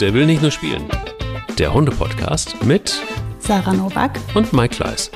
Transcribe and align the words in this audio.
Der 0.00 0.14
will 0.14 0.24
nicht 0.24 0.40
nur 0.40 0.50
spielen. 0.50 0.88
Der 1.58 1.74
Hunde-Podcast 1.74 2.64
mit 2.64 3.02
Sarah 3.38 3.74
Novak 3.74 4.18
und 4.34 4.50
Mike 4.54 4.76
Kleiss. 4.76 5.10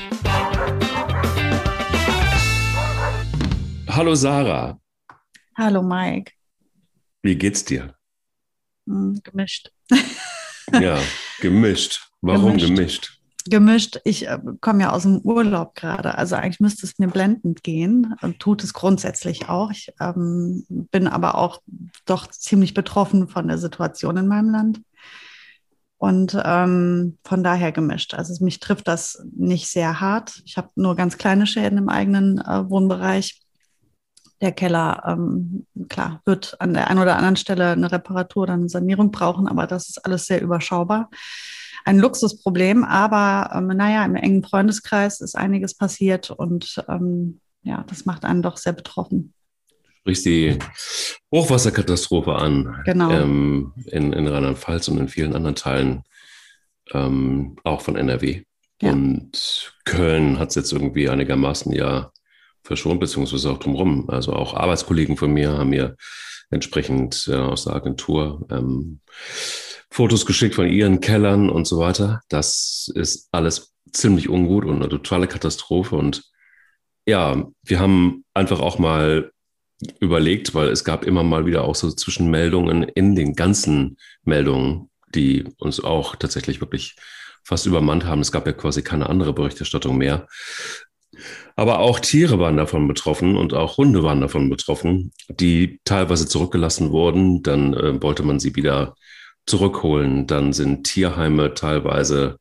Hallo 3.88 4.14
Sarah. 4.14 4.78
Hallo 5.56 5.82
Mike. 5.82 6.32
Wie 7.22 7.34
geht's 7.34 7.64
dir? 7.64 7.94
Hm, 8.86 9.22
gemischt. 9.24 9.72
ja, 10.72 10.98
gemischt. 11.40 12.06
Warum 12.20 12.58
gemischt? 12.58 12.66
gemischt? 12.66 13.13
Gemischt. 13.46 14.00
Ich 14.04 14.26
äh, 14.26 14.38
komme 14.60 14.82
ja 14.82 14.92
aus 14.92 15.02
dem 15.02 15.18
Urlaub 15.18 15.74
gerade. 15.74 16.16
Also 16.16 16.34
eigentlich 16.34 16.60
müsste 16.60 16.86
es 16.86 16.98
mir 16.98 17.08
blendend 17.08 17.62
gehen 17.62 18.14
und 18.22 18.38
tut 18.38 18.64
es 18.64 18.72
grundsätzlich 18.72 19.50
auch. 19.50 19.70
Ich 19.70 19.92
ähm, 20.00 20.64
bin 20.68 21.06
aber 21.06 21.34
auch 21.36 21.60
doch 22.06 22.26
ziemlich 22.28 22.72
betroffen 22.72 23.28
von 23.28 23.46
der 23.46 23.58
Situation 23.58 24.16
in 24.16 24.28
meinem 24.28 24.50
Land. 24.50 24.80
Und 25.98 26.38
ähm, 26.42 27.18
von 27.24 27.44
daher 27.44 27.70
gemischt. 27.72 28.14
Also 28.14 28.42
mich 28.42 28.60
trifft 28.60 28.88
das 28.88 29.22
nicht 29.34 29.68
sehr 29.68 30.00
hart. 30.00 30.42
Ich 30.46 30.56
habe 30.56 30.70
nur 30.74 30.96
ganz 30.96 31.18
kleine 31.18 31.46
Schäden 31.46 31.78
im 31.78 31.88
eigenen 31.90 32.38
äh, 32.38 32.68
Wohnbereich. 32.68 33.42
Der 34.40 34.52
Keller, 34.52 35.02
ähm, 35.06 35.66
klar, 35.88 36.20
wird 36.24 36.60
an 36.60 36.74
der 36.74 36.90
einen 36.90 37.00
oder 37.00 37.16
anderen 37.16 37.36
Stelle 37.36 37.72
eine 37.72 37.92
Reparatur 37.92 38.44
oder 38.44 38.54
eine 38.54 38.68
Sanierung 38.68 39.10
brauchen, 39.10 39.48
aber 39.48 39.66
das 39.66 39.88
ist 39.88 40.04
alles 40.04 40.26
sehr 40.26 40.42
überschaubar 40.42 41.08
ein 41.84 41.98
Luxusproblem, 41.98 42.84
aber 42.84 43.54
ähm, 43.54 43.68
naja, 43.68 44.04
im 44.04 44.16
engen 44.16 44.42
Freundeskreis 44.42 45.20
ist 45.20 45.36
einiges 45.36 45.74
passiert 45.74 46.30
und 46.30 46.82
ähm, 46.88 47.40
ja, 47.62 47.84
das 47.88 48.06
macht 48.06 48.24
einen 48.24 48.42
doch 48.42 48.56
sehr 48.56 48.72
betroffen. 48.72 49.34
Sprichst 50.00 50.26
die 50.26 50.58
Hochwasserkatastrophe 51.32 52.34
an 52.34 52.82
genau. 52.84 53.10
ähm, 53.10 53.72
in, 53.86 54.12
in 54.12 54.26
Rheinland-Pfalz 54.26 54.88
und 54.88 54.98
in 54.98 55.08
vielen 55.08 55.34
anderen 55.34 55.56
Teilen, 55.56 56.02
ähm, 56.92 57.56
auch 57.64 57.80
von 57.80 57.96
NRW. 57.96 58.42
Ja. 58.82 58.92
Und 58.92 59.74
Köln 59.84 60.38
hat 60.38 60.50
es 60.50 60.56
jetzt 60.56 60.72
irgendwie 60.72 61.08
einigermaßen 61.08 61.72
ja 61.72 62.10
verschont, 62.62 63.00
beziehungsweise 63.00 63.50
auch 63.50 63.58
drumherum. 63.58 64.08
Also 64.10 64.32
auch 64.32 64.54
Arbeitskollegen 64.54 65.16
von 65.16 65.32
mir 65.32 65.52
haben 65.52 65.70
mir 65.70 65.96
entsprechend 66.54 67.28
äh, 67.28 67.34
aus 67.34 67.64
der 67.64 67.74
Agentur 67.74 68.46
ähm, 68.50 69.00
Fotos 69.90 70.26
geschickt 70.26 70.54
von 70.54 70.66
ihren 70.66 71.00
Kellern 71.00 71.50
und 71.50 71.66
so 71.66 71.78
weiter. 71.78 72.20
Das 72.28 72.90
ist 72.94 73.28
alles 73.32 73.74
ziemlich 73.92 74.28
ungut 74.28 74.64
und 74.64 74.76
eine 74.76 74.88
totale 74.88 75.28
Katastrophe. 75.28 75.96
Und 75.96 76.24
ja, 77.06 77.46
wir 77.62 77.78
haben 77.78 78.24
einfach 78.34 78.60
auch 78.60 78.78
mal 78.78 79.30
überlegt, 80.00 80.54
weil 80.54 80.68
es 80.68 80.84
gab 80.84 81.04
immer 81.04 81.22
mal 81.22 81.46
wieder 81.46 81.64
auch 81.64 81.74
so 81.74 81.90
Zwischenmeldungen 81.90 82.82
in 82.82 83.14
den 83.14 83.34
ganzen 83.34 83.98
Meldungen, 84.22 84.90
die 85.14 85.44
uns 85.58 85.78
auch 85.82 86.16
tatsächlich 86.16 86.60
wirklich 86.60 86.96
fast 87.44 87.66
übermannt 87.66 88.04
haben. 88.04 88.20
Es 88.20 88.32
gab 88.32 88.46
ja 88.46 88.52
quasi 88.52 88.82
keine 88.82 89.08
andere 89.08 89.32
Berichterstattung 89.32 89.98
mehr. 89.98 90.26
Aber 91.56 91.78
auch 91.78 92.00
Tiere 92.00 92.38
waren 92.38 92.56
davon 92.56 92.88
betroffen 92.88 93.36
und 93.36 93.54
auch 93.54 93.76
Hunde 93.76 94.02
waren 94.02 94.20
davon 94.20 94.50
betroffen, 94.50 95.12
die 95.28 95.80
teilweise 95.84 96.26
zurückgelassen 96.26 96.90
wurden. 96.90 97.42
Dann 97.42 97.74
äh, 97.74 98.02
wollte 98.02 98.24
man 98.24 98.40
sie 98.40 98.56
wieder 98.56 98.96
zurückholen. 99.46 100.26
Dann 100.26 100.52
sind 100.52 100.84
Tierheime 100.84 101.54
teilweise 101.54 102.38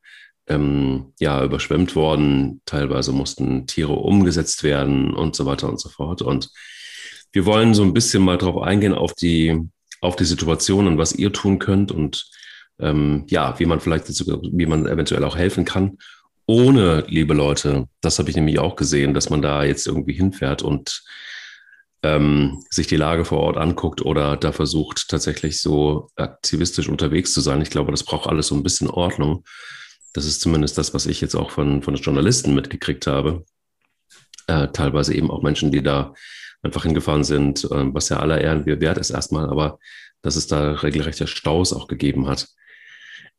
ähm, 0.47 1.13
ja, 1.19 1.43
überschwemmt 1.43 1.95
worden, 1.95 2.61
teilweise 2.65 3.11
mussten 3.11 3.67
Tiere 3.67 3.93
umgesetzt 3.93 4.63
werden 4.63 5.13
und 5.13 5.35
so 5.35 5.45
weiter 5.45 5.69
und 5.69 5.79
so 5.79 5.89
fort. 5.89 6.21
Und 6.21 6.49
wir 7.31 7.45
wollen 7.45 7.73
so 7.73 7.83
ein 7.83 7.93
bisschen 7.93 8.23
mal 8.23 8.37
drauf 8.37 8.61
eingehen 8.61 8.93
auf 8.93 9.13
die, 9.13 9.59
auf 10.01 10.15
die 10.15 10.25
Situation 10.25 10.87
und 10.87 10.97
was 10.97 11.13
ihr 11.13 11.31
tun 11.31 11.59
könnt 11.59 11.91
und 11.91 12.25
ähm, 12.79 13.25
ja, 13.27 13.57
wie 13.59 13.65
man 13.65 13.79
vielleicht, 13.79 14.09
wie 14.09 14.65
man 14.65 14.87
eventuell 14.87 15.23
auch 15.23 15.37
helfen 15.37 15.65
kann. 15.65 15.97
Ohne, 16.45 17.05
liebe 17.07 17.33
Leute, 17.33 17.87
das 18.01 18.19
habe 18.19 18.29
ich 18.29 18.35
nämlich 18.35 18.59
auch 18.59 18.75
gesehen, 18.75 19.13
dass 19.13 19.29
man 19.29 19.41
da 19.41 19.63
jetzt 19.63 19.87
irgendwie 19.87 20.13
hinfährt 20.13 20.61
und 20.61 21.03
ähm, 22.03 22.63
sich 22.69 22.87
die 22.87 22.97
Lage 22.97 23.23
vor 23.23 23.39
Ort 23.39 23.57
anguckt 23.57 24.01
oder 24.01 24.35
da 24.35 24.51
versucht 24.51 25.07
tatsächlich 25.07 25.61
so 25.61 26.09
aktivistisch 26.17 26.89
unterwegs 26.89 27.33
zu 27.33 27.39
sein. 27.39 27.61
Ich 27.61 27.69
glaube, 27.69 27.91
das 27.91 28.03
braucht 28.03 28.27
alles 28.27 28.47
so 28.47 28.55
ein 28.55 28.63
bisschen 28.63 28.89
Ordnung. 28.89 29.45
Das 30.11 30.25
ist 30.25 30.41
zumindest 30.41 30.77
das, 30.77 30.93
was 30.93 31.05
ich 31.05 31.21
jetzt 31.21 31.35
auch 31.35 31.49
von, 31.49 31.81
von 31.81 31.95
Journalisten 31.95 32.53
mitgekriegt 32.53 33.07
habe. 33.07 33.45
Äh, 34.47 34.67
teilweise 34.73 35.13
eben 35.13 35.31
auch 35.31 35.41
Menschen, 35.41 35.71
die 35.71 35.81
da 35.81 36.13
einfach 36.61 36.83
hingefahren 36.83 37.23
sind, 37.23 37.63
äh, 37.63 37.93
was 37.93 38.09
ja 38.09 38.19
aller 38.19 38.41
Ehren 38.41 38.65
wert 38.65 38.97
ist 38.97 39.11
erstmal, 39.11 39.49
aber 39.49 39.79
dass 40.21 40.35
es 40.35 40.47
da 40.47 40.73
regelrechte 40.73 41.27
Staus 41.27 41.71
auch 41.71 41.87
gegeben 41.87 42.27
hat. 42.27 42.49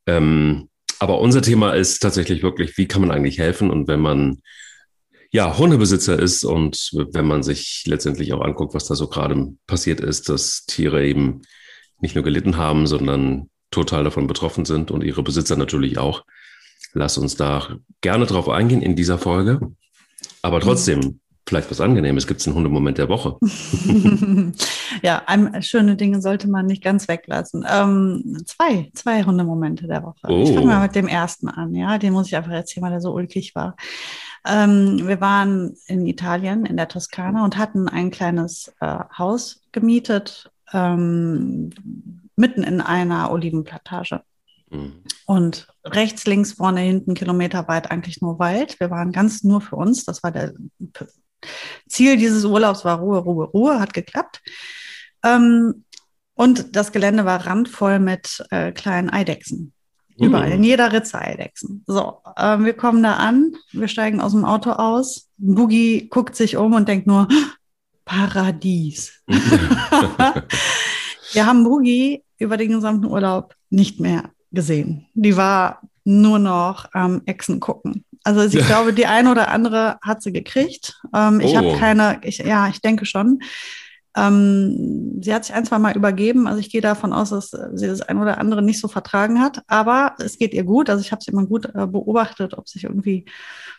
Ähm, 0.07 0.71
aber 0.99 1.21
unser 1.21 1.43
Thema 1.43 1.73
ist 1.73 2.01
tatsächlich 2.01 2.43
wirklich, 2.43 2.77
wie 2.79 2.87
kann 2.87 3.01
man 3.01 3.11
eigentlich 3.11 3.39
helfen? 3.39 3.71
Und 3.71 3.89
wenn 3.89 4.01
man 4.01 4.41
ja, 5.35 5.59
Hundebesitzer 5.59 6.17
ist 6.17 6.45
und 6.45 6.91
wenn 7.13 7.27
man 7.27 7.43
sich 7.43 7.83
letztendlich 7.87 8.33
auch 8.33 8.41
anguckt, 8.41 8.73
was 8.73 8.87
da 8.87 8.95
so 8.95 9.09
gerade 9.09 9.49
passiert 9.67 10.01
ist, 10.01 10.29
dass 10.29 10.65
Tiere 10.65 11.05
eben 11.05 11.43
nicht 11.99 12.15
nur 12.15 12.23
gelitten 12.23 12.57
haben, 12.57 12.87
sondern 12.87 13.51
total 13.73 14.05
davon 14.05 14.29
betroffen 14.29 14.65
sind 14.65 14.93
und 14.93 15.03
ihre 15.03 15.25
Besitzer 15.25 15.57
natürlich 15.57 15.99
auch. 15.99 16.25
Lass 16.93 17.19
uns 17.19 17.35
da 17.35 17.79
gerne 18.01 18.27
drauf 18.27 18.49
eingehen 18.49 18.81
in 18.81 18.95
dieser 18.95 19.19
Folge. 19.19 19.59
Aber 20.43 20.61
trotzdem, 20.61 21.19
vielleicht 21.47 21.71
was 21.71 21.81
Angenehmes, 21.81 22.27
gibt 22.27 22.41
es 22.41 22.47
einen 22.47 22.57
Hundemoment 22.57 22.99
der 22.99 23.09
Woche. 23.09 23.37
ja, 25.03 25.23
ein, 25.27 25.63
schöne 25.63 25.97
Dinge 25.97 26.21
sollte 26.23 26.49
man 26.49 26.67
nicht 26.67 26.83
ganz 26.83 27.09
weglassen. 27.09 27.65
Ähm, 27.69 28.43
zwei, 28.47 28.91
zwei 28.95 29.23
Hundemomente 29.25 29.87
der 29.87 30.03
Woche. 30.03 30.27
Oh. 30.29 30.43
Ich 30.43 30.55
fange 30.55 30.67
mal 30.67 30.83
mit 30.83 30.95
dem 30.95 31.09
ersten 31.09 31.49
an, 31.49 31.75
ja. 31.75 31.99
Den 31.99 32.13
muss 32.13 32.29
ich 32.29 32.37
einfach 32.37 32.53
erzählen, 32.53 32.85
weil 32.85 32.93
er 32.93 33.01
so 33.01 33.13
ulkig 33.13 33.55
war. 33.55 33.77
Ähm, 34.47 35.07
wir 35.07 35.21
waren 35.21 35.77
in 35.87 36.07
Italien, 36.07 36.67
in 36.67 36.77
der 36.77 36.89
Toskana 36.89 37.45
und 37.45 37.57
hatten 37.57 37.89
ein 37.89 38.11
kleines 38.11 38.73
äh, 38.81 38.99
Haus 39.17 39.63
gemietet, 39.73 40.51
ähm, 40.73 41.71
mitten 42.37 42.63
in 42.63 42.81
einer 42.81 43.31
Olivenplantage. 43.31 44.23
Mhm. 44.71 45.03
Und 45.27 45.69
rechts, 45.85 46.27
links, 46.27 46.53
vorne, 46.55 46.81
hinten, 46.81 47.15
kilometerweit 47.15 47.91
eigentlich 47.91 48.21
nur 48.21 48.39
Wald. 48.39 48.79
Wir 48.81 48.91
waren 48.91 49.13
ganz 49.13 49.45
nur 49.45 49.61
für 49.61 49.77
uns. 49.77 50.05
Das 50.05 50.23
war 50.23 50.31
der 50.31 50.53
Ziel 51.89 52.17
dieses 52.17 52.45
Urlaubs, 52.45 52.85
war 52.85 52.99
Ruhe, 52.99 53.19
Ruhe, 53.19 53.47
Ruhe, 53.47 53.81
hat 53.81 53.95
geklappt. 53.95 54.43
Ähm, 55.25 55.85
und 56.35 56.77
das 56.77 56.93
Gelände 56.93 57.25
war 57.25 57.47
randvoll 57.47 57.99
mit 57.99 58.45
äh, 58.51 58.73
kleinen 58.73 59.11
Eidechsen. 59.11 59.73
Überall, 60.17 60.53
in 60.53 60.63
jeder 60.63 60.93
Ritze 60.93 61.21
Eidechsen. 61.21 61.83
So, 61.87 62.19
äh, 62.37 62.59
wir 62.61 62.75
kommen 62.75 63.03
da 63.03 63.15
an, 63.15 63.57
wir 63.73 63.89
steigen 63.89 64.21
aus 64.21 64.31
dem 64.33 64.45
Auto 64.45 64.71
aus. 64.71 65.29
Boogie 65.39 66.09
guckt 66.09 66.37
sich 66.37 66.57
um 66.57 66.73
und 66.73 66.87
denkt 66.89 67.09
nur, 67.09 67.27
Paradies. 68.05 69.23
wir 71.33 71.47
haben 71.47 71.65
Boogie 71.65 72.23
über 72.39 72.57
den 72.57 72.71
gesamten 72.71 73.07
Urlaub 73.07 73.57
nicht 73.71 73.99
mehr 73.99 74.31
gesehen. 74.53 75.07
Die 75.15 75.37
war 75.37 75.81
nur 76.05 76.39
noch 76.39 76.87
am 76.93 77.15
ähm, 77.15 77.23
Echsen 77.27 77.59
gucken. 77.61 78.05
Also 78.25 78.43
ich 78.59 78.67
glaube, 78.67 78.95
die 78.95 79.07
eine 79.07 79.31
oder 79.31 79.49
andere 79.49 79.99
hat 80.03 80.23
sie 80.23 80.33
gekriegt. 80.33 81.01
Ähm, 81.15 81.41
ich 81.41 81.53
oh. 81.53 81.57
habe 81.57 81.77
keine, 81.77 82.21
ich, 82.23 82.39
ja, 82.39 82.69
ich 82.69 82.81
denke 82.81 83.05
schon. 83.05 83.41
Ähm, 84.17 85.21
sie 85.21 85.35
hat 85.35 85.45
sich 85.45 85.55
ein, 85.55 85.67
zwei 85.67 85.79
Mal 85.79 85.97
übergeben. 85.97 86.47
Also 86.47 86.61
ich 86.61 86.71
gehe 86.71 86.81
davon 86.81 87.13
aus, 87.13 87.31
dass 87.31 87.51
sie 87.51 87.87
das 87.87 88.01
ein 88.01 88.19
oder 88.19 88.39
andere 88.39 88.63
nicht 88.63 88.81
so 88.81 88.89
vertragen 88.89 89.41
hat. 89.41 89.63
Aber 89.67 90.15
es 90.19 90.39
geht 90.39 90.55
ihr 90.55 90.65
gut. 90.65 90.89
Also 90.89 91.03
ich 91.03 91.13
habe 91.13 91.23
sie 91.23 91.33
immer 91.33 91.47
gut 91.47 91.67
äh, 91.75 91.87
beobachtet, 91.87 92.57
ob 92.57 92.69
sich 92.69 92.85
irgendwie 92.85 93.27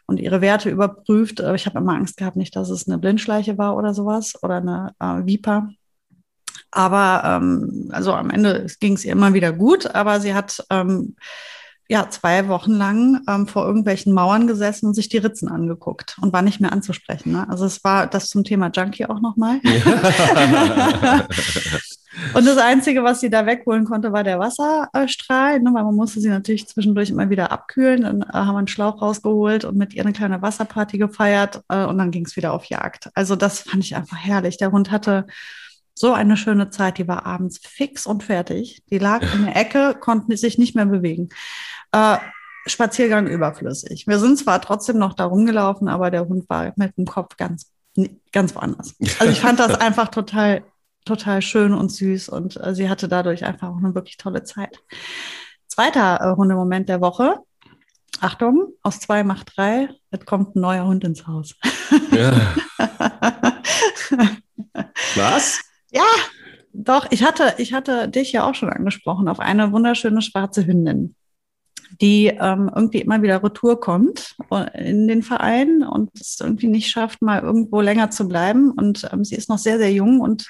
und 0.05 0.19
ihre 0.19 0.41
Werte 0.41 0.69
überprüft. 0.69 1.39
Äh, 1.39 1.55
ich 1.55 1.65
habe 1.65 1.79
immer 1.79 1.93
Angst 1.93 2.17
gehabt, 2.17 2.35
nicht, 2.35 2.55
dass 2.55 2.69
es 2.69 2.87
eine 2.87 2.99
Blindschleiche 2.99 3.57
war 3.57 3.75
oder 3.75 3.93
sowas 3.93 4.33
oder 4.43 4.57
eine 4.57 4.93
äh, 4.99 5.25
Viper. 5.25 5.69
Aber 6.69 7.21
ähm, 7.23 7.89
also 7.91 8.13
am 8.13 8.29
Ende 8.29 8.67
ging 8.79 8.93
es 8.93 9.05
ihr 9.05 9.13
immer 9.13 9.33
wieder 9.33 9.53
gut. 9.53 9.87
Aber 9.95 10.19
sie 10.19 10.33
hat 10.33 10.63
ähm, 10.69 11.15
ja, 11.87 12.09
zwei 12.09 12.47
Wochen 12.47 12.71
lang 12.71 13.21
ähm, 13.27 13.45
vor 13.47 13.65
irgendwelchen 13.65 14.11
Mauern 14.13 14.47
gesessen 14.47 14.87
und 14.87 14.95
sich 14.95 15.07
die 15.07 15.19
Ritzen 15.19 15.47
angeguckt 15.49 16.17
und 16.19 16.33
war 16.33 16.41
nicht 16.41 16.59
mehr 16.59 16.73
anzusprechen. 16.73 17.33
Ne? 17.33 17.47
Also 17.47 17.65
es 17.65 17.83
war 17.83 18.07
das 18.07 18.29
zum 18.29 18.43
Thema 18.43 18.71
Junkie 18.73 19.05
auch 19.05 19.21
nochmal. 19.21 19.59
und 22.33 22.47
das 22.47 22.57
Einzige, 22.57 23.03
was 23.03 23.19
sie 23.19 23.29
da 23.29 23.45
wegholen 23.45 23.85
konnte, 23.85 24.11
war 24.11 24.23
der 24.23 24.39
Wasserstrahl, 24.39 25.59
ne? 25.59 25.71
weil 25.73 25.83
man 25.83 25.95
musste 25.95 26.19
sie 26.19 26.29
natürlich 26.29 26.67
zwischendurch 26.67 27.11
immer 27.11 27.29
wieder 27.29 27.51
abkühlen. 27.51 28.01
Dann 28.01 28.23
äh, 28.23 28.33
haben 28.33 28.55
wir 28.55 28.59
einen 28.59 28.67
Schlauch 28.67 28.99
rausgeholt 29.03 29.63
und 29.63 29.77
mit 29.77 29.93
ihr 29.93 30.01
eine 30.03 30.13
kleine 30.13 30.41
Wasserparty 30.41 30.97
gefeiert 30.97 31.61
äh, 31.69 31.85
und 31.85 31.99
dann 31.99 32.09
ging 32.09 32.25
es 32.25 32.35
wieder 32.35 32.53
auf 32.53 32.65
Jagd. 32.65 33.11
Also 33.13 33.35
das 33.35 33.59
fand 33.59 33.83
ich 33.83 33.95
einfach 33.95 34.17
herrlich. 34.17 34.57
Der 34.57 34.71
Hund 34.71 34.89
hatte 34.89 35.27
so 35.95 36.13
eine 36.13 36.37
schöne 36.37 36.69
Zeit. 36.69 36.97
Die 36.97 37.07
war 37.07 37.25
abends 37.25 37.59
fix 37.59 38.05
und 38.05 38.23
fertig. 38.23 38.83
Die 38.91 38.99
lag 38.99 39.21
in 39.33 39.45
der 39.45 39.55
Ecke, 39.55 39.95
konnte 39.99 40.37
sich 40.37 40.57
nicht 40.57 40.75
mehr 40.75 40.85
bewegen. 40.85 41.29
Äh, 41.91 42.17
Spaziergang 42.67 43.27
überflüssig. 43.27 44.05
Wir 44.07 44.19
sind 44.19 44.37
zwar 44.37 44.61
trotzdem 44.61 44.97
noch 44.97 45.13
da 45.13 45.25
rumgelaufen, 45.25 45.87
aber 45.87 46.11
der 46.11 46.27
Hund 46.27 46.49
war 46.49 46.73
mit 46.75 46.97
dem 46.97 47.05
Kopf 47.05 47.37
ganz, 47.37 47.71
ganz 48.31 48.55
woanders. 48.55 48.95
Also 49.19 49.31
ich 49.31 49.39
fand 49.39 49.59
das 49.59 49.75
einfach 49.79 50.09
total 50.09 50.63
total 51.05 51.41
schön 51.41 51.73
und 51.73 51.91
süß 51.91 52.29
und 52.29 52.59
äh, 52.61 52.75
sie 52.75 52.89
hatte 52.89 53.07
dadurch 53.07 53.45
einfach 53.45 53.69
auch 53.69 53.77
eine 53.77 53.95
wirklich 53.95 54.17
tolle 54.17 54.43
Zeit. 54.43 54.79
Zweiter 55.67 56.19
äh, 56.19 56.35
Hundemoment 56.35 56.89
der 56.89 56.99
Woche. 56.99 57.37
Achtung, 58.21 58.73
aus 58.81 58.99
zwei 58.99 59.23
macht 59.23 59.53
drei, 59.55 59.89
es 60.09 60.25
kommt 60.25 60.55
ein 60.55 60.61
neuer 60.61 60.85
Hund 60.85 61.03
ins 61.03 61.27
Haus. 61.27 61.55
Ja. 62.11 62.55
Was? 65.15 65.59
Ja, 65.95 66.03
doch, 66.73 67.07
ich 67.09 67.23
hatte, 67.23 67.55
ich 67.57 67.73
hatte 67.73 68.09
dich 68.09 68.33
ja 68.33 68.47
auch 68.47 68.53
schon 68.53 68.69
angesprochen 68.69 69.29
auf 69.29 69.39
eine 69.39 69.71
wunderschöne 69.71 70.21
schwarze 70.21 70.67
Hündin, 70.67 71.15
die 72.01 72.27
ähm, 72.27 72.69
irgendwie 72.75 72.99
immer 72.99 73.21
wieder 73.21 73.41
retour 73.41 73.79
kommt 73.79 74.35
äh, 74.51 74.89
in 74.89 75.07
den 75.07 75.23
Verein 75.23 75.83
und 75.83 76.09
es 76.19 76.37
irgendwie 76.41 76.67
nicht 76.67 76.89
schafft, 76.89 77.21
mal 77.21 77.41
irgendwo 77.41 77.79
länger 77.79 78.11
zu 78.11 78.27
bleiben. 78.27 78.71
Und 78.71 79.09
ähm, 79.13 79.23
sie 79.23 79.35
ist 79.35 79.47
noch 79.47 79.57
sehr, 79.57 79.77
sehr 79.77 79.93
jung 79.93 80.19
und 80.19 80.47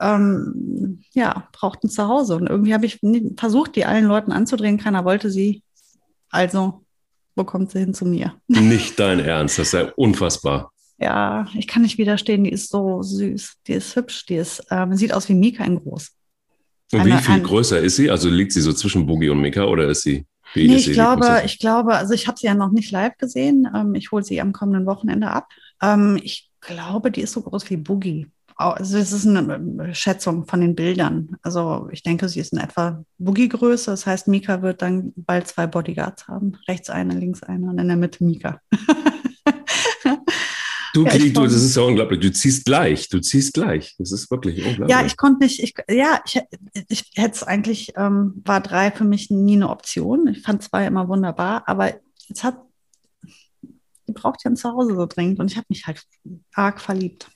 ähm, 0.00 1.02
ja, 1.12 1.48
braucht 1.50 1.82
ein 1.82 1.90
Zuhause. 1.90 2.36
Und 2.36 2.48
irgendwie 2.48 2.74
habe 2.74 2.86
ich 2.86 3.00
versucht, 3.36 3.74
die 3.74 3.86
allen 3.86 4.04
Leuten 4.04 4.30
anzudrehen. 4.30 4.78
Keiner 4.78 5.04
wollte 5.04 5.30
sie. 5.30 5.64
Also, 6.30 6.84
wo 7.34 7.42
kommt 7.42 7.72
sie 7.72 7.80
hin 7.80 7.94
zu 7.94 8.06
mir? 8.06 8.34
Nicht 8.46 9.00
dein 9.00 9.18
Ernst, 9.18 9.58
das 9.58 9.68
ist 9.68 9.72
ja 9.72 9.92
unfassbar. 9.96 10.70
Ja, 10.98 11.46
ich 11.54 11.66
kann 11.66 11.82
nicht 11.82 11.98
widerstehen. 11.98 12.44
Die 12.44 12.52
ist 12.52 12.70
so 12.70 13.02
süß, 13.02 13.54
die 13.66 13.72
ist 13.72 13.96
hübsch, 13.96 14.26
die 14.26 14.36
ist, 14.36 14.64
ähm, 14.70 14.94
sieht 14.96 15.12
aus 15.12 15.28
wie 15.28 15.34
Mika 15.34 15.64
in 15.64 15.80
groß. 15.80 16.10
Und 16.92 17.00
eine, 17.00 17.18
wie 17.18 17.22
viel 17.22 17.34
ein, 17.34 17.42
größer 17.42 17.80
ist 17.80 17.96
sie? 17.96 18.10
Also 18.10 18.28
liegt 18.28 18.52
sie 18.52 18.60
so 18.60 18.72
zwischen 18.72 19.06
Boogie 19.06 19.30
und 19.30 19.40
Mika 19.40 19.64
oder 19.64 19.88
ist 19.88 20.02
sie? 20.02 20.26
Wie 20.52 20.68
nee, 20.68 20.74
ist 20.74 20.80
ich 20.80 20.86
sie? 20.86 20.92
glaube, 20.92 21.42
ich 21.44 21.58
glaube, 21.58 21.94
also 21.96 22.14
ich 22.14 22.28
habe 22.28 22.38
sie 22.38 22.46
ja 22.46 22.54
noch 22.54 22.70
nicht 22.70 22.90
live 22.92 23.16
gesehen. 23.18 23.68
Ähm, 23.74 23.94
ich 23.94 24.12
hole 24.12 24.22
sie 24.22 24.40
am 24.40 24.52
kommenden 24.52 24.86
Wochenende 24.86 25.30
ab. 25.30 25.48
Ähm, 25.82 26.20
ich 26.22 26.50
glaube, 26.60 27.10
die 27.10 27.22
ist 27.22 27.32
so 27.32 27.42
groß 27.42 27.68
wie 27.70 27.76
Boogie. 27.76 28.28
Also 28.56 28.98
es 28.98 29.10
ist 29.10 29.26
eine 29.26 29.94
Schätzung 29.94 30.46
von 30.46 30.60
den 30.60 30.76
Bildern. 30.76 31.36
Also 31.42 31.88
ich 31.90 32.04
denke, 32.04 32.28
sie 32.28 32.38
ist 32.38 32.52
in 32.52 32.60
etwa 32.60 33.02
Boogie-Größe. 33.18 33.90
Das 33.90 34.06
heißt, 34.06 34.28
Mika 34.28 34.62
wird 34.62 34.80
dann 34.80 35.12
bald 35.16 35.48
zwei 35.48 35.66
Bodyguards 35.66 36.28
haben. 36.28 36.56
Rechts 36.68 36.88
eine, 36.88 37.18
links 37.18 37.42
eine 37.42 37.66
und 37.68 37.78
in 37.78 37.88
der 37.88 37.96
Mitte 37.96 38.22
Mika. 38.22 38.60
Du, 40.94 41.04
ja, 41.04 41.18
du, 41.18 41.42
das 41.42 41.54
ist 41.54 41.74
ja 41.76 41.82
unglaublich. 41.82 42.20
Du 42.20 42.32
ziehst 42.32 42.64
gleich, 42.64 43.08
du 43.08 43.20
ziehst 43.20 43.52
gleich. 43.52 43.96
Das 43.98 44.12
ist 44.12 44.30
wirklich 44.30 44.64
unglaublich. 44.64 44.96
Ja, 44.96 45.04
ich 45.04 45.16
konnte 45.16 45.42
nicht, 45.42 45.60
ich, 45.60 45.74
ja, 45.90 46.20
ich, 46.24 46.40
ich 46.88 47.10
hätte 47.16 47.34
es 47.34 47.42
eigentlich, 47.42 47.94
ähm, 47.96 48.40
war 48.44 48.60
drei 48.60 48.92
für 48.92 49.02
mich 49.02 49.28
nie 49.28 49.56
eine 49.56 49.70
Option. 49.70 50.28
Ich 50.28 50.42
fand 50.42 50.62
zwei 50.62 50.86
immer 50.86 51.08
wunderbar, 51.08 51.64
aber 51.66 51.94
jetzt 52.28 52.44
hat, 52.44 52.58
die 54.06 54.12
braucht 54.12 54.44
ja 54.44 54.52
ein 54.52 54.56
Zuhause 54.56 54.94
so 54.94 55.06
dringend 55.06 55.40
und 55.40 55.50
ich 55.50 55.56
habe 55.56 55.66
mich 55.68 55.84
halt 55.84 56.00
arg 56.54 56.80
verliebt. 56.80 57.28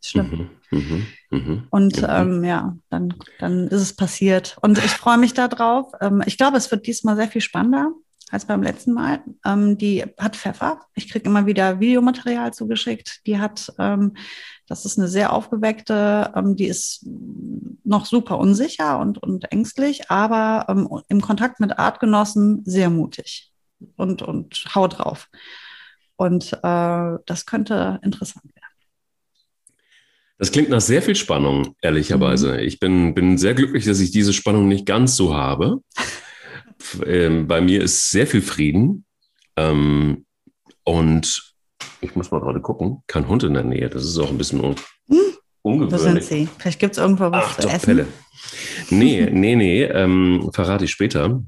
Schlimm. 0.00 0.50
Mhm, 0.70 1.06
mh, 1.30 1.38
mh, 1.38 1.62
und 1.70 2.02
mhm. 2.02 2.06
ähm, 2.08 2.44
ja, 2.44 2.76
dann, 2.88 3.14
dann 3.40 3.66
ist 3.66 3.80
es 3.80 3.96
passiert. 3.96 4.56
Und 4.62 4.78
ich 4.78 4.92
freue 4.92 5.18
mich 5.18 5.34
darauf. 5.34 5.92
Ähm, 6.00 6.22
ich 6.26 6.36
glaube, 6.38 6.56
es 6.56 6.70
wird 6.70 6.86
diesmal 6.86 7.16
sehr 7.16 7.28
viel 7.28 7.40
spannender 7.40 7.92
als 8.32 8.46
beim 8.46 8.62
letzten 8.62 8.94
Mal. 8.94 9.22
Ähm, 9.44 9.76
die 9.76 10.04
hat 10.18 10.36
Pfeffer. 10.36 10.80
Ich 10.94 11.10
kriege 11.10 11.28
immer 11.28 11.46
wieder 11.46 11.80
Videomaterial 11.80 12.52
zugeschickt. 12.52 13.20
Die 13.26 13.38
hat, 13.38 13.72
ähm, 13.78 14.14
das 14.66 14.86
ist 14.86 14.98
eine 14.98 15.08
sehr 15.08 15.32
aufgeweckte, 15.32 16.32
ähm, 16.34 16.56
die 16.56 16.66
ist 16.66 17.06
noch 17.84 18.06
super 18.06 18.38
unsicher 18.38 18.98
und, 18.98 19.22
und 19.22 19.52
ängstlich, 19.52 20.10
aber 20.10 20.66
ähm, 20.68 20.88
im 21.08 21.20
Kontakt 21.20 21.60
mit 21.60 21.78
Artgenossen 21.78 22.62
sehr 22.64 22.88
mutig 22.88 23.52
und, 23.96 24.22
und 24.22 24.64
haut 24.74 24.98
drauf. 24.98 25.28
Und 26.16 26.52
äh, 26.54 27.18
das 27.26 27.46
könnte 27.46 28.00
interessant 28.02 28.44
werden. 28.44 28.62
Das 30.38 30.50
klingt 30.50 30.70
nach 30.70 30.80
sehr 30.80 31.02
viel 31.02 31.16
Spannung, 31.16 31.76
ehrlicherweise. 31.82 32.54
Mhm. 32.54 32.58
Ich 32.60 32.80
bin, 32.80 33.14
bin 33.14 33.36
sehr 33.38 33.54
glücklich, 33.54 33.84
dass 33.84 34.00
ich 34.00 34.10
diese 34.10 34.32
Spannung 34.32 34.68
nicht 34.68 34.86
ganz 34.86 35.16
so 35.16 35.34
habe. 35.34 35.82
ähm, 37.06 37.46
bei 37.46 37.60
mir 37.60 37.82
ist 37.82 38.10
sehr 38.10 38.26
viel 38.26 38.42
Frieden. 38.42 39.04
Ähm, 39.56 40.24
und 40.84 41.54
ich 42.00 42.16
muss 42.16 42.30
mal 42.30 42.40
gerade 42.40 42.60
gucken, 42.60 43.02
kein 43.06 43.28
Hund 43.28 43.44
in 43.44 43.54
der 43.54 43.64
Nähe. 43.64 43.88
Das 43.88 44.04
ist 44.04 44.18
auch 44.18 44.30
ein 44.30 44.38
bisschen 44.38 44.60
un 44.60 44.74
hm? 45.08 45.18
ungewöhnlich. 45.62 46.00
Wo 46.00 46.04
sind 46.04 46.22
sie? 46.24 46.48
Vielleicht 46.58 46.80
gibt 46.80 46.92
es 46.92 46.98
irgendwo 46.98 47.30
was 47.30 47.44
Ach, 47.46 47.56
zu 47.56 47.62
doch, 47.62 47.74
essen. 47.74 47.86
Pelle. 47.86 48.06
Nee, 48.90 49.28
nee, 49.32 49.56
nee, 49.56 49.84
ähm, 49.84 50.50
verrate 50.52 50.84
ich 50.84 50.90
später. 50.90 51.42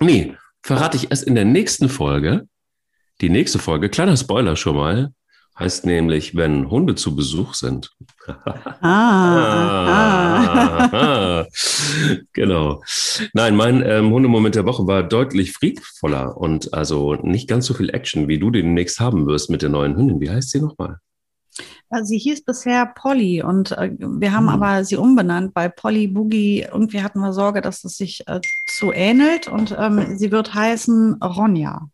Nee, 0.00 0.34
verrate 0.62 0.96
ich 0.96 1.10
erst 1.10 1.24
in 1.24 1.34
der 1.34 1.44
nächsten 1.44 1.88
Folge. 1.88 2.46
Die 3.20 3.28
nächste 3.28 3.58
Folge, 3.58 3.88
kleiner 3.88 4.16
Spoiler 4.16 4.56
schon 4.56 4.76
mal, 4.76 5.12
Heißt 5.58 5.84
nämlich, 5.84 6.34
wenn 6.34 6.70
Hunde 6.70 6.94
zu 6.94 7.14
Besuch 7.14 7.52
sind. 7.54 7.90
ah, 8.80 8.88
ah. 10.92 11.46
genau. 12.32 12.82
Nein, 13.34 13.54
mein 13.54 13.82
ähm, 13.84 14.10
Hundemoment 14.10 14.54
der 14.54 14.64
Woche 14.64 14.86
war 14.86 15.02
deutlich 15.02 15.52
friedvoller 15.52 16.36
und 16.38 16.72
also 16.72 17.14
nicht 17.16 17.48
ganz 17.48 17.66
so 17.66 17.74
viel 17.74 17.90
Action, 17.90 18.28
wie 18.28 18.38
du 18.38 18.50
demnächst 18.50 18.98
haben 18.98 19.26
wirst 19.26 19.50
mit 19.50 19.60
der 19.60 19.68
neuen 19.68 19.96
Hündin. 19.96 20.20
Wie 20.20 20.30
heißt 20.30 20.50
sie 20.50 20.60
nochmal? 20.60 20.98
Sie 22.02 22.16
hieß 22.16 22.44
bisher 22.44 22.86
Polly 22.86 23.42
und 23.42 23.72
äh, 23.72 23.90
wir 23.98 24.32
haben 24.32 24.50
hm. 24.50 24.54
aber 24.62 24.84
sie 24.84 24.96
umbenannt, 24.96 25.54
weil 25.54 25.68
Polly 25.68 26.06
Boogie, 26.08 26.66
irgendwie 26.72 27.02
hatten 27.02 27.20
wir 27.20 27.34
Sorge, 27.34 27.60
dass 27.60 27.84
es 27.84 27.98
sich 27.98 28.26
äh, 28.26 28.40
zu 28.66 28.92
ähnelt 28.92 29.48
und 29.48 29.76
ähm, 29.78 30.16
sie 30.16 30.32
wird 30.32 30.54
heißen 30.54 31.22
Ronja. 31.22 31.90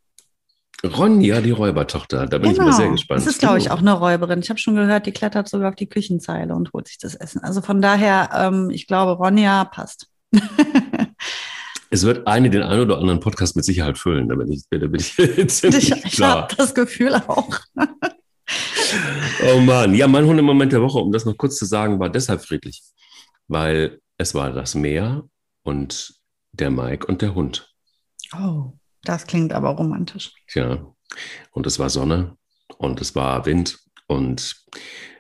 Ronja, 0.84 1.40
die 1.40 1.50
Räubertochter. 1.50 2.26
Da 2.26 2.38
bin 2.38 2.52
genau. 2.52 2.52
ich 2.52 2.58
mal 2.58 2.72
sehr 2.72 2.84
genau. 2.84 2.96
gespannt. 2.96 3.20
Das 3.20 3.26
ist, 3.26 3.40
glaube 3.40 3.58
ich, 3.58 3.70
auch 3.70 3.80
eine 3.80 3.92
Räuberin. 3.92 4.38
Ich 4.40 4.48
habe 4.48 4.60
schon 4.60 4.76
gehört, 4.76 5.06
die 5.06 5.12
klettert 5.12 5.48
sogar 5.48 5.70
auf 5.70 5.74
die 5.74 5.88
Küchenzeile 5.88 6.54
und 6.54 6.72
holt 6.72 6.86
sich 6.86 6.98
das 6.98 7.14
Essen. 7.14 7.42
Also 7.42 7.60
von 7.62 7.82
daher, 7.82 8.30
ähm, 8.32 8.70
ich 8.70 8.86
glaube, 8.86 9.12
Ronja 9.12 9.64
passt. 9.64 10.08
es 11.90 12.04
wird 12.04 12.28
eine 12.28 12.48
den 12.50 12.62
einen 12.62 12.82
oder 12.82 12.98
anderen 12.98 13.18
Podcast 13.18 13.56
mit 13.56 13.64
Sicherheit 13.64 13.98
füllen. 13.98 14.28
Da 14.28 14.36
bin 14.36 14.52
ich, 14.52 14.62
da 14.70 14.78
bin 14.78 15.00
ich 15.00 15.14
ziemlich 15.48 15.90
Ich, 15.90 16.04
ich 16.04 16.20
habe 16.20 16.54
das 16.56 16.74
Gefühl 16.74 17.14
auch. 17.26 17.58
oh 19.52 19.60
Mann. 19.60 19.94
Ja, 19.94 20.06
mein 20.06 20.26
Hundemoment 20.26 20.72
der 20.72 20.82
Woche, 20.82 20.98
um 20.98 21.10
das 21.10 21.24
noch 21.24 21.36
kurz 21.36 21.56
zu 21.56 21.64
sagen, 21.64 21.98
war 21.98 22.08
deshalb 22.08 22.42
friedlich. 22.42 22.82
Weil 23.48 24.00
es 24.16 24.32
war 24.34 24.52
das 24.52 24.76
Meer 24.76 25.24
und 25.64 26.14
der 26.52 26.70
Mike 26.70 27.06
und 27.06 27.20
der 27.20 27.34
Hund. 27.34 27.74
Oh. 28.32 28.77
Das 29.08 29.26
klingt 29.26 29.54
aber 29.54 29.70
romantisch. 29.70 30.34
Ja, 30.54 30.86
und 31.52 31.66
es 31.66 31.78
war 31.78 31.88
Sonne 31.88 32.36
und 32.76 33.00
es 33.00 33.14
war 33.14 33.46
Wind 33.46 33.78
und 34.06 34.54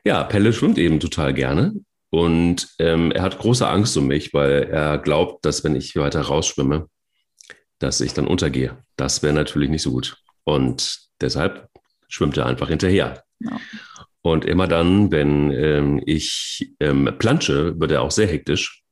ja, 0.04 0.24
Pelle 0.24 0.52
schwimmt 0.52 0.76
eben 0.76 1.00
total 1.00 1.32
gerne 1.32 1.72
und 2.10 2.68
ähm, 2.78 3.12
er 3.12 3.22
hat 3.22 3.38
große 3.38 3.66
Angst 3.66 3.96
um 3.96 4.06
mich, 4.06 4.34
weil 4.34 4.64
er 4.64 4.98
glaubt, 4.98 5.42
dass 5.46 5.64
wenn 5.64 5.74
ich 5.74 5.96
weiter 5.96 6.20
rausschwimme, 6.20 6.90
dass 7.78 8.02
ich 8.02 8.12
dann 8.12 8.26
untergehe. 8.26 8.76
Das 8.96 9.22
wäre 9.22 9.32
natürlich 9.32 9.70
nicht 9.70 9.82
so 9.82 9.92
gut. 9.92 10.18
Und 10.44 10.98
deshalb 11.22 11.70
schwimmt 12.08 12.36
er 12.36 12.44
einfach 12.44 12.68
hinterher. 12.68 13.24
Ja. 13.40 13.58
Und 14.20 14.44
immer 14.44 14.68
dann, 14.68 15.10
wenn 15.10 15.50
ähm, 15.50 16.02
ich 16.04 16.74
ähm, 16.78 17.10
plansche, 17.18 17.80
wird 17.80 17.92
er 17.92 18.02
auch 18.02 18.10
sehr 18.10 18.26
hektisch 18.26 18.82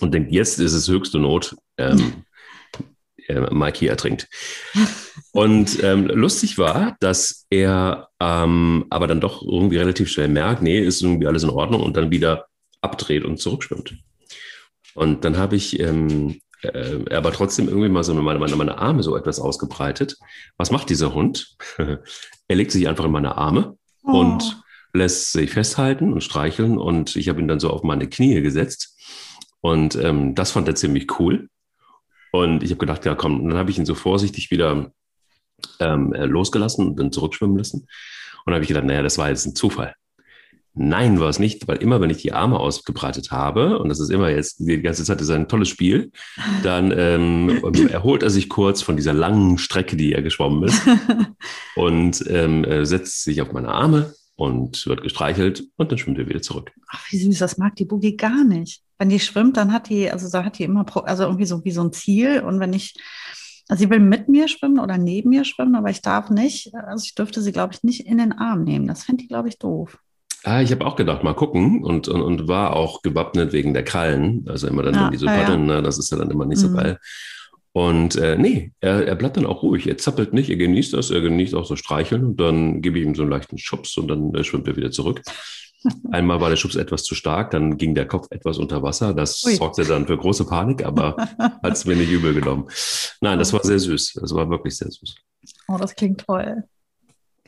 und 0.00 0.12
denkt, 0.12 0.30
jetzt 0.30 0.58
ist 0.58 0.74
es 0.74 0.88
höchste 0.88 1.18
Not. 1.18 1.56
Ähm, 1.78 2.23
äh, 3.28 3.40
Mikey 3.52 3.86
ertrinkt. 3.86 4.28
Und 5.32 5.82
ähm, 5.82 6.06
lustig 6.06 6.58
war, 6.58 6.96
dass 7.00 7.46
er 7.50 8.08
ähm, 8.20 8.86
aber 8.90 9.06
dann 9.06 9.20
doch 9.20 9.42
irgendwie 9.42 9.78
relativ 9.78 10.10
schnell 10.10 10.28
merkt, 10.28 10.62
nee, 10.62 10.78
ist 10.78 11.02
irgendwie 11.02 11.26
alles 11.26 11.42
in 11.42 11.50
Ordnung 11.50 11.82
und 11.82 11.96
dann 11.96 12.10
wieder 12.10 12.46
abdreht 12.80 13.24
und 13.24 13.38
zurückschwimmt. 13.38 13.96
Und 14.94 15.24
dann 15.24 15.36
habe 15.36 15.56
ich 15.56 15.80
ähm, 15.80 16.40
äh, 16.64 17.14
aber 17.14 17.32
trotzdem 17.32 17.68
irgendwie 17.68 17.88
mal 17.88 18.04
so 18.04 18.14
meine, 18.14 18.38
meine, 18.38 18.56
meine 18.56 18.78
Arme 18.78 19.02
so 19.02 19.16
etwas 19.16 19.40
ausgebreitet. 19.40 20.16
Was 20.56 20.70
macht 20.70 20.90
dieser 20.90 21.14
Hund? 21.14 21.56
er 21.76 22.56
legt 22.56 22.72
sich 22.72 22.88
einfach 22.88 23.04
in 23.04 23.12
meine 23.12 23.36
Arme 23.36 23.76
oh. 24.02 24.20
und 24.20 24.62
lässt 24.92 25.32
sich 25.32 25.50
festhalten 25.50 26.12
und 26.12 26.22
streicheln 26.22 26.78
und 26.78 27.16
ich 27.16 27.28
habe 27.28 27.40
ihn 27.40 27.48
dann 27.48 27.60
so 27.60 27.70
auf 27.70 27.82
meine 27.82 28.08
Knie 28.08 28.40
gesetzt. 28.40 28.96
Und 29.60 29.96
ähm, 29.96 30.34
das 30.34 30.52
fand 30.52 30.68
er 30.68 30.74
ziemlich 30.74 31.18
cool. 31.18 31.48
Und 32.34 32.64
ich 32.64 32.70
habe 32.70 32.80
gedacht, 32.80 33.04
ja 33.04 33.14
komm, 33.14 33.40
und 33.40 33.50
dann 33.50 33.58
habe 33.58 33.70
ich 33.70 33.78
ihn 33.78 33.86
so 33.86 33.94
vorsichtig 33.94 34.50
wieder 34.50 34.90
ähm, 35.78 36.12
äh, 36.14 36.24
losgelassen 36.24 36.88
und 36.88 36.98
dann 36.98 37.12
zurückschwimmen 37.12 37.56
lassen. 37.56 37.82
Und 37.82 38.46
dann 38.46 38.54
habe 38.54 38.64
ich 38.64 38.68
gedacht, 38.68 38.86
naja, 38.86 39.02
das 39.02 39.18
war 39.18 39.28
jetzt 39.28 39.46
ein 39.46 39.54
Zufall. 39.54 39.94
Nein, 40.72 41.20
war 41.20 41.28
es 41.28 41.38
nicht, 41.38 41.68
weil 41.68 41.76
immer, 41.76 42.00
wenn 42.00 42.10
ich 42.10 42.16
die 42.16 42.32
Arme 42.32 42.58
ausgebreitet 42.58 43.30
habe, 43.30 43.78
und 43.78 43.88
das 43.88 44.00
ist 44.00 44.10
immer 44.10 44.30
jetzt 44.30 44.58
die 44.58 44.82
ganze 44.82 45.04
Zeit 45.04 45.20
ist 45.20 45.30
ein 45.30 45.46
tolles 45.46 45.68
Spiel, 45.68 46.10
dann 46.64 46.92
ähm, 46.96 47.62
erholt 47.92 48.24
er 48.24 48.30
sich 48.30 48.48
kurz 48.48 48.82
von 48.82 48.96
dieser 48.96 49.12
langen 49.12 49.56
Strecke, 49.56 49.96
die 49.96 50.12
er 50.12 50.22
geschwommen 50.22 50.64
ist, 50.64 50.82
und 51.76 52.24
ähm, 52.28 52.64
äh, 52.64 52.84
setzt 52.84 53.22
sich 53.22 53.42
auf 53.42 53.52
meine 53.52 53.68
Arme 53.68 54.12
und 54.34 54.84
wird 54.86 55.04
gestreichelt 55.04 55.68
und 55.76 55.92
dann 55.92 55.98
schwimmt 55.98 56.18
er 56.18 56.28
wieder 56.28 56.42
zurück. 56.42 56.72
Ach, 56.88 57.06
wie 57.10 57.18
süß, 57.18 57.38
das 57.38 57.58
mag 57.58 57.76
die 57.76 57.84
Boogie 57.84 58.16
gar 58.16 58.42
nicht 58.42 58.82
wenn 59.04 59.10
die 59.10 59.20
schwimmt, 59.20 59.58
dann 59.58 59.70
hat 59.70 59.90
die, 59.90 60.10
also 60.10 60.30
da 60.30 60.46
hat 60.46 60.58
die 60.58 60.64
immer, 60.64 60.86
also 61.06 61.24
irgendwie 61.24 61.44
so 61.44 61.62
wie 61.62 61.72
so 61.72 61.82
ein 61.82 61.92
Ziel. 61.92 62.40
Und 62.40 62.58
wenn 62.58 62.72
ich, 62.72 62.94
also 63.68 63.82
sie 63.82 63.90
will 63.90 64.00
mit 64.00 64.30
mir 64.30 64.48
schwimmen 64.48 64.78
oder 64.78 64.96
neben 64.96 65.28
mir 65.28 65.44
schwimmen, 65.44 65.74
aber 65.74 65.90
ich 65.90 66.00
darf 66.00 66.30
nicht, 66.30 66.74
also 66.74 67.04
ich 67.04 67.14
dürfte 67.14 67.42
sie, 67.42 67.52
glaube 67.52 67.74
ich, 67.74 67.82
nicht 67.82 68.06
in 68.06 68.16
den 68.16 68.32
Arm 68.32 68.64
nehmen. 68.64 68.86
Das 68.86 69.04
fände 69.04 69.22
ich, 69.22 69.28
glaube 69.28 69.50
ich, 69.50 69.58
doof. 69.58 69.98
Ah, 70.42 70.62
ich 70.62 70.72
habe 70.72 70.86
auch 70.86 70.96
gedacht, 70.96 71.22
mal 71.22 71.34
gucken 71.34 71.84
und, 71.84 72.08
und, 72.08 72.22
und 72.22 72.48
war 72.48 72.74
auch 72.74 73.02
gewappnet 73.02 73.52
wegen 73.52 73.74
der 73.74 73.84
Krallen. 73.84 74.46
Also 74.48 74.68
immer 74.68 74.82
dann, 74.82 74.94
ja, 74.94 75.04
wenn 75.04 75.12
die 75.12 75.18
so 75.18 75.26
ja, 75.26 75.36
paddeln, 75.36 75.68
ja. 75.68 75.76
Ne, 75.76 75.82
das 75.82 75.98
ist 75.98 76.10
ja 76.10 76.16
dann 76.16 76.30
immer 76.30 76.46
nicht 76.46 76.62
mhm. 76.62 76.68
so 76.68 76.72
geil. 76.74 76.98
Und 77.72 78.16
äh, 78.16 78.38
nee, 78.38 78.72
er, 78.80 79.06
er 79.06 79.16
bleibt 79.16 79.36
dann 79.36 79.44
auch 79.44 79.62
ruhig. 79.62 79.86
Er 79.86 79.98
zappelt 79.98 80.32
nicht, 80.32 80.48
er 80.48 80.56
genießt 80.56 80.94
das, 80.94 81.10
er 81.10 81.20
genießt 81.20 81.54
auch 81.54 81.66
so 81.66 81.76
Streicheln 81.76 82.24
und 82.24 82.40
dann 82.40 82.80
gebe 82.80 82.98
ich 82.98 83.04
ihm 83.04 83.14
so 83.14 83.22
einen 83.22 83.32
leichten 83.32 83.58
Schubs 83.58 83.98
und 83.98 84.08
dann 84.08 84.34
äh, 84.34 84.44
schwimmt 84.44 84.66
er 84.66 84.76
wieder 84.76 84.90
zurück. 84.90 85.20
Einmal 86.10 86.40
war 86.40 86.48
der 86.48 86.56
Schubs 86.56 86.76
etwas 86.76 87.04
zu 87.04 87.14
stark, 87.14 87.50
dann 87.50 87.76
ging 87.76 87.94
der 87.94 88.06
Kopf 88.06 88.28
etwas 88.30 88.58
unter 88.58 88.82
Wasser. 88.82 89.12
Das 89.14 89.44
Ui. 89.44 89.54
sorgte 89.54 89.84
dann 89.84 90.06
für 90.06 90.16
große 90.16 90.46
Panik, 90.46 90.84
aber 90.84 91.16
hat 91.38 91.72
es 91.72 91.84
mir 91.84 91.96
nicht 91.96 92.10
übel 92.10 92.34
genommen. 92.34 92.68
Nein, 93.20 93.38
das 93.38 93.52
war 93.52 93.62
sehr 93.62 93.78
süß. 93.78 94.14
Das 94.20 94.34
war 94.34 94.48
wirklich 94.48 94.76
sehr 94.76 94.90
süß. 94.90 95.14
Oh, 95.68 95.76
das 95.78 95.94
klingt 95.94 96.24
toll. 96.26 96.64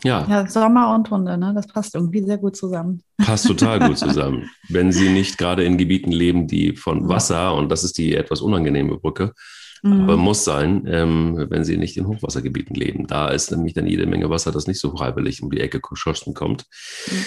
Ja. 0.04 0.26
ja. 0.28 0.46
Sommer 0.46 0.94
und 0.94 1.10
Hunde, 1.10 1.38
ne? 1.38 1.52
Das 1.54 1.66
passt 1.66 1.94
irgendwie 1.94 2.22
sehr 2.22 2.38
gut 2.38 2.56
zusammen. 2.56 3.02
Passt 3.16 3.46
total 3.46 3.80
gut 3.80 3.98
zusammen. 3.98 4.50
Wenn 4.68 4.92
sie 4.92 5.08
nicht 5.08 5.38
gerade 5.38 5.64
in 5.64 5.78
Gebieten 5.78 6.12
leben, 6.12 6.46
die 6.46 6.76
von 6.76 7.08
Wasser, 7.08 7.54
und 7.54 7.70
das 7.70 7.84
ist 7.84 7.96
die 7.96 8.14
etwas 8.14 8.42
unangenehme 8.42 8.98
Brücke, 8.98 9.32
mhm. 9.82 10.02
aber 10.02 10.16
muss 10.18 10.44
sein, 10.44 10.84
ähm, 10.86 11.46
wenn 11.48 11.64
sie 11.64 11.78
nicht 11.78 11.96
in 11.96 12.06
Hochwassergebieten 12.06 12.76
leben. 12.76 13.06
Da 13.06 13.28
ist 13.28 13.50
nämlich 13.50 13.72
dann 13.72 13.86
jede 13.86 14.06
Menge 14.06 14.28
Wasser, 14.28 14.52
das 14.52 14.66
nicht 14.66 14.80
so 14.80 14.94
freiwillig 14.94 15.42
um 15.42 15.50
die 15.50 15.60
Ecke 15.60 15.80
geschossen 15.80 16.34
kommt. 16.34 16.66
Mhm. 17.10 17.24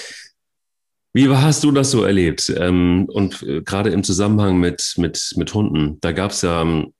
Wie 1.13 1.27
hast 1.29 1.63
du 1.63 1.71
das 1.71 1.91
so 1.91 2.03
erlebt? 2.03 2.53
Ähm, 2.55 3.07
und 3.11 3.41
äh, 3.43 3.61
gerade 3.61 3.89
im 3.89 4.03
Zusammenhang 4.03 4.59
mit, 4.59 4.93
mit, 4.97 5.33
mit 5.35 5.53
Hunden, 5.53 5.97
da 6.01 6.11
gab 6.11 6.31
es 6.31 6.43
ja 6.43 6.61
ähm, 6.61 6.93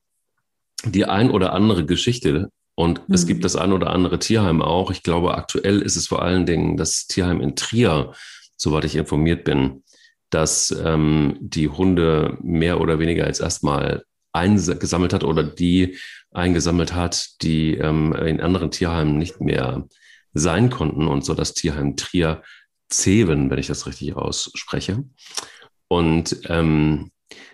die 0.86 1.06
ein 1.06 1.30
oder 1.30 1.54
andere 1.54 1.86
Geschichte 1.86 2.50
und 2.76 3.08
mhm. 3.08 3.16
es 3.16 3.28
gibt 3.28 3.40
mhm. 3.40 3.44
das 3.44 3.56
ein 3.56 3.72
oder 3.72 3.92
andere 3.92 4.20
Tierheim 4.20 4.62
auch. 4.62 4.90
Ich 4.90 5.04
glaube, 5.04 5.36
aktuell 5.36 5.82
ist 5.82 5.96
es 5.96 6.08
vor 6.08 6.22
allen 6.22 6.46
Dingen 6.46 6.78
das 6.78 7.08
Tierheim 7.08 7.42
in 7.42 7.56
Trier, 7.56 8.14
soweit 8.58 8.86
ich 8.86 8.96
informiert 8.96 9.44
bin, 9.44 9.84
dass 10.30 10.72
ähm, 10.84 11.38
die 11.42 11.70
Hunde 11.70 12.38
mehr 12.42 12.80
oder 12.82 13.00
weniger 13.00 13.26
als 13.26 13.40
erstmal 13.40 14.04
eingesammelt 14.32 15.14
hat 15.14 15.24
oder 15.24 15.44
die 15.44 15.98
eingesammelt 16.32 16.94
hat, 16.94 17.42
die 17.42 17.76
ähm, 17.76 18.14
in 18.14 18.42
anderen 18.42 18.72
Tierheimen 18.72 19.18
nicht 19.18 19.42
mehr 19.42 19.88
sein 20.34 20.70
konnten 20.70 21.08
und 21.08 21.26
so 21.26 21.34
das 21.34 21.54
Tierheim 21.54 21.96
Trier 21.96 22.44
Zeven, 22.90 23.50
wenn 23.50 23.60
ich 23.60 23.68
das 23.68 23.88
richtig 23.88 24.16
ausspreche. 24.16 25.04
Und 25.88 26.40
ähm, 26.48 27.12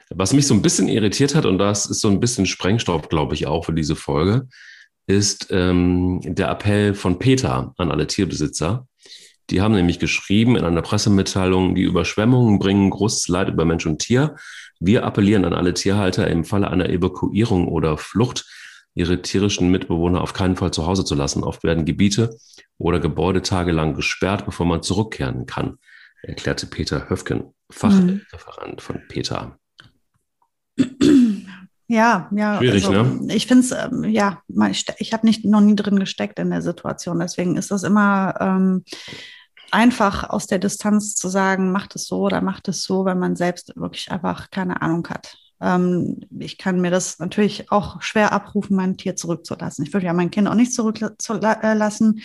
was 0.10 0.34
mich 0.34 0.48
so 0.48 0.54
ein 0.54 0.62
bisschen 0.62 0.88
irritiert 0.88 1.36
hat, 1.36 1.46
und 1.46 1.58
das 1.58 1.86
ist 1.86 2.02
so 2.02 2.10
ein 2.10 2.20
bisschen 2.20 2.46
Sprengstoff, 2.46 3.10
glaube 3.10 3.34
ich, 3.34 3.48
auch 3.48 3.66
für 3.66 3.74
diese 3.74 3.96
Folge, 3.96 4.48
ist 5.08 5.48
ähm, 5.52 6.20
der 6.24 6.50
Appell 6.50 6.94
von 6.94 7.20
Peter 7.20 7.74
an 7.78 7.92
alle 7.92 8.08
Tierbesitzer. 8.08 8.88
Die 9.50 9.62
haben 9.62 9.76
nämlich 9.76 10.00
geschrieben 10.00 10.56
in 10.56 10.66
einer 10.66 10.82
Pressemitteilung, 10.82 11.76
die 11.76 11.84
Überschwemmungen 11.84 12.58
bringen 12.58 12.90
großes 12.90 13.28
Leid 13.28 13.50
über 13.50 13.66
Mensch 13.66 13.86
und 13.86 14.00
Tier. 14.00 14.36
Wir 14.80 15.06
appellieren 15.06 15.46
an 15.46 15.54
alle 15.54 15.74
Tierhalter 15.74 16.28
im 16.28 16.44
Falle 16.44 16.70
einer 16.72 16.90
Evakuierung 16.90 17.68
oder 17.68 17.98
Flucht, 17.98 18.46
ihre 18.96 19.22
tierischen 19.22 19.70
Mitbewohner 19.70 20.22
auf 20.22 20.34
keinen 20.34 20.56
Fall 20.56 20.72
zu 20.72 20.88
Hause 20.88 21.06
zu 21.06 21.14
lassen. 21.14 21.44
Oft 21.44 21.64
werden 21.64 21.86
Gebiete 21.86 22.38
oder 22.78 23.00
Gebäude 23.00 23.42
tagelang 23.42 23.94
gesperrt, 23.94 24.46
bevor 24.46 24.66
man 24.66 24.84
zurückkehren 24.84 25.46
kann, 25.46 25.78
erklärte 26.22 26.68
Peter 26.68 27.10
Höfken, 27.10 27.54
Fachreferent 27.70 28.76
mhm. 28.76 28.80
von 28.80 29.02
Peter. 29.08 29.58
Ja, 31.88 32.30
ja. 32.32 32.58
Schwierig, 32.58 32.88
also, 32.88 33.04
ne? 33.04 33.34
Ich 33.34 33.48
finde 33.48 33.64
es, 33.64 33.72
ähm, 33.72 34.04
ja, 34.06 34.42
ich, 34.70 34.86
ich 34.98 35.14
habe 35.14 35.26
nicht 35.26 35.46
noch 35.46 35.62
nie 35.62 35.76
drin 35.76 36.00
gesteckt 36.00 36.40
in 36.40 36.50
der 36.50 36.62
Situation. 36.62 37.20
Deswegen 37.20 37.58
ist 37.58 37.70
das 37.70 37.84
immer 37.84 38.34
ähm, 38.40 38.84
einfach 39.72 40.30
aus 40.30 40.48
der 40.48 40.60
Distanz 40.60 41.16
zu 41.16 41.30
sagen, 41.30 41.72
macht 41.72 41.96
es 41.96 42.08
so 42.08 42.22
oder 42.22 42.42
macht 42.42 42.68
es 42.68 42.84
so, 42.84 43.06
wenn 43.06 43.20
man 43.20 43.36
selbst 43.36 43.74
wirklich 43.76 44.12
einfach 44.12 44.50
keine 44.50 44.82
Ahnung 44.82 45.08
hat. 45.08 45.38
Ähm, 45.62 46.22
ich 46.40 46.58
kann 46.58 46.82
mir 46.82 46.92
das 46.92 47.20
natürlich 47.20 47.72
auch 47.72 48.02
schwer 48.02 48.34
abrufen, 48.34 48.76
mein 48.76 48.98
Tier 48.98 49.16
zurückzulassen. 49.16 49.86
Ich 49.86 49.94
würde 49.94 50.08
ja 50.08 50.14
mein 50.14 50.32
Kind 50.32 50.48
auch 50.48 50.56
nicht 50.56 50.74
zurücklassen. 50.74 52.22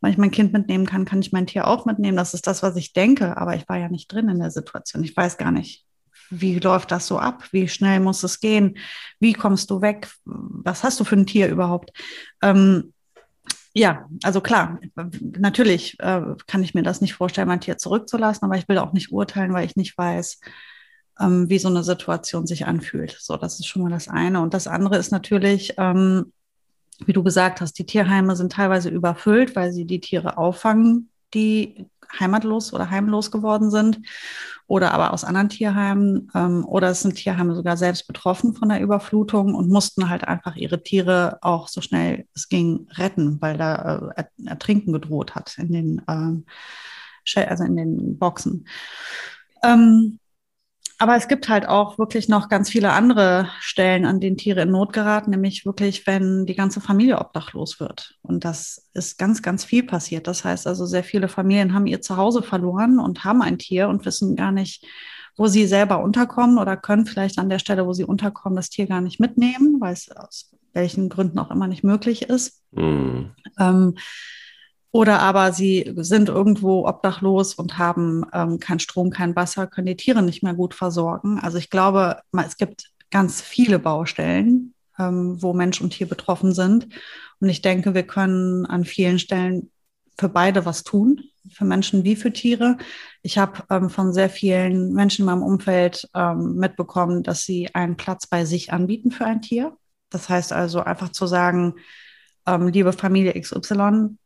Wenn 0.00 0.12
ich 0.12 0.18
mein 0.18 0.30
Kind 0.30 0.52
mitnehmen 0.52 0.86
kann, 0.86 1.04
kann 1.04 1.20
ich 1.20 1.32
mein 1.32 1.46
Tier 1.46 1.66
auch 1.66 1.84
mitnehmen. 1.84 2.16
Das 2.16 2.34
ist 2.34 2.46
das, 2.46 2.62
was 2.62 2.76
ich 2.76 2.92
denke. 2.92 3.36
Aber 3.36 3.56
ich 3.56 3.68
war 3.68 3.78
ja 3.78 3.88
nicht 3.88 4.12
drin 4.12 4.28
in 4.28 4.38
der 4.38 4.50
Situation. 4.50 5.02
Ich 5.02 5.16
weiß 5.16 5.38
gar 5.38 5.50
nicht, 5.50 5.84
wie 6.30 6.58
läuft 6.58 6.90
das 6.90 7.06
so 7.06 7.18
ab? 7.18 7.44
Wie 7.52 7.68
schnell 7.68 8.00
muss 8.00 8.22
es 8.22 8.40
gehen? 8.40 8.78
Wie 9.18 9.32
kommst 9.32 9.70
du 9.70 9.80
weg? 9.80 10.08
Was 10.24 10.84
hast 10.84 11.00
du 11.00 11.04
für 11.04 11.16
ein 11.16 11.26
Tier 11.26 11.48
überhaupt? 11.48 11.90
Ähm, 12.42 12.92
ja, 13.74 14.08
also 14.22 14.40
klar, 14.40 14.80
natürlich 15.20 15.98
äh, 16.00 16.22
kann 16.46 16.62
ich 16.62 16.74
mir 16.74 16.82
das 16.82 17.00
nicht 17.00 17.14
vorstellen, 17.14 17.48
mein 17.48 17.60
Tier 17.60 17.78
zurückzulassen, 17.78 18.44
aber 18.44 18.56
ich 18.56 18.68
will 18.68 18.78
auch 18.78 18.92
nicht 18.92 19.12
urteilen, 19.12 19.52
weil 19.52 19.66
ich 19.66 19.76
nicht 19.76 19.96
weiß, 19.96 20.40
ähm, 21.20 21.48
wie 21.48 21.58
so 21.58 21.68
eine 21.68 21.84
Situation 21.84 22.46
sich 22.46 22.66
anfühlt. 22.66 23.16
So, 23.20 23.36
das 23.36 23.58
ist 23.60 23.66
schon 23.66 23.82
mal 23.82 23.90
das 23.90 24.08
eine. 24.08 24.40
Und 24.40 24.54
das 24.54 24.66
andere 24.66 24.96
ist 24.96 25.12
natürlich, 25.12 25.74
ähm, 25.78 26.32
wie 27.04 27.12
du 27.12 27.22
gesagt 27.22 27.60
hast, 27.60 27.78
die 27.78 27.86
Tierheime 27.86 28.36
sind 28.36 28.52
teilweise 28.52 28.88
überfüllt, 28.88 29.56
weil 29.56 29.72
sie 29.72 29.84
die 29.84 30.00
Tiere 30.00 30.36
auffangen, 30.36 31.10
die 31.34 31.86
heimatlos 32.18 32.72
oder 32.72 32.90
heimlos 32.90 33.30
geworden 33.30 33.70
sind 33.70 34.00
oder 34.66 34.92
aber 34.92 35.12
aus 35.12 35.24
anderen 35.24 35.48
Tierheimen 35.48 36.30
ähm, 36.34 36.64
oder 36.64 36.88
es 36.88 37.02
sind 37.02 37.16
Tierheime 37.16 37.54
sogar 37.54 37.76
selbst 37.76 38.06
betroffen 38.06 38.54
von 38.54 38.68
der 38.68 38.80
Überflutung 38.80 39.54
und 39.54 39.68
mussten 39.68 40.08
halt 40.08 40.24
einfach 40.24 40.56
ihre 40.56 40.82
Tiere 40.82 41.38
auch 41.42 41.68
so 41.68 41.80
schnell 41.80 42.26
es 42.34 42.48
ging 42.48 42.86
retten, 42.92 43.40
weil 43.40 43.58
da 43.58 44.12
äh, 44.16 44.24
Ertrinken 44.46 44.92
gedroht 44.92 45.34
hat 45.34 45.56
in 45.58 45.72
den, 45.72 46.02
äh, 46.06 47.44
also 47.46 47.64
in 47.64 47.76
den 47.76 48.18
Boxen. 48.18 48.66
Ähm, 49.62 50.18
aber 50.98 51.16
es 51.16 51.28
gibt 51.28 51.48
halt 51.48 51.68
auch 51.68 51.96
wirklich 51.96 52.28
noch 52.28 52.48
ganz 52.48 52.70
viele 52.70 52.92
andere 52.92 53.48
Stellen, 53.60 54.04
an 54.04 54.18
denen 54.18 54.36
Tiere 54.36 54.62
in 54.62 54.70
Not 54.70 54.92
geraten, 54.92 55.30
nämlich 55.30 55.64
wirklich, 55.64 56.06
wenn 56.08 56.44
die 56.44 56.56
ganze 56.56 56.80
Familie 56.80 57.18
obdachlos 57.18 57.78
wird. 57.78 58.16
Und 58.22 58.44
das 58.44 58.88
ist 58.94 59.16
ganz, 59.16 59.40
ganz 59.40 59.64
viel 59.64 59.84
passiert. 59.84 60.26
Das 60.26 60.44
heißt 60.44 60.66
also, 60.66 60.86
sehr 60.86 61.04
viele 61.04 61.28
Familien 61.28 61.72
haben 61.72 61.86
ihr 61.86 62.02
Zuhause 62.02 62.42
verloren 62.42 62.98
und 62.98 63.24
haben 63.24 63.42
ein 63.42 63.58
Tier 63.58 63.88
und 63.88 64.04
wissen 64.04 64.34
gar 64.34 64.50
nicht, 64.50 64.84
wo 65.36 65.46
sie 65.46 65.66
selber 65.66 66.02
unterkommen 66.02 66.58
oder 66.58 66.76
können 66.76 67.06
vielleicht 67.06 67.38
an 67.38 67.48
der 67.48 67.60
Stelle, 67.60 67.86
wo 67.86 67.92
sie 67.92 68.04
unterkommen, 68.04 68.56
das 68.56 68.70
Tier 68.70 68.88
gar 68.88 69.00
nicht 69.00 69.20
mitnehmen, 69.20 69.76
weil 69.80 69.92
es 69.92 70.10
aus 70.10 70.50
welchen 70.72 71.08
Gründen 71.08 71.38
auch 71.38 71.52
immer 71.52 71.68
nicht 71.68 71.84
möglich 71.84 72.22
ist. 72.22 72.60
Mhm. 72.72 73.30
Ähm, 73.56 73.94
oder 74.90 75.20
aber 75.20 75.52
sie 75.52 75.92
sind 75.96 76.28
irgendwo 76.28 76.86
obdachlos 76.86 77.54
und 77.54 77.78
haben 77.78 78.24
ähm, 78.32 78.58
keinen 78.58 78.80
Strom, 78.80 79.10
kein 79.10 79.36
Wasser, 79.36 79.66
können 79.66 79.86
die 79.86 79.96
Tiere 79.96 80.22
nicht 80.22 80.42
mehr 80.42 80.54
gut 80.54 80.74
versorgen. 80.74 81.38
Also 81.40 81.58
ich 81.58 81.70
glaube, 81.70 82.20
es 82.44 82.56
gibt 82.56 82.90
ganz 83.10 83.40
viele 83.42 83.78
Baustellen, 83.78 84.74
ähm, 84.98 85.42
wo 85.42 85.52
Mensch 85.52 85.80
und 85.80 85.90
Tier 85.90 86.08
betroffen 86.08 86.52
sind. 86.54 86.88
Und 87.40 87.48
ich 87.48 87.62
denke, 87.62 87.94
wir 87.94 88.02
können 88.04 88.66
an 88.66 88.84
vielen 88.84 89.18
Stellen 89.18 89.70
für 90.18 90.28
beide 90.28 90.64
was 90.64 90.82
tun, 90.84 91.22
für 91.52 91.64
Menschen 91.64 92.04
wie 92.04 92.16
für 92.16 92.32
Tiere. 92.32 92.76
Ich 93.22 93.38
habe 93.38 93.64
ähm, 93.70 93.90
von 93.90 94.12
sehr 94.12 94.30
vielen 94.30 94.92
Menschen 94.92 95.22
in 95.22 95.26
meinem 95.26 95.42
Umfeld 95.42 96.08
ähm, 96.14 96.56
mitbekommen, 96.56 97.22
dass 97.22 97.44
sie 97.44 97.74
einen 97.74 97.96
Platz 97.96 98.26
bei 98.26 98.44
sich 98.44 98.72
anbieten 98.72 99.10
für 99.10 99.26
ein 99.26 99.42
Tier. 99.42 99.76
Das 100.10 100.28
heißt 100.28 100.52
also 100.52 100.80
einfach 100.80 101.10
zu 101.10 101.26
sagen, 101.26 101.74
ähm, 102.46 102.68
liebe 102.68 102.92
Familie 102.92 103.38
XY, 103.40 104.16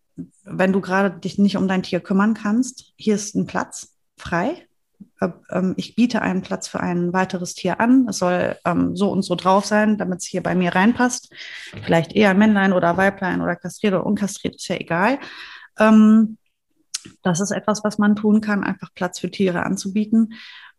wenn 0.44 0.72
du 0.72 0.80
gerade 0.80 1.18
dich 1.18 1.38
nicht 1.38 1.56
um 1.56 1.68
dein 1.68 1.82
Tier 1.82 2.00
kümmern 2.00 2.34
kannst, 2.34 2.92
hier 2.96 3.14
ist 3.14 3.34
ein 3.34 3.46
Platz 3.46 3.96
frei. 4.16 4.66
Äh, 5.20 5.28
ähm, 5.50 5.74
ich 5.76 5.94
biete 5.94 6.22
einen 6.22 6.42
Platz 6.42 6.68
für 6.68 6.80
ein 6.80 7.12
weiteres 7.12 7.54
Tier 7.54 7.80
an. 7.80 8.06
Es 8.08 8.18
soll 8.18 8.56
ähm, 8.64 8.96
so 8.96 9.10
und 9.10 9.22
so 9.22 9.34
drauf 9.34 9.64
sein, 9.64 9.98
damit 9.98 10.20
es 10.20 10.26
hier 10.26 10.42
bei 10.42 10.54
mir 10.54 10.74
reinpasst. 10.74 11.32
Vielleicht 11.84 12.12
eher 12.12 12.34
Männlein 12.34 12.72
oder 12.72 12.96
Weiblein 12.96 13.40
oder 13.40 13.56
kastriert 13.56 13.94
oder 13.94 14.06
unkastriert, 14.06 14.56
ist 14.56 14.68
ja 14.68 14.76
egal. 14.76 15.18
Ähm, 15.78 16.38
das 17.22 17.40
ist 17.40 17.50
etwas, 17.50 17.82
was 17.84 17.98
man 17.98 18.14
tun 18.16 18.40
kann, 18.40 18.62
einfach 18.62 18.90
Platz 18.94 19.18
für 19.18 19.30
Tiere 19.30 19.64
anzubieten. 19.64 20.34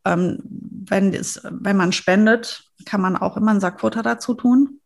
Wenn, 0.06 1.14
es, 1.14 1.42
wenn 1.44 1.76
man 1.76 1.92
spendet, 1.92 2.64
kann 2.86 3.02
man 3.02 3.18
auch 3.18 3.36
immer 3.36 3.52
einen 3.52 3.60
Sack 3.60 3.82
Futter 3.82 4.04
dazu 4.04 4.34
tun. 4.34 4.80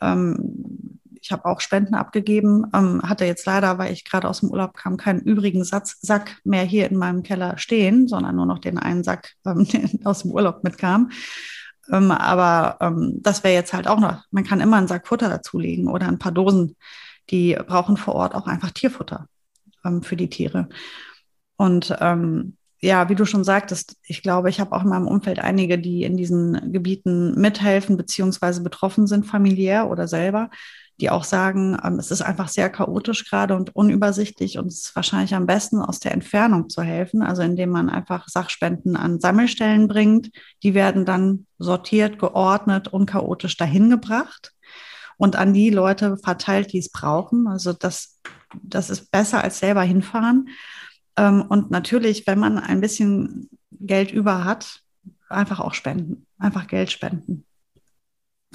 Ähm, 0.00 0.93
ich 1.24 1.32
habe 1.32 1.46
auch 1.46 1.62
Spenden 1.62 1.94
abgegeben, 1.94 2.66
ähm, 2.74 3.00
hatte 3.02 3.24
jetzt 3.24 3.46
leider, 3.46 3.78
weil 3.78 3.94
ich 3.94 4.04
gerade 4.04 4.28
aus 4.28 4.40
dem 4.40 4.50
Urlaub 4.50 4.74
kam, 4.74 4.98
keinen 4.98 5.20
übrigen 5.20 5.64
Satz, 5.64 5.98
Sack 6.02 6.36
mehr 6.44 6.64
hier 6.64 6.90
in 6.90 6.98
meinem 6.98 7.22
Keller 7.22 7.56
stehen, 7.56 8.08
sondern 8.08 8.36
nur 8.36 8.44
noch 8.44 8.58
den 8.58 8.76
einen 8.76 9.02
Sack, 9.02 9.32
ähm, 9.46 9.66
der 9.72 9.88
aus 10.04 10.20
dem 10.20 10.32
Urlaub 10.32 10.62
mitkam. 10.64 11.10
Ähm, 11.90 12.10
aber 12.10 12.76
ähm, 12.82 13.20
das 13.22 13.42
wäre 13.42 13.54
jetzt 13.54 13.72
halt 13.72 13.88
auch 13.88 14.00
noch, 14.00 14.24
man 14.32 14.44
kann 14.44 14.60
immer 14.60 14.76
einen 14.76 14.86
Sack 14.86 15.08
Futter 15.08 15.30
dazulegen 15.30 15.88
oder 15.88 16.08
ein 16.08 16.18
paar 16.18 16.32
Dosen. 16.32 16.76
Die 17.30 17.56
brauchen 17.66 17.96
vor 17.96 18.16
Ort 18.16 18.34
auch 18.34 18.46
einfach 18.46 18.70
Tierfutter 18.72 19.26
ähm, 19.82 20.02
für 20.02 20.16
die 20.16 20.28
Tiere. 20.28 20.68
Und 21.56 21.96
ähm, 22.00 22.58
ja, 22.82 23.08
wie 23.08 23.14
du 23.14 23.24
schon 23.24 23.44
sagtest, 23.44 23.96
ich 24.06 24.22
glaube, 24.22 24.50
ich 24.50 24.60
habe 24.60 24.72
auch 24.72 24.82
in 24.82 24.90
meinem 24.90 25.08
Umfeld 25.08 25.38
einige, 25.38 25.78
die 25.78 26.02
in 26.02 26.18
diesen 26.18 26.70
Gebieten 26.70 27.40
mithelfen 27.40 27.96
beziehungsweise 27.96 28.62
betroffen 28.62 29.06
sind, 29.06 29.24
familiär 29.24 29.88
oder 29.88 30.06
selber 30.06 30.50
die 31.00 31.10
auch 31.10 31.24
sagen, 31.24 31.76
ähm, 31.82 31.98
es 31.98 32.10
ist 32.10 32.22
einfach 32.22 32.48
sehr 32.48 32.70
chaotisch 32.70 33.28
gerade 33.28 33.56
und 33.56 33.74
unübersichtlich 33.74 34.58
und 34.58 34.66
es 34.66 34.86
ist 34.86 34.96
wahrscheinlich 34.96 35.34
am 35.34 35.46
besten 35.46 35.80
aus 35.80 36.00
der 36.00 36.12
Entfernung 36.12 36.68
zu 36.68 36.82
helfen, 36.82 37.22
also 37.22 37.42
indem 37.42 37.70
man 37.70 37.90
einfach 37.90 38.28
Sachspenden 38.28 38.96
an 38.96 39.20
Sammelstellen 39.20 39.88
bringt. 39.88 40.30
Die 40.62 40.74
werden 40.74 41.04
dann 41.04 41.46
sortiert, 41.58 42.18
geordnet, 42.18 42.88
unchaotisch 42.88 43.56
dahin 43.56 43.90
gebracht 43.90 44.52
und 45.16 45.36
an 45.36 45.52
die 45.52 45.70
Leute 45.70 46.16
verteilt, 46.18 46.72
die 46.72 46.78
es 46.78 46.90
brauchen. 46.90 47.48
Also 47.48 47.72
das, 47.72 48.20
das 48.62 48.90
ist 48.90 49.10
besser 49.10 49.42
als 49.42 49.58
selber 49.58 49.82
hinfahren. 49.82 50.48
Ähm, 51.16 51.44
und 51.48 51.70
natürlich, 51.70 52.26
wenn 52.26 52.38
man 52.38 52.58
ein 52.58 52.80
bisschen 52.80 53.48
Geld 53.72 54.12
über 54.12 54.44
hat, 54.44 54.80
einfach 55.28 55.60
auch 55.60 55.74
spenden, 55.74 56.26
einfach 56.38 56.66
Geld 56.66 56.90
spenden. 56.90 57.44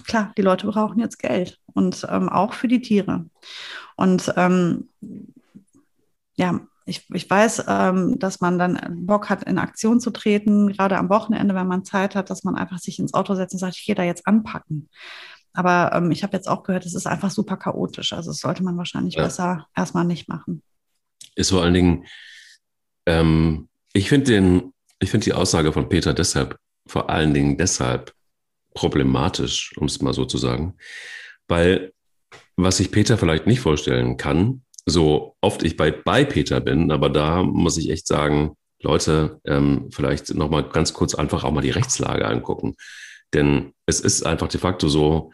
Klar, 0.05 0.33
die 0.37 0.41
Leute 0.41 0.67
brauchen 0.67 0.99
jetzt 0.99 1.19
Geld 1.19 1.59
und 1.73 2.05
ähm, 2.09 2.29
auch 2.29 2.53
für 2.53 2.67
die 2.67 2.81
Tiere. 2.81 3.25
Und 3.95 4.33
ähm, 4.37 4.89
ja, 6.35 6.61
ich, 6.85 7.05
ich 7.13 7.29
weiß, 7.29 7.65
ähm, 7.67 8.19
dass 8.19 8.41
man 8.41 8.57
dann 8.57 9.05
Bock 9.05 9.29
hat, 9.29 9.43
in 9.43 9.59
Aktion 9.59 9.99
zu 9.99 10.09
treten, 10.11 10.71
gerade 10.71 10.97
am 10.97 11.09
Wochenende, 11.09 11.53
wenn 11.55 11.67
man 11.67 11.85
Zeit 11.85 12.15
hat, 12.15 12.29
dass 12.29 12.43
man 12.43 12.55
einfach 12.55 12.79
sich 12.79 12.99
ins 12.99 13.13
Auto 13.13 13.35
setzt 13.35 13.53
und 13.53 13.59
sagt, 13.59 13.77
ich 13.77 13.85
gehe 13.85 13.95
da 13.95 14.03
jetzt 14.03 14.25
anpacken. 14.25 14.89
Aber 15.53 15.91
ähm, 15.93 16.11
ich 16.11 16.23
habe 16.23 16.35
jetzt 16.35 16.47
auch 16.47 16.63
gehört, 16.63 16.85
es 16.85 16.95
ist 16.95 17.07
einfach 17.07 17.31
super 17.31 17.57
chaotisch. 17.57 18.13
Also 18.13 18.31
das 18.31 18.39
sollte 18.39 18.63
man 18.63 18.77
wahrscheinlich 18.77 19.15
ja. 19.15 19.23
besser 19.23 19.67
erstmal 19.75 20.05
nicht 20.05 20.27
machen. 20.27 20.61
Ist 21.35 21.51
vor 21.51 21.63
allen 21.63 21.73
Dingen, 21.73 22.05
ähm, 23.05 23.69
ich 23.93 24.09
finde 24.09 24.71
find 25.03 25.25
die 25.25 25.33
Aussage 25.33 25.73
von 25.73 25.89
Peter 25.89 26.13
deshalb, 26.13 26.57
vor 26.87 27.09
allen 27.09 27.33
Dingen 27.33 27.57
deshalb 27.57 28.13
problematisch, 28.73 29.73
um 29.77 29.87
es 29.87 30.01
mal 30.01 30.13
so 30.13 30.25
zu 30.25 30.37
sagen, 30.37 30.75
weil 31.47 31.93
was 32.55 32.77
sich 32.77 32.91
Peter 32.91 33.17
vielleicht 33.17 33.47
nicht 33.47 33.61
vorstellen 33.61 34.17
kann, 34.17 34.61
so 34.85 35.35
oft 35.41 35.63
ich 35.63 35.77
bei, 35.77 35.91
bei 35.91 36.25
Peter 36.25 36.59
bin, 36.59 36.91
aber 36.91 37.09
da 37.09 37.43
muss 37.43 37.77
ich 37.77 37.89
echt 37.89 38.07
sagen, 38.07 38.57
Leute, 38.81 39.39
ähm, 39.45 39.89
vielleicht 39.91 40.33
nochmal 40.33 40.63
ganz 40.63 40.93
kurz 40.93 41.15
einfach 41.15 41.43
auch 41.43 41.51
mal 41.51 41.61
die 41.61 41.69
Rechtslage 41.69 42.25
angucken. 42.25 42.75
Denn 43.33 43.73
es 43.85 43.99
ist 43.99 44.25
einfach 44.25 44.47
de 44.47 44.59
facto 44.59 44.87
so, 44.87 45.31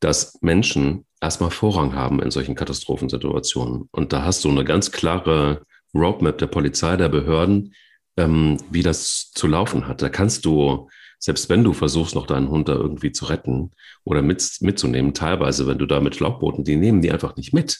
dass 0.00 0.38
Menschen 0.40 1.04
erstmal 1.20 1.50
Vorrang 1.50 1.94
haben 1.94 2.22
in 2.22 2.30
solchen 2.30 2.54
Katastrophensituationen. 2.54 3.88
Und 3.90 4.12
da 4.12 4.24
hast 4.24 4.44
du 4.44 4.50
eine 4.50 4.64
ganz 4.64 4.92
klare 4.92 5.62
Roadmap 5.94 6.38
der 6.38 6.46
Polizei, 6.46 6.96
der 6.96 7.08
Behörden, 7.08 7.74
ähm, 8.16 8.58
wie 8.70 8.82
das 8.82 9.30
zu 9.34 9.46
laufen 9.46 9.88
hat. 9.88 10.02
Da 10.02 10.08
kannst 10.08 10.44
du, 10.44 10.88
selbst 11.18 11.48
wenn 11.48 11.64
du 11.64 11.72
versuchst, 11.72 12.14
noch 12.14 12.26
deinen 12.26 12.48
Hund 12.50 12.68
da 12.68 12.74
irgendwie 12.74 13.12
zu 13.12 13.26
retten 13.26 13.72
oder 14.04 14.22
mit, 14.22 14.58
mitzunehmen, 14.60 15.14
teilweise, 15.14 15.66
wenn 15.66 15.78
du 15.78 15.86
da 15.86 16.00
mit 16.00 16.16
Schlauchbooten, 16.16 16.64
die 16.64 16.76
nehmen 16.76 17.02
die 17.02 17.10
einfach 17.10 17.36
nicht 17.36 17.52
mit. 17.52 17.78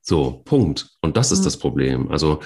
So, 0.00 0.42
Punkt. 0.44 0.90
Und 1.02 1.16
das 1.16 1.32
ist 1.32 1.40
mhm. 1.40 1.44
das 1.44 1.56
Problem. 1.58 2.10
Also 2.10 2.40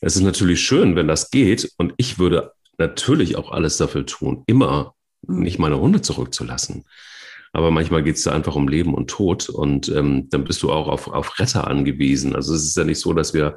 es 0.00 0.16
ist 0.16 0.22
natürlich 0.22 0.60
schön, 0.60 0.96
wenn 0.96 1.08
das 1.08 1.30
geht. 1.30 1.72
Und 1.78 1.94
ich 1.96 2.18
würde 2.18 2.52
natürlich 2.78 3.36
auch 3.36 3.52
alles 3.52 3.76
dafür 3.76 4.04
tun, 4.04 4.42
immer 4.46 4.94
mhm. 5.26 5.40
nicht 5.40 5.58
meine 5.58 5.78
Hunde 5.78 6.02
zurückzulassen. 6.02 6.84
Aber 7.52 7.70
manchmal 7.70 8.02
geht 8.02 8.16
es 8.16 8.24
da 8.24 8.32
einfach 8.32 8.56
um 8.56 8.66
Leben 8.66 8.94
und 8.94 9.08
Tod 9.08 9.48
und 9.48 9.88
ähm, 9.88 10.28
dann 10.28 10.42
bist 10.42 10.64
du 10.64 10.72
auch 10.72 10.88
auf, 10.88 11.06
auf 11.06 11.38
Retter 11.38 11.68
angewiesen. 11.68 12.34
Also 12.34 12.52
es 12.52 12.64
ist 12.64 12.76
ja 12.76 12.82
nicht 12.82 12.98
so, 12.98 13.12
dass 13.12 13.32
wir 13.32 13.56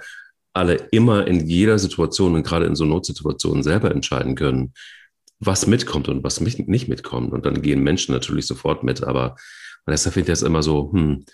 alle 0.54 0.76
immer 0.92 1.26
in 1.26 1.48
jeder 1.48 1.80
Situation 1.80 2.36
und 2.36 2.44
gerade 2.44 2.68
in 2.68 2.76
so 2.76 2.86
Notsituationen 2.86 3.64
selber 3.64 3.90
entscheiden 3.90 4.36
können, 4.36 4.74
was 5.40 5.68
mitkommt 5.68 6.10
und 6.10 6.24
was 6.24 6.42
nicht 6.42 6.88
mitkommt. 6.88 7.32
Und 7.32 7.46
dann 7.46 7.62
gehen 7.62 7.84
Menschen 7.84 8.14
natürlich 8.14 8.48
sofort 8.48 8.84
mit. 8.84 9.04
Aber 9.04 9.36
deshalb 9.88 10.14
finde 10.14 10.32
ich 10.32 10.40
das 10.40 10.48
immer 10.48 10.64
so, 10.64 10.92
hm, 10.92 11.26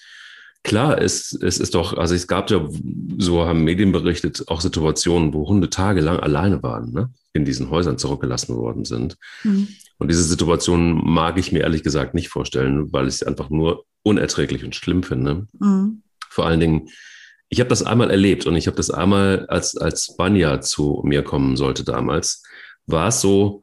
klar, 0.63 1.01
es, 1.01 1.33
es 1.33 1.59
ist 1.59 1.75
doch, 1.75 1.97
also 1.97 2.15
es 2.15 2.27
gab 2.27 2.49
ja, 2.49 2.67
so 3.17 3.45
haben 3.45 3.63
Medien 3.63 3.91
berichtet, 3.91 4.43
auch 4.47 4.61
Situationen, 4.61 5.33
wo 5.33 5.47
Hunde 5.47 5.69
tagelang 5.69 6.19
alleine 6.19 6.63
waren, 6.63 6.91
ne? 6.91 7.11
in 7.33 7.45
diesen 7.45 7.69
Häusern 7.69 7.97
zurückgelassen 7.97 8.55
worden 8.55 8.85
sind. 8.85 9.17
Mhm. 9.43 9.67
Und 9.97 10.09
diese 10.09 10.23
Situation 10.23 11.01
mag 11.03 11.37
ich 11.37 11.51
mir 11.51 11.61
ehrlich 11.61 11.83
gesagt 11.83 12.13
nicht 12.13 12.29
vorstellen, 12.29 12.91
weil 12.91 13.07
ich 13.07 13.17
sie 13.17 13.27
einfach 13.27 13.49
nur 13.49 13.85
unerträglich 14.03 14.63
und 14.63 14.75
schlimm 14.75 15.03
finde. 15.03 15.47
Mhm. 15.59 16.03
Vor 16.29 16.45
allen 16.45 16.59
Dingen, 16.59 16.89
ich 17.49 17.59
habe 17.59 17.69
das 17.69 17.83
einmal 17.83 18.09
erlebt 18.09 18.47
und 18.47 18.55
ich 18.55 18.67
habe 18.67 18.77
das 18.77 18.89
einmal, 18.89 19.45
als, 19.47 19.77
als 19.77 20.15
Banja 20.17 20.61
zu 20.61 21.01
mir 21.05 21.23
kommen 21.23 21.55
sollte 21.55 21.83
damals, 21.83 22.43
war 22.85 23.09
es 23.09 23.21
so, 23.21 23.62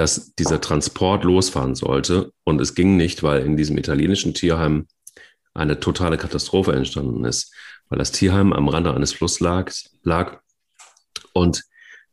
dass 0.00 0.34
dieser 0.34 0.62
Transport 0.62 1.24
losfahren 1.24 1.74
sollte 1.74 2.32
und 2.44 2.58
es 2.58 2.74
ging 2.74 2.96
nicht, 2.96 3.22
weil 3.22 3.44
in 3.44 3.58
diesem 3.58 3.76
italienischen 3.76 4.32
Tierheim 4.32 4.86
eine 5.52 5.78
totale 5.78 6.16
Katastrophe 6.16 6.72
entstanden 6.72 7.26
ist, 7.26 7.52
weil 7.90 7.98
das 7.98 8.10
Tierheim 8.10 8.54
am 8.54 8.70
Rande 8.70 8.94
eines 8.94 9.12
Flusses 9.12 9.40
lag, 9.40 9.70
lag 10.02 10.40
und 11.34 11.64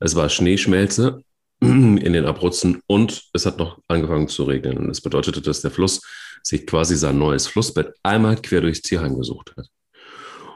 es 0.02 0.16
war 0.16 0.28
Schneeschmelze 0.28 1.24
in 1.62 2.12
den 2.12 2.26
Abruzzen 2.26 2.82
und 2.88 3.30
es 3.32 3.46
hat 3.46 3.58
noch 3.58 3.80
angefangen 3.88 4.28
zu 4.28 4.44
regnen. 4.44 4.78
Und 4.78 4.90
das 4.90 5.00
bedeutete, 5.00 5.42
dass 5.42 5.62
der 5.62 5.72
Fluss 5.72 6.02
sich 6.44 6.68
quasi 6.68 6.98
sein 6.98 7.18
neues 7.18 7.48
Flussbett 7.48 7.94
einmal 8.04 8.36
quer 8.36 8.60
durchs 8.60 8.82
Tierheim 8.82 9.18
gesucht 9.18 9.54
hat. 9.56 9.70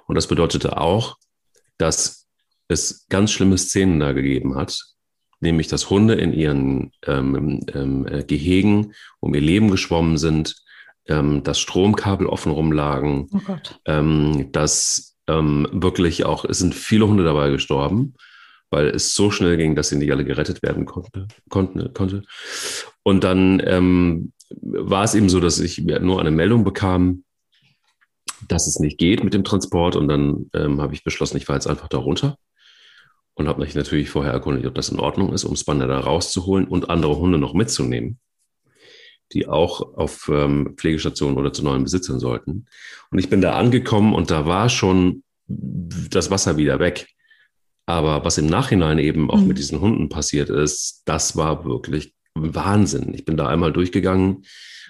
Und 0.06 0.16
das 0.16 0.28
bedeutete 0.28 0.76
auch, 0.76 1.16
dass 1.78 2.28
es 2.68 3.06
ganz 3.08 3.32
schlimme 3.32 3.58
Szenen 3.58 4.02
da 4.02 4.12
gegeben 4.12 4.56
hat, 4.56 4.78
nämlich 5.42 5.68
dass 5.68 5.90
Hunde 5.90 6.14
in 6.16 6.34
ihren 6.34 6.92
ähm, 7.06 7.66
ähm, 7.74 8.08
äh, 8.08 8.24
Gehegen 8.24 8.94
um 9.20 9.34
ihr 9.34 9.42
Leben 9.42 9.70
geschwommen 9.70 10.18
sind, 10.18 10.56
ähm, 11.08 11.44
dass 11.44 11.60
Stromkabel 11.60 12.28
offen 12.28 12.52
rumlagen, 12.52 13.28
oh 13.34 13.56
ähm, 13.86 14.52
dass 14.52 15.18
ähm, 15.28 15.68
wirklich 15.72 16.26
auch, 16.26 16.46
es 16.46 16.60
sind 16.60 16.76
viele 16.76 17.08
Hunde 17.08 17.24
dabei 17.24 17.50
gestorben 17.50 18.16
weil 18.72 18.88
es 18.88 19.14
so 19.14 19.30
schnell 19.30 19.58
ging, 19.58 19.76
dass 19.76 19.90
sie 19.90 19.98
nicht 19.98 20.12
alle 20.12 20.26
gerettet 20.26 20.64
werden 20.64 20.86
konnte. 20.86 21.28
konnte, 21.50 21.92
konnte. 21.94 22.24
Und 23.04 23.24
dann 23.24 23.62
ähm, 23.66 24.32
war 24.62 25.04
es 25.04 25.14
eben 25.14 25.30
so, 25.30 25.40
dass 25.40 25.60
ich 25.60 25.80
nur 25.80 26.20
eine 26.20 26.32
Meldung 26.32 26.64
bekam, 26.64 27.26
dass 28.48 28.68
es 28.68 28.80
nicht 28.80 28.98
geht 28.98 29.24
mit 29.24 29.34
dem 29.34 29.44
Transport. 29.44 29.98
Und 29.98 30.08
dann 30.08 30.50
habe 30.54 30.94
ich 30.94 31.04
beschlossen, 31.04 31.38
ich 31.38 31.46
fahre 31.46 31.58
jetzt 31.58 31.68
einfach 31.68 31.90
da 31.90 31.98
runter 31.98 32.38
und 33.42 33.50
habe 33.50 33.62
mich 33.62 33.76
natürlich 33.76 34.10
vorher 34.10 34.32
erkundigt, 34.32 34.68
ob 34.68 34.76
das 34.76 34.90
in 34.90 35.00
Ordnung 35.00 35.34
ist, 35.34 35.44
um 35.44 35.56
Spanner 35.56 35.88
da 35.88 36.00
rauszuholen 36.00 36.68
und 36.68 36.90
andere 36.90 37.18
Hunde 37.18 37.38
noch 37.38 37.54
mitzunehmen, 37.54 38.20
die 39.34 39.48
auch 39.48 39.98
auf 39.98 40.30
ähm, 40.32 40.76
Pflegestationen 40.78 41.38
oder 41.38 41.52
zu 41.52 41.64
neuen 41.64 41.84
Besitzern 41.84 42.20
sollten. 42.20 42.68
Und 43.10 43.20
ich 43.20 43.30
bin 43.30 43.42
da 43.42 43.54
angekommen 43.58 44.14
und 44.14 44.32
da 44.32 44.46
war 44.46 44.70
schon 44.70 45.24
das 45.48 46.32
Wasser 46.32 46.58
wieder 46.58 46.80
weg. 46.80 47.08
Aber 47.86 48.24
was 48.24 48.38
im 48.38 48.46
Nachhinein 48.46 49.00
eben 49.00 49.30
auch 49.30 49.42
mhm. 49.42 49.48
mit 49.48 49.58
diesen 49.58 49.82
Hunden 49.82 50.08
passiert 50.08 50.50
ist, 50.50 51.02
das 51.06 51.36
war 51.36 51.66
wirklich 51.66 52.14
Wahnsinn. 52.36 53.14
Ich 53.14 53.26
bin 53.26 53.38
da 53.38 53.48
einmal 53.48 53.74
durchgegangen 53.74 54.46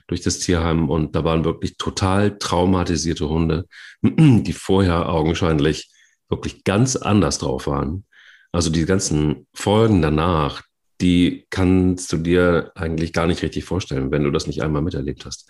durch 0.08 0.22
das 0.22 0.40
Tierheim 0.40 0.90
und 0.90 1.16
da 1.16 1.24
waren 1.24 1.46
wirklich 1.46 1.78
total 1.78 2.38
traumatisierte 2.38 3.30
Hunde, 3.30 3.66
die 4.02 4.54
vorher 4.54 5.10
augenscheinlich 5.10 5.90
wirklich 6.30 6.64
ganz 6.64 6.96
anders 6.96 7.40
drauf 7.40 7.68
waren. 7.68 8.06
Also 8.52 8.70
die 8.70 8.86
ganzen 8.86 9.48
Folgen 9.54 10.02
danach, 10.02 10.62
die 11.00 11.46
kannst 11.50 12.12
du 12.12 12.18
dir 12.18 12.72
eigentlich 12.76 13.14
gar 13.14 13.28
nicht 13.28 13.42
richtig 13.42 13.66
vorstellen, 13.66 14.12
wenn 14.12 14.24
du 14.24 14.32
das 14.32 14.48
nicht 14.48 14.62
einmal 14.62 14.82
miterlebt 14.82 15.26
hast. 15.26 15.50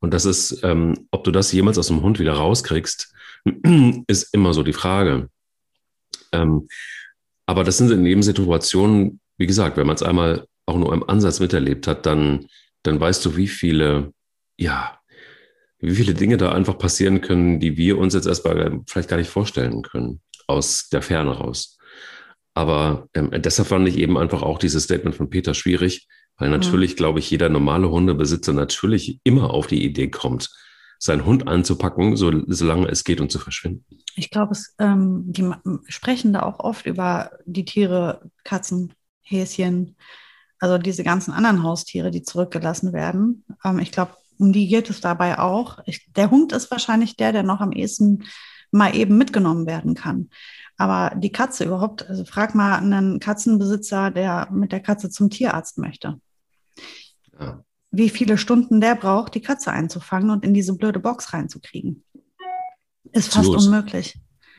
Und 0.00 0.12
das 0.12 0.24
ist, 0.24 0.62
ähm, 0.62 1.06
ob 1.10 1.24
du 1.24 1.30
das 1.30 1.52
jemals 1.52 1.78
aus 1.78 1.86
dem 1.86 2.02
Hund 2.02 2.18
wieder 2.18 2.34
rauskriegst, 2.34 3.14
ist 4.06 4.34
immer 4.34 4.52
so 4.52 4.62
die 4.62 4.72
Frage. 4.72 5.28
Ähm, 6.32 6.68
aber 7.46 7.64
das 7.64 7.78
sind 7.78 7.90
in 7.90 8.02
Nebensituationen, 8.02 9.20
wie 9.38 9.46
gesagt, 9.46 9.76
wenn 9.76 9.86
man 9.86 9.96
es 9.96 10.02
einmal 10.02 10.46
auch 10.66 10.76
nur 10.76 10.92
im 10.92 11.08
Ansatz 11.08 11.40
miterlebt 11.40 11.86
hat, 11.86 12.06
dann, 12.06 12.46
dann 12.82 13.00
weißt 13.00 13.24
du, 13.24 13.36
wie 13.36 13.48
viele, 13.48 14.12
ja, 14.58 14.98
wie 15.78 15.94
viele 15.94 16.14
Dinge 16.14 16.36
da 16.36 16.52
einfach 16.52 16.78
passieren 16.78 17.20
können, 17.20 17.58
die 17.58 17.76
wir 17.76 17.98
uns 17.98 18.14
jetzt 18.14 18.26
erstmal 18.26 18.80
vielleicht 18.86 19.08
gar 19.08 19.16
nicht 19.16 19.30
vorstellen 19.30 19.82
können, 19.82 20.20
aus 20.46 20.88
der 20.88 21.02
Ferne 21.02 21.32
raus. 21.32 21.78
Aber 22.54 23.08
ähm, 23.14 23.30
deshalb 23.34 23.68
fand 23.68 23.88
ich 23.88 23.96
eben 23.96 24.18
einfach 24.18 24.42
auch 24.42 24.58
dieses 24.58 24.84
Statement 24.84 25.16
von 25.16 25.30
Peter 25.30 25.54
schwierig, 25.54 26.08
weil 26.36 26.50
natürlich, 26.50 26.92
mhm. 26.92 26.96
glaube 26.96 27.18
ich, 27.18 27.30
jeder 27.30 27.48
normale 27.48 27.90
Hundebesitzer 27.90 28.52
natürlich 28.52 29.20
immer 29.24 29.50
auf 29.50 29.66
die 29.66 29.84
Idee 29.84 30.08
kommt, 30.08 30.50
seinen 30.98 31.24
Hund 31.24 31.48
anzupacken, 31.48 32.16
so, 32.16 32.30
solange 32.46 32.88
es 32.88 33.04
geht 33.04 33.20
und 33.20 33.32
zu 33.32 33.38
verschwinden. 33.38 33.84
Ich 34.14 34.30
glaube, 34.30 34.56
ähm, 34.78 35.24
die 35.26 35.50
sprechen 35.88 36.32
da 36.32 36.42
auch 36.42 36.60
oft 36.60 36.86
über 36.86 37.30
die 37.44 37.64
Tiere, 37.64 38.30
Katzen, 38.44 38.92
Häschen, 39.22 39.96
also 40.58 40.78
diese 40.78 41.02
ganzen 41.02 41.32
anderen 41.32 41.64
Haustiere, 41.64 42.10
die 42.10 42.22
zurückgelassen 42.22 42.92
werden. 42.92 43.44
Ähm, 43.64 43.80
ich 43.80 43.90
glaube, 43.90 44.12
um 44.38 44.52
die 44.52 44.68
geht 44.68 44.90
es 44.90 45.00
dabei 45.00 45.38
auch. 45.38 45.78
Ich, 45.86 46.06
der 46.12 46.30
Hund 46.30 46.52
ist 46.52 46.70
wahrscheinlich 46.70 47.16
der, 47.16 47.32
der 47.32 47.42
noch 47.42 47.60
am 47.60 47.72
ehesten 47.72 48.24
mal 48.70 48.94
eben 48.94 49.18
mitgenommen 49.18 49.66
werden 49.66 49.94
kann. 49.94 50.30
Aber 50.76 51.14
die 51.16 51.32
Katze 51.32 51.64
überhaupt, 51.64 52.08
also 52.08 52.24
frag 52.24 52.54
mal 52.54 52.76
einen 52.76 53.20
Katzenbesitzer, 53.20 54.10
der 54.10 54.48
mit 54.50 54.72
der 54.72 54.80
Katze 54.80 55.10
zum 55.10 55.30
Tierarzt 55.30 55.78
möchte. 55.78 56.20
Ja. 57.40 57.64
wie 57.90 58.08
viele 58.08 58.38
Stunden 58.38 58.80
der 58.80 58.94
braucht, 58.94 59.34
die 59.34 59.40
Katze 59.42 59.70
einzufangen 59.70 60.30
und 60.30 60.44
in 60.44 60.54
diese 60.54 60.74
blöde 60.74 60.98
Box 60.98 61.32
reinzukriegen. 61.32 62.04
Ist 63.12 63.32
fast 63.32 63.48
Los. 63.48 63.66
unmöglich. 63.66 64.18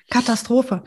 Katastrophe. 0.09 0.83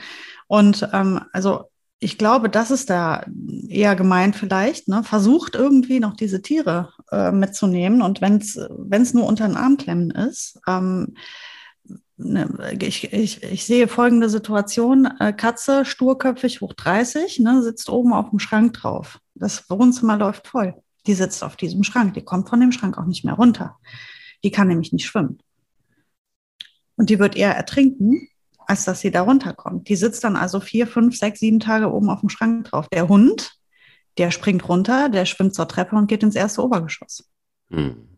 Und 0.47 0.89
ähm, 0.93 1.21
also 1.33 1.71
ich 1.99 2.19
glaube, 2.19 2.49
das 2.49 2.71
ist 2.71 2.91
da 2.91 3.25
eher 3.69 3.97
gemeint 3.97 4.37
vielleicht. 4.37 4.87
Ne? 4.89 5.03
Versucht 5.03 5.55
irgendwie 5.55 5.99
noch 5.99 6.15
diese 6.15 6.43
Tiere 6.43 6.93
äh, 7.11 7.33
mitzunehmen 7.33 8.03
und 8.03 8.21
wenn 8.21 8.37
es 8.39 9.15
nur 9.15 9.27
unter 9.27 9.47
den 9.47 9.57
Arm 9.57 9.77
klemmen 9.77 10.11
ist. 10.11 10.61
Ähm, 10.69 11.15
ne, 12.17 12.77
ich, 12.81 13.13
ich, 13.13 13.43
ich 13.43 13.65
sehe 13.65 13.89
folgende 13.89 14.29
Situation. 14.29 15.07
Äh, 15.19 15.33
Katze, 15.33 15.85
sturköpfig, 15.85 16.61
hoch 16.61 16.73
30, 16.73 17.41
ne, 17.41 17.63
sitzt 17.63 17.89
oben 17.89 18.13
auf 18.13 18.31
dem 18.31 18.39
Schrank 18.39 18.75
drauf. 18.75 19.19
Das 19.35 19.69
Wohnzimmer 19.69 20.17
läuft 20.17 20.49
voll. 20.49 20.75
Die 21.07 21.15
sitzt 21.15 21.45
auf 21.45 21.57
diesem 21.57 21.85
Schrank. 21.85 22.15
Die 22.15 22.25
kommt 22.25 22.49
von 22.49 22.61
dem 22.61 22.73
Schrank 22.73 22.99
auch 22.99 23.07
nicht 23.07 23.25
mehr 23.25 23.35
runter. 23.35 23.77
Die 24.43 24.51
kann 24.51 24.69
nämlich 24.69 24.93
nicht 24.93 25.07
schwimmen. 25.07 25.39
Und 26.97 27.11
die 27.11 27.19
wird 27.19 27.37
eher 27.37 27.55
ertrinken, 27.55 28.29
als 28.67 28.85
dass 28.85 29.01
sie 29.01 29.11
da 29.11 29.23
runterkommt. 29.23 29.89
Die 29.89 29.97
sitzt 29.97 30.25
dann 30.25 30.37
also 30.37 30.61
vier, 30.61 30.87
fünf, 30.87 31.17
sechs, 31.17 31.41
sieben 31.41 31.61
Tage 31.61 31.93
oben 31.93 32.11
auf 32.11 32.21
dem 32.21 32.29
Schrank 32.31 32.65
drauf. 32.65 32.89
Der 32.89 33.09
Hund, 33.09 33.53
der 34.19 34.31
springt 34.31 34.69
runter, 34.69 35.09
der 35.09 35.27
schwimmt 35.27 35.55
zur 35.55 35.69
Treppe 35.69 35.95
und 35.95 36.09
geht 36.09 36.23
ins 36.23 36.35
erste 36.35 36.63
Obergeschoss. 36.63 37.29
Hm. 37.71 38.16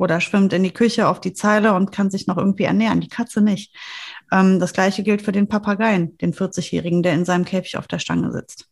Oder 0.00 0.20
schwimmt 0.20 0.54
in 0.54 0.62
die 0.62 0.72
Küche 0.72 1.08
auf 1.08 1.20
die 1.20 1.34
Zeile 1.34 1.74
und 1.74 1.92
kann 1.92 2.10
sich 2.10 2.26
noch 2.26 2.38
irgendwie 2.38 2.64
ernähren. 2.64 3.00
Die 3.00 3.08
Katze 3.08 3.42
nicht. 3.42 3.76
Ähm, 4.32 4.58
das 4.58 4.72
gleiche 4.72 5.02
gilt 5.02 5.20
für 5.20 5.32
den 5.32 5.46
Papageien, 5.46 6.16
den 6.18 6.32
40-Jährigen, 6.32 7.02
der 7.02 7.12
in 7.12 7.26
seinem 7.26 7.44
Käfig 7.44 7.76
auf 7.76 7.86
der 7.86 7.98
Stange 7.98 8.32
sitzt. 8.32 8.66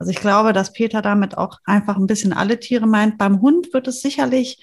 Also 0.00 0.10
ich 0.10 0.18
glaube, 0.18 0.52
dass 0.52 0.72
Peter 0.72 1.02
damit 1.02 1.38
auch 1.38 1.58
einfach 1.64 1.96
ein 1.96 2.08
bisschen 2.08 2.32
alle 2.32 2.58
Tiere 2.58 2.88
meint. 2.88 3.16
Beim 3.16 3.40
Hund 3.40 3.72
wird 3.72 3.86
es 3.86 4.02
sicherlich 4.02 4.60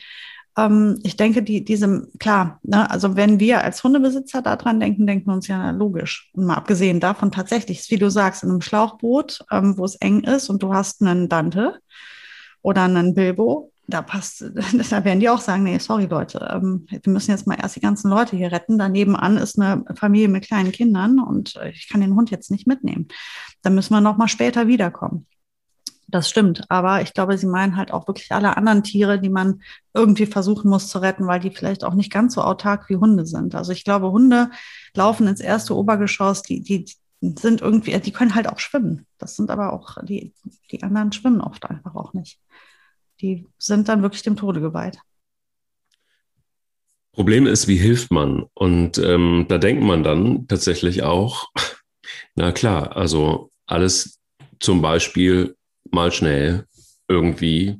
ähm, 0.57 0.99
ich 1.03 1.17
denke, 1.17 1.43
die, 1.43 1.63
diese, 1.63 2.07
klar, 2.19 2.59
ne, 2.63 2.89
also 2.89 3.15
wenn 3.15 3.39
wir 3.39 3.63
als 3.63 3.83
Hundebesitzer 3.83 4.41
daran 4.41 4.79
denken, 4.79 5.05
denken 5.07 5.27
wir 5.27 5.33
uns 5.33 5.47
ja 5.47 5.71
logisch. 5.71 6.31
Und 6.33 6.45
mal 6.45 6.55
abgesehen 6.55 6.99
davon 6.99 7.31
tatsächlich, 7.31 7.89
wie 7.89 7.97
du 7.97 8.09
sagst, 8.09 8.43
in 8.43 8.49
einem 8.49 8.61
Schlauchboot, 8.61 9.39
ähm, 9.51 9.77
wo 9.77 9.85
es 9.85 9.95
eng 9.95 10.21
ist 10.21 10.49
und 10.49 10.63
du 10.63 10.73
hast 10.73 11.01
einen 11.01 11.29
Dante 11.29 11.79
oder 12.61 12.83
einen 12.83 13.13
Bilbo, 13.13 13.71
da 13.87 14.01
passt, 14.01 14.41
da 14.89 15.05
werden 15.05 15.19
die 15.19 15.29
auch 15.29 15.41
sagen, 15.41 15.63
nee, 15.63 15.77
sorry 15.77 16.05
Leute, 16.05 16.47
ähm, 16.51 16.85
wir 16.89 17.11
müssen 17.11 17.31
jetzt 17.31 17.47
mal 17.47 17.57
erst 17.61 17.75
die 17.75 17.81
ganzen 17.81 18.09
Leute 18.09 18.35
hier 18.35 18.51
retten. 18.51 18.77
Daneben 18.77 19.15
an 19.15 19.37
ist 19.37 19.59
eine 19.59 19.83
Familie 19.95 20.29
mit 20.29 20.45
kleinen 20.45 20.71
Kindern 20.71 21.19
und 21.19 21.59
ich 21.71 21.89
kann 21.89 22.01
den 22.01 22.15
Hund 22.15 22.31
jetzt 22.31 22.51
nicht 22.51 22.67
mitnehmen. 22.67 23.07
Da 23.61 23.69
müssen 23.69 23.93
wir 23.93 24.01
noch 24.01 24.17
mal 24.17 24.27
später 24.27 24.67
wiederkommen. 24.67 25.27
Das 26.07 26.29
stimmt, 26.29 26.69
aber 26.69 27.01
ich 27.01 27.13
glaube, 27.13 27.37
sie 27.37 27.47
meinen 27.47 27.75
halt 27.75 27.91
auch 27.91 28.07
wirklich 28.07 28.31
alle 28.31 28.55
anderen 28.57 28.83
Tiere, 28.83 29.19
die 29.19 29.29
man 29.29 29.61
irgendwie 29.93 30.27
versuchen 30.27 30.69
muss 30.69 30.87
zu 30.87 30.99
retten, 30.99 31.25
weil 31.25 31.39
die 31.39 31.49
vielleicht 31.49 31.83
auch 31.83 31.95
nicht 31.95 32.11
ganz 32.11 32.35
so 32.35 32.41
autark 32.41 32.89
wie 32.89 32.97
Hunde 32.97 33.25
sind. 33.25 33.55
Also 33.55 33.71
ich 33.71 33.83
glaube, 33.83 34.11
Hunde 34.11 34.51
laufen 34.93 35.27
ins 35.27 35.39
erste 35.39 35.75
Obergeschoss, 35.75 36.43
die, 36.43 36.61
die 36.61 36.85
sind 37.21 37.61
irgendwie, 37.61 37.99
die 37.99 38.11
können 38.11 38.35
halt 38.35 38.47
auch 38.47 38.59
schwimmen. 38.59 39.07
Das 39.17 39.35
sind 39.35 39.49
aber 39.49 39.73
auch, 39.73 39.97
die, 40.03 40.33
die 40.71 40.83
anderen 40.83 41.11
schwimmen 41.11 41.41
oft 41.41 41.65
einfach 41.65 41.95
auch 41.95 42.13
nicht. 42.13 42.39
Die 43.21 43.45
sind 43.57 43.87
dann 43.87 44.01
wirklich 44.01 44.23
dem 44.23 44.35
Tode 44.35 44.61
geweiht. 44.61 44.99
Problem 47.13 47.47
ist, 47.47 47.67
wie 47.67 47.77
hilft 47.77 48.11
man? 48.11 48.43
Und 48.53 48.97
ähm, 48.97 49.45
da 49.47 49.57
denkt 49.57 49.83
man 49.83 50.03
dann 50.03 50.47
tatsächlich 50.47 51.03
auch, 51.03 51.49
na 52.35 52.51
klar, 52.51 52.97
also 52.97 53.51
alles 53.65 54.19
zum 54.59 54.81
Beispiel 54.81 55.55
mal 55.91 56.11
schnell 56.11 56.65
irgendwie 57.07 57.79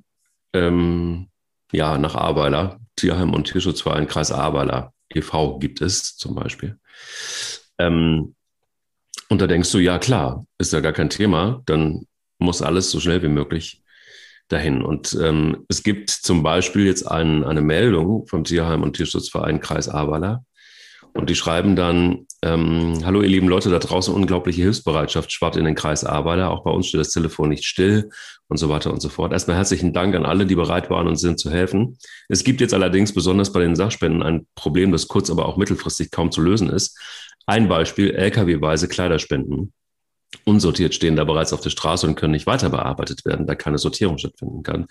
ähm, 0.53 1.27
ja, 1.71 1.97
nach 1.97 2.15
Ahrweiler, 2.15 2.79
Tierheim 2.95 3.33
und 3.33 3.51
Tierschutzverein 3.51 4.07
Kreis 4.07 4.31
Ahrweiler 4.31 4.93
e.V. 5.13 5.59
gibt 5.59 5.81
es 5.81 6.15
zum 6.15 6.35
Beispiel. 6.35 6.79
Ähm, 7.77 8.35
und 9.29 9.41
da 9.41 9.47
denkst 9.47 9.71
du, 9.71 9.79
ja 9.79 9.99
klar, 9.99 10.45
ist 10.57 10.71
ja 10.71 10.79
gar 10.79 10.93
kein 10.93 11.09
Thema, 11.09 11.61
dann 11.65 12.05
muss 12.37 12.61
alles 12.61 12.91
so 12.91 12.99
schnell 12.99 13.21
wie 13.23 13.27
möglich 13.27 13.83
dahin. 14.47 14.81
Und 14.83 15.17
ähm, 15.21 15.65
es 15.69 15.83
gibt 15.83 16.09
zum 16.09 16.43
Beispiel 16.43 16.85
jetzt 16.85 17.03
ein, 17.03 17.43
eine 17.43 17.61
Meldung 17.61 18.27
vom 18.27 18.43
Tierheim 18.43 18.83
und 18.83 18.95
Tierschutzverein 18.95 19.59
Kreis 19.59 19.89
Ahrweiler, 19.89 20.43
und 21.15 21.29
die 21.29 21.35
schreiben 21.35 21.77
dann, 21.77 22.27
ähm, 22.41 22.99
hallo 23.05 23.21
ihr 23.21 23.29
lieben 23.29 23.47
Leute 23.47 23.69
da 23.69 23.79
draußen, 23.79 24.13
unglaubliche 24.13 24.61
Hilfsbereitschaft 24.63 25.31
schwappt 25.31 25.55
in 25.55 25.63
den 25.63 25.73
Kreis 25.73 26.03
Arbeiter. 26.03 26.51
Auch 26.51 26.65
bei 26.65 26.71
uns 26.71 26.87
steht 26.87 26.99
das 26.99 27.11
Telefon 27.11 27.47
nicht 27.47 27.63
still 27.63 28.09
und 28.49 28.57
so 28.57 28.67
weiter 28.67 28.91
und 28.91 29.01
so 29.01 29.07
fort. 29.07 29.31
Erstmal 29.31 29.55
herzlichen 29.55 29.93
Dank 29.93 30.13
an 30.13 30.25
alle, 30.25 30.45
die 30.45 30.55
bereit 30.55 30.89
waren 30.89 31.07
und 31.07 31.15
sind 31.15 31.39
zu 31.39 31.49
helfen. 31.49 31.97
Es 32.27 32.43
gibt 32.43 32.59
jetzt 32.59 32.73
allerdings 32.73 33.13
besonders 33.13 33.53
bei 33.53 33.61
den 33.61 33.77
Sachspenden 33.77 34.23
ein 34.23 34.45
Problem, 34.55 34.91
das 34.91 35.07
kurz, 35.07 35.29
aber 35.29 35.45
auch 35.45 35.55
mittelfristig 35.55 36.11
kaum 36.11 36.31
zu 36.31 36.41
lösen 36.41 36.69
ist. 36.69 36.99
Ein 37.45 37.69
Beispiel, 37.69 38.11
Lkw-weise 38.11 38.89
Kleiderspenden. 38.89 39.71
Unsortiert 40.43 40.93
stehen 40.93 41.15
da 41.15 41.23
bereits 41.23 41.53
auf 41.53 41.61
der 41.61 41.69
Straße 41.69 42.05
und 42.05 42.15
können 42.15 42.33
nicht 42.33 42.47
weiter 42.47 42.69
bearbeitet 42.69 43.25
werden, 43.25 43.47
da 43.47 43.55
keine 43.55 43.77
Sortierung 43.77 44.17
stattfinden 44.17 44.63
kann 44.63 44.87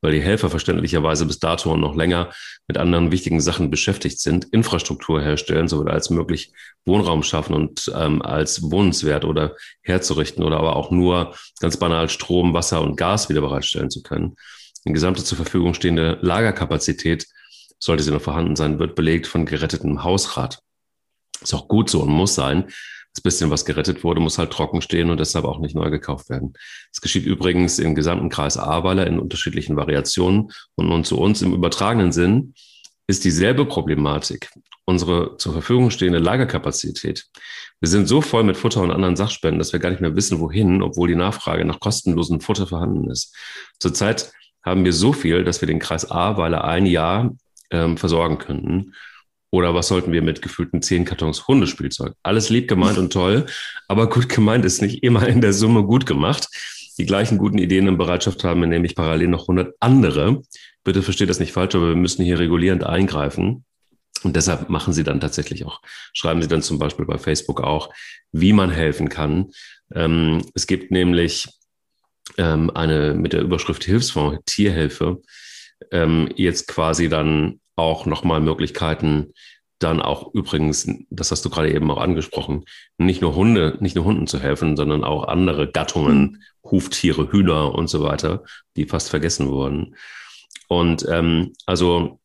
weil 0.00 0.12
die 0.12 0.22
Helfer 0.22 0.50
verständlicherweise 0.50 1.26
bis 1.26 1.38
dato 1.38 1.76
noch 1.76 1.96
länger 1.96 2.30
mit 2.68 2.78
anderen 2.78 3.10
wichtigen 3.10 3.40
Sachen 3.40 3.70
beschäftigt 3.70 4.20
sind, 4.20 4.44
Infrastruktur 4.46 5.22
herstellen, 5.22 5.68
sowohl 5.68 5.90
als 5.90 6.10
möglich 6.10 6.52
Wohnraum 6.84 7.22
schaffen 7.22 7.54
und 7.54 7.90
ähm, 7.94 8.22
als 8.22 8.62
wohnenswert 8.70 9.24
oder 9.24 9.56
herzurichten 9.82 10.44
oder 10.44 10.58
aber 10.58 10.76
auch 10.76 10.90
nur 10.90 11.34
ganz 11.60 11.76
banal 11.76 12.08
Strom, 12.08 12.54
Wasser 12.54 12.82
und 12.82 12.96
Gas 12.96 13.28
wieder 13.28 13.40
bereitstellen 13.40 13.90
zu 13.90 14.02
können. 14.02 14.36
Die 14.84 14.92
gesamte 14.92 15.24
zur 15.24 15.36
Verfügung 15.36 15.74
stehende 15.74 16.18
Lagerkapazität, 16.20 17.26
sollte 17.78 18.02
sie 18.02 18.10
noch 18.10 18.22
vorhanden 18.22 18.56
sein, 18.56 18.78
wird 18.78 18.94
belegt 18.94 19.26
von 19.26 19.46
gerettetem 19.46 20.04
Hausrat. 20.04 20.60
Ist 21.42 21.54
auch 21.54 21.68
gut 21.68 21.90
so 21.90 22.02
und 22.02 22.10
muss 22.10 22.34
sein, 22.34 22.68
das 23.16 23.22
bisschen, 23.22 23.50
was 23.50 23.64
gerettet 23.64 24.04
wurde, 24.04 24.20
muss 24.20 24.38
halt 24.38 24.52
trocken 24.52 24.82
stehen 24.82 25.10
und 25.10 25.18
deshalb 25.18 25.44
auch 25.44 25.58
nicht 25.58 25.74
neu 25.74 25.90
gekauft 25.90 26.28
werden. 26.28 26.52
Das 26.92 27.00
geschieht 27.00 27.24
übrigens 27.24 27.78
im 27.78 27.94
gesamten 27.94 28.28
Kreis 28.28 28.58
Ahrweiler 28.58 29.06
in 29.06 29.18
unterschiedlichen 29.18 29.76
Variationen. 29.76 30.50
Und 30.74 30.88
nun 30.88 31.04
zu 31.04 31.18
uns 31.18 31.42
im 31.42 31.54
übertragenen 31.54 32.12
Sinn 32.12 32.54
ist 33.06 33.24
dieselbe 33.24 33.64
Problematik 33.64 34.50
unsere 34.84 35.36
zur 35.38 35.52
Verfügung 35.52 35.90
stehende 35.90 36.18
Lagerkapazität. 36.18 37.26
Wir 37.80 37.88
sind 37.88 38.06
so 38.06 38.20
voll 38.20 38.44
mit 38.44 38.56
Futter 38.56 38.82
und 38.82 38.90
anderen 38.90 39.16
Sachspenden, 39.16 39.58
dass 39.58 39.72
wir 39.72 39.80
gar 39.80 39.90
nicht 39.90 40.00
mehr 40.00 40.14
wissen, 40.14 40.38
wohin, 40.38 40.82
obwohl 40.82 41.08
die 41.08 41.16
Nachfrage 41.16 41.64
nach 41.64 41.80
kostenlosem 41.80 42.40
Futter 42.40 42.66
vorhanden 42.66 43.10
ist. 43.10 43.34
Zurzeit 43.80 44.32
haben 44.64 44.84
wir 44.84 44.92
so 44.92 45.12
viel, 45.12 45.44
dass 45.44 45.60
wir 45.60 45.66
den 45.66 45.78
Kreis 45.78 46.10
Ahrweiler 46.10 46.64
ein 46.64 46.86
Jahr 46.86 47.34
ähm, 47.70 47.96
versorgen 47.96 48.38
könnten. 48.38 48.94
Oder 49.56 49.74
was 49.74 49.88
sollten 49.88 50.12
wir 50.12 50.20
mit 50.20 50.42
gefühlten 50.42 50.82
zehn 50.82 51.06
Kartons 51.06 51.48
Hundespielzeug? 51.48 52.12
Alles 52.22 52.50
lieb 52.50 52.68
gemeint 52.68 52.98
und 52.98 53.10
toll, 53.10 53.46
aber 53.88 54.10
gut 54.10 54.28
gemeint 54.28 54.66
ist 54.66 54.82
nicht 54.82 55.02
immer 55.02 55.26
in 55.26 55.40
der 55.40 55.54
Summe 55.54 55.82
gut 55.84 56.04
gemacht. 56.04 56.48
Die 56.98 57.06
gleichen 57.06 57.38
guten 57.38 57.56
Ideen 57.56 57.88
in 57.88 57.96
Bereitschaft 57.96 58.44
haben 58.44 58.60
wir 58.60 58.66
nämlich 58.66 58.94
parallel 58.94 59.28
noch 59.28 59.44
100 59.44 59.74
andere. 59.80 60.42
Bitte 60.84 61.00
versteht 61.02 61.30
das 61.30 61.40
nicht 61.40 61.52
falsch, 61.52 61.74
aber 61.74 61.88
wir 61.88 61.96
müssen 61.96 62.22
hier 62.22 62.38
regulierend 62.38 62.84
eingreifen. 62.84 63.64
Und 64.24 64.36
deshalb 64.36 64.68
machen 64.68 64.92
sie 64.92 65.04
dann 65.04 65.20
tatsächlich 65.20 65.64
auch, 65.64 65.80
schreiben 66.12 66.42
sie 66.42 66.48
dann 66.48 66.60
zum 66.60 66.78
Beispiel 66.78 67.06
bei 67.06 67.16
Facebook 67.16 67.62
auch, 67.62 67.94
wie 68.32 68.52
man 68.52 68.70
helfen 68.70 69.08
kann. 69.08 69.52
Ähm, 69.94 70.42
es 70.52 70.66
gibt 70.66 70.90
nämlich 70.90 71.48
ähm, 72.36 72.68
eine 72.76 73.14
mit 73.14 73.32
der 73.32 73.40
Überschrift 73.40 73.84
Hilfsfonds 73.84 74.38
Tierhilfe 74.44 75.22
ähm, 75.92 76.28
jetzt 76.36 76.68
quasi 76.68 77.08
dann 77.08 77.58
auch 77.76 78.06
nochmal 78.06 78.40
Möglichkeiten, 78.40 79.32
dann 79.78 80.00
auch 80.00 80.32
übrigens, 80.32 80.88
das 81.10 81.30
hast 81.30 81.44
du 81.44 81.50
gerade 81.50 81.72
eben 81.72 81.90
auch 81.90 81.98
angesprochen, 81.98 82.64
nicht 82.96 83.20
nur 83.20 83.34
Hunde, 83.34 83.76
nicht 83.80 83.94
nur 83.94 84.06
Hunden 84.06 84.26
zu 84.26 84.40
helfen, 84.40 84.76
sondern 84.76 85.04
auch 85.04 85.28
andere 85.28 85.70
Gattungen, 85.70 86.20
mhm. 86.20 86.70
Huftiere, 86.70 87.30
Hühner 87.30 87.74
und 87.74 87.88
so 87.88 88.02
weiter, 88.02 88.42
die 88.76 88.86
fast 88.86 89.10
vergessen 89.10 89.48
wurden. 89.48 89.94
Und 90.68 91.06
ähm, 91.08 91.52
also 91.66 92.18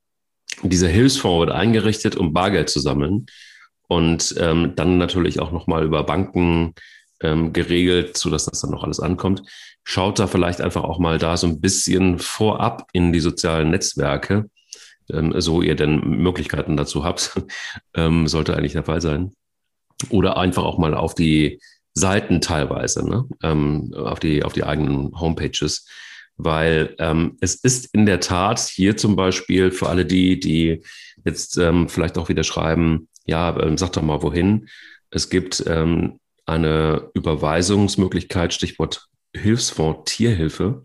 dieser 0.64 0.88
Hilfsfonds 0.88 1.48
wird 1.48 1.52
eingerichtet, 1.52 2.16
um 2.16 2.34
Bargeld 2.34 2.70
zu 2.70 2.80
sammeln 2.80 3.26
und 3.88 4.34
ähm, 4.40 4.74
dann 4.76 4.98
natürlich 4.98 5.40
auch 5.42 5.52
nochmal 5.52 5.84
über 5.84 6.04
Banken 6.04 6.74
ähm, 7.22 7.52
geregelt, 7.54 8.18
sodass 8.18 8.46
das 8.46 8.62
dann 8.62 8.72
noch 8.72 8.84
alles 8.84 9.00
ankommt. 9.00 9.44
Schaut 9.84 10.20
da 10.20 10.28
vielleicht 10.28 10.62
einfach 10.62 10.84
auch 10.84 11.00
mal 11.00 11.18
da 11.18 11.36
so 11.38 11.48
ein 11.48 11.60
bisschen 11.60 12.18
vorab 12.18 12.88
in 12.94 13.12
die 13.12 13.20
sozialen 13.20 13.72
Netzwerke 13.72 14.50
so 15.38 15.62
ihr 15.62 15.76
denn 15.76 16.00
Möglichkeiten 16.00 16.78
dazu 16.78 17.04
habt, 17.04 17.42
ähm, 17.96 18.28
sollte 18.28 18.56
eigentlich 18.56 18.74
der 18.74 18.84
Fall 18.84 19.02
sein. 19.02 19.34
Oder 20.10 20.38
einfach 20.38 20.64
auch 20.64 20.78
mal 20.78 20.94
auf 20.94 21.14
die 21.14 21.60
Seiten 21.94 22.42
teilweise, 22.42 23.08
ne? 23.08 23.28
ähm, 23.44 23.94
auf, 23.94 24.20
die, 24.20 24.44
auf 24.44 24.54
die 24.54 24.64
eigenen 24.64 25.20
Homepages. 25.20 25.88
Weil 26.38 26.96
ähm, 26.98 27.38
es 27.42 27.56
ist 27.56 27.94
in 27.94 28.06
der 28.06 28.20
Tat 28.20 28.60
hier 28.60 28.98
zum 28.98 29.16
Beispiel 29.16 29.72
für 29.72 29.90
alle 29.90 30.06
die, 30.06 30.40
die 30.40 30.82
jetzt 31.24 31.58
ähm, 31.58 31.88
vielleicht 31.88 32.18
auch 32.18 32.30
wieder 32.30 32.44
schreiben, 32.44 33.10
ja, 33.26 33.56
ähm, 33.60 33.78
sag 33.78 33.94
doch 33.94 34.02
mal 34.02 34.24
wohin. 34.24 34.68
Es 35.12 35.30
gibt 35.30 35.64
ähm, 35.68 36.20
eine 36.46 37.10
Überweisungsmöglichkeit, 37.14 38.54
Stichwort 38.54 39.08
Hilfsfonds 39.36 40.12
Tierhilfe 40.12 40.84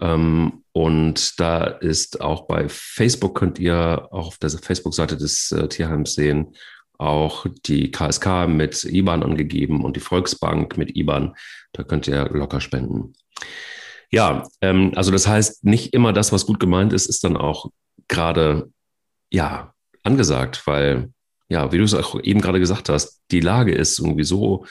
Ähm, 0.00 0.64
und 0.72 1.40
da 1.40 1.64
ist 1.64 2.20
auch 2.20 2.46
bei 2.46 2.68
Facebook, 2.68 3.38
könnt 3.38 3.58
ihr 3.58 4.08
auch 4.10 4.28
auf 4.28 4.38
der 4.38 4.50
Facebook-Seite 4.50 5.16
des 5.16 5.50
äh, 5.52 5.68
Tierheims 5.68 6.14
sehen, 6.14 6.54
auch 6.98 7.46
die 7.66 7.90
KSK 7.90 8.48
mit 8.48 8.84
IBAN 8.84 9.22
angegeben 9.22 9.84
und 9.84 9.96
die 9.96 10.00
Volksbank 10.00 10.76
mit 10.76 10.96
IBAN. 10.96 11.34
Da 11.72 11.84
könnt 11.84 12.08
ihr 12.08 12.28
locker 12.30 12.60
spenden. 12.60 13.14
Ja, 14.10 14.48
ähm, 14.60 14.92
also 14.96 15.10
das 15.10 15.26
heißt, 15.26 15.64
nicht 15.64 15.94
immer 15.94 16.12
das, 16.12 16.32
was 16.32 16.46
gut 16.46 16.60
gemeint 16.60 16.92
ist, 16.92 17.06
ist 17.06 17.24
dann 17.24 17.36
auch 17.36 17.70
gerade, 18.08 18.70
ja, 19.30 19.74
angesagt, 20.02 20.66
weil, 20.66 21.12
ja, 21.48 21.72
wie 21.72 21.78
du 21.78 21.84
es 21.84 21.94
auch 21.94 22.20
eben 22.22 22.40
gerade 22.40 22.60
gesagt 22.60 22.88
hast, 22.88 23.20
die 23.30 23.40
Lage 23.40 23.74
ist 23.74 23.98
irgendwie 23.98 24.24
so 24.24 24.64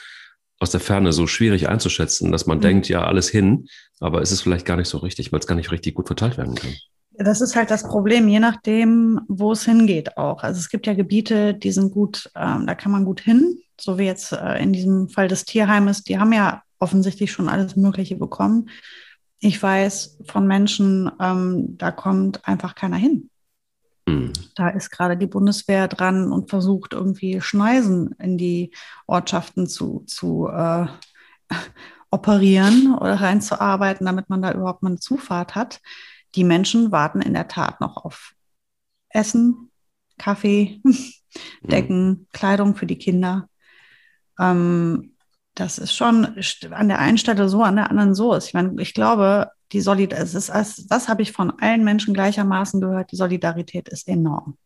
aus 0.58 0.70
der 0.70 0.80
Ferne 0.80 1.12
so 1.12 1.26
schwierig 1.26 1.68
einzuschätzen, 1.68 2.32
dass 2.32 2.46
man 2.46 2.58
mhm. 2.58 2.62
denkt, 2.62 2.88
ja, 2.88 3.04
alles 3.04 3.28
hin, 3.28 3.68
aber 4.00 4.20
es 4.20 4.32
ist 4.32 4.42
vielleicht 4.42 4.66
gar 4.66 4.76
nicht 4.76 4.88
so 4.88 4.98
richtig, 4.98 5.32
weil 5.32 5.40
es 5.40 5.46
gar 5.46 5.54
nicht 5.54 5.72
richtig 5.72 5.94
gut 5.94 6.06
verteilt 6.06 6.38
werden 6.38 6.54
kann. 6.54 6.74
Das 7.20 7.40
ist 7.40 7.56
halt 7.56 7.70
das 7.70 7.82
Problem, 7.82 8.28
je 8.28 8.38
nachdem, 8.38 9.20
wo 9.26 9.52
es 9.52 9.64
hingeht 9.64 10.16
auch. 10.16 10.44
Also 10.44 10.60
es 10.60 10.68
gibt 10.68 10.86
ja 10.86 10.94
Gebiete, 10.94 11.52
die 11.52 11.72
sind 11.72 11.92
gut, 11.92 12.30
ähm, 12.36 12.66
da 12.66 12.76
kann 12.76 12.92
man 12.92 13.04
gut 13.04 13.20
hin, 13.20 13.58
so 13.80 13.98
wie 13.98 14.04
jetzt 14.04 14.32
äh, 14.32 14.62
in 14.62 14.72
diesem 14.72 15.08
Fall 15.08 15.26
des 15.26 15.44
Tierheimes, 15.44 16.04
die 16.04 16.18
haben 16.18 16.32
ja 16.32 16.62
offensichtlich 16.78 17.32
schon 17.32 17.48
alles 17.48 17.74
Mögliche 17.74 18.16
bekommen. 18.16 18.70
Ich 19.40 19.60
weiß 19.60 20.18
von 20.26 20.46
Menschen, 20.46 21.10
ähm, 21.20 21.76
da 21.76 21.90
kommt 21.90 22.46
einfach 22.46 22.76
keiner 22.76 22.96
hin. 22.96 23.30
Mhm. 24.06 24.32
Da 24.54 24.68
ist 24.68 24.90
gerade 24.90 25.16
die 25.16 25.26
Bundeswehr 25.26 25.88
dran 25.88 26.32
und 26.32 26.50
versucht 26.50 26.92
irgendwie 26.92 27.40
Schneisen 27.40 28.14
in 28.20 28.38
die 28.38 28.72
Ortschaften 29.06 29.66
zu, 29.66 30.04
zu 30.06 30.48
äh, 30.48 30.86
operieren 32.10 32.96
oder 32.96 33.20
reinzuarbeiten, 33.20 34.06
damit 34.06 34.30
man 34.30 34.42
da 34.42 34.52
überhaupt 34.52 34.82
mal 34.82 34.90
eine 34.90 34.98
Zufahrt 34.98 35.54
hat. 35.54 35.80
Die 36.34 36.44
Menschen 36.44 36.92
warten 36.92 37.20
in 37.20 37.34
der 37.34 37.48
Tat 37.48 37.80
noch 37.80 38.04
auf 38.04 38.34
Essen, 39.10 39.70
Kaffee, 40.18 40.80
Decken, 41.62 42.08
mhm. 42.08 42.26
Kleidung 42.32 42.76
für 42.76 42.86
die 42.86 42.98
Kinder. 42.98 43.48
Ähm, 44.38 45.14
das 45.54 45.78
ist 45.78 45.94
schon 45.94 46.36
an 46.70 46.88
der 46.88 46.98
einen 47.00 47.18
Stelle 47.18 47.48
so, 47.48 47.62
an 47.62 47.76
der 47.76 47.90
anderen 47.90 48.14
so. 48.14 48.36
Ich 48.36 48.54
meine, 48.54 48.80
ich 48.80 48.94
glaube, 48.94 49.50
die 49.72 49.80
Solidarität, 49.80 50.34
das, 50.34 50.86
das 50.88 51.08
habe 51.08 51.22
ich 51.22 51.32
von 51.32 51.52
allen 51.60 51.84
Menschen 51.84 52.14
gleichermaßen 52.14 52.80
gehört, 52.80 53.10
die 53.10 53.16
Solidarität 53.16 53.88
ist 53.88 54.06
enorm. 54.06 54.56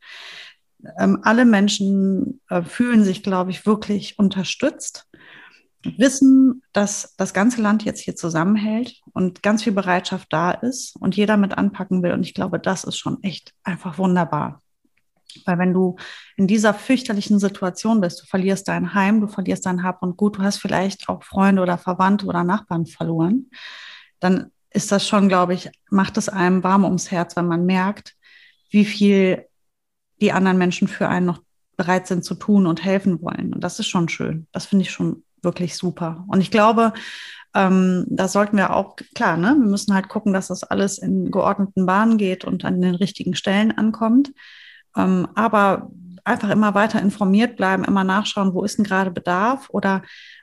Ähm, 0.98 1.20
alle 1.22 1.44
Menschen 1.44 2.40
äh, 2.48 2.62
fühlen 2.62 3.04
sich, 3.04 3.22
glaube 3.22 3.50
ich, 3.50 3.64
wirklich 3.66 4.18
unterstützt, 4.18 5.08
wissen, 5.84 6.62
dass 6.72 7.14
das 7.16 7.34
ganze 7.34 7.60
Land 7.60 7.84
jetzt 7.84 8.00
hier 8.00 8.16
zusammenhält 8.16 9.00
und 9.12 9.42
ganz 9.42 9.62
viel 9.62 9.72
Bereitschaft 9.72 10.32
da 10.32 10.52
ist 10.52 10.96
und 10.96 11.16
jeder 11.16 11.36
mit 11.36 11.56
anpacken 11.58 12.02
will. 12.02 12.12
Und 12.12 12.24
ich 12.24 12.34
glaube, 12.34 12.58
das 12.58 12.84
ist 12.84 12.96
schon 12.96 13.22
echt 13.22 13.52
einfach 13.64 13.98
wunderbar. 13.98 14.62
Weil 15.46 15.58
wenn 15.58 15.72
du 15.72 15.96
in 16.36 16.46
dieser 16.46 16.74
fürchterlichen 16.74 17.38
Situation 17.38 18.00
bist, 18.00 18.22
du 18.22 18.26
verlierst 18.26 18.68
dein 18.68 18.94
Heim, 18.94 19.20
du 19.20 19.28
verlierst 19.28 19.66
dein 19.66 19.82
Hab 19.82 20.02
und 20.02 20.16
Gut, 20.16 20.38
du 20.38 20.42
hast 20.42 20.58
vielleicht 20.58 21.08
auch 21.08 21.22
Freunde 21.22 21.62
oder 21.62 21.78
Verwandte 21.78 22.26
oder 22.26 22.44
Nachbarn 22.44 22.86
verloren, 22.86 23.50
dann 24.20 24.50
ist 24.70 24.92
das 24.92 25.06
schon, 25.06 25.28
glaube 25.28 25.54
ich, 25.54 25.70
macht 25.90 26.16
es 26.16 26.28
einem 26.28 26.62
warm 26.62 26.84
ums 26.84 27.10
Herz, 27.10 27.36
wenn 27.36 27.46
man 27.46 27.66
merkt, 27.66 28.14
wie 28.70 28.84
viel 28.84 29.46
die 30.20 30.32
anderen 30.32 30.58
Menschen 30.58 30.88
für 30.88 31.08
einen 31.08 31.26
noch 31.26 31.42
bereit 31.76 32.06
sind 32.06 32.24
zu 32.24 32.34
tun 32.34 32.66
und 32.66 32.84
helfen 32.84 33.20
wollen. 33.22 33.52
Und 33.52 33.62
das 33.62 33.78
ist 33.78 33.88
schon 33.88 34.08
schön. 34.08 34.46
Das 34.52 34.66
finde 34.66 34.84
ich 34.84 34.90
schon 34.90 35.24
wirklich 35.42 35.76
super. 35.76 36.24
Und 36.28 36.40
ich 36.40 36.50
glaube, 36.50 36.92
ähm, 37.54 38.06
da 38.08 38.28
sollten 38.28 38.56
wir 38.56 38.74
auch, 38.74 38.96
klar, 39.14 39.36
ne, 39.36 39.56
wir 39.58 39.68
müssen 39.68 39.94
halt 39.94 40.08
gucken, 40.08 40.32
dass 40.32 40.48
das 40.48 40.64
alles 40.64 40.98
in 40.98 41.30
geordneten 41.30 41.86
Bahnen 41.86 42.18
geht 42.18 42.44
und 42.44 42.64
an 42.64 42.80
den 42.80 42.94
richtigen 42.94 43.34
Stellen 43.34 43.72
ankommt. 43.76 44.32
Ähm, 44.96 45.28
aber 45.34 45.90
einfach 46.24 46.50
immer 46.50 46.74
weiter 46.74 47.00
informiert 47.00 47.56
bleiben, 47.56 47.84
immer 47.84 48.04
nachschauen, 48.04 48.54
wo 48.54 48.62
ist 48.62 48.78
denn 48.78 48.84
gerade 48.84 49.10
Bedarf 49.10 49.68
oder 49.70 50.02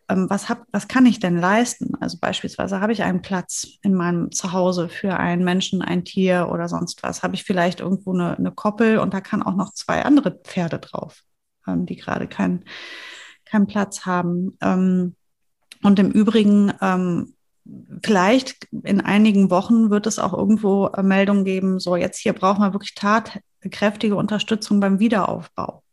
ähm, 0.09 0.29
was, 0.29 0.49
hab, 0.49 0.65
was 0.71 0.87
kann 0.87 1.05
ich 1.05 1.19
denn 1.19 1.37
leisten? 1.37 1.93
Also 1.99 2.17
beispielsweise 2.19 2.81
habe 2.81 2.91
ich 2.91 3.03
einen 3.03 3.21
Platz 3.21 3.67
in 3.81 3.93
meinem 3.93 4.31
Zuhause 4.31 4.89
für 4.89 5.17
einen 5.17 5.43
Menschen, 5.43 5.81
ein 5.81 6.03
Tier 6.03 6.49
oder 6.51 6.67
sonst 6.67 7.03
was. 7.03 7.23
Habe 7.23 7.35
ich 7.35 7.43
vielleicht 7.43 7.79
irgendwo 7.79 8.13
eine, 8.13 8.37
eine 8.37 8.51
Koppel 8.51 8.97
und 8.97 9.13
da 9.13 9.21
kann 9.21 9.43
auch 9.43 9.55
noch 9.55 9.73
zwei 9.73 10.03
andere 10.03 10.31
Pferde 10.31 10.79
drauf, 10.79 11.23
ähm, 11.67 11.85
die 11.85 11.95
gerade 11.95 12.27
keinen 12.27 12.65
keinen 13.49 13.67
Platz 13.67 14.05
haben. 14.05 14.57
Ähm, 14.61 15.15
und 15.81 15.99
im 15.99 16.11
Übrigen, 16.11 16.73
ähm, 16.81 17.33
vielleicht 18.03 18.67
in 18.83 19.01
einigen 19.01 19.49
Wochen 19.49 19.89
wird 19.89 20.07
es 20.07 20.19
auch 20.19 20.33
irgendwo 20.33 20.87
äh, 20.87 21.03
Meldungen 21.03 21.45
geben, 21.45 21.79
so 21.79 21.95
jetzt 21.95 22.17
hier 22.17 22.33
brauchen 22.33 22.61
wir 22.61 22.73
wirklich 22.73 22.95
tatkräftige 22.95 24.15
Unterstützung 24.15 24.79
beim 24.79 24.99
Wiederaufbau. 24.99 25.83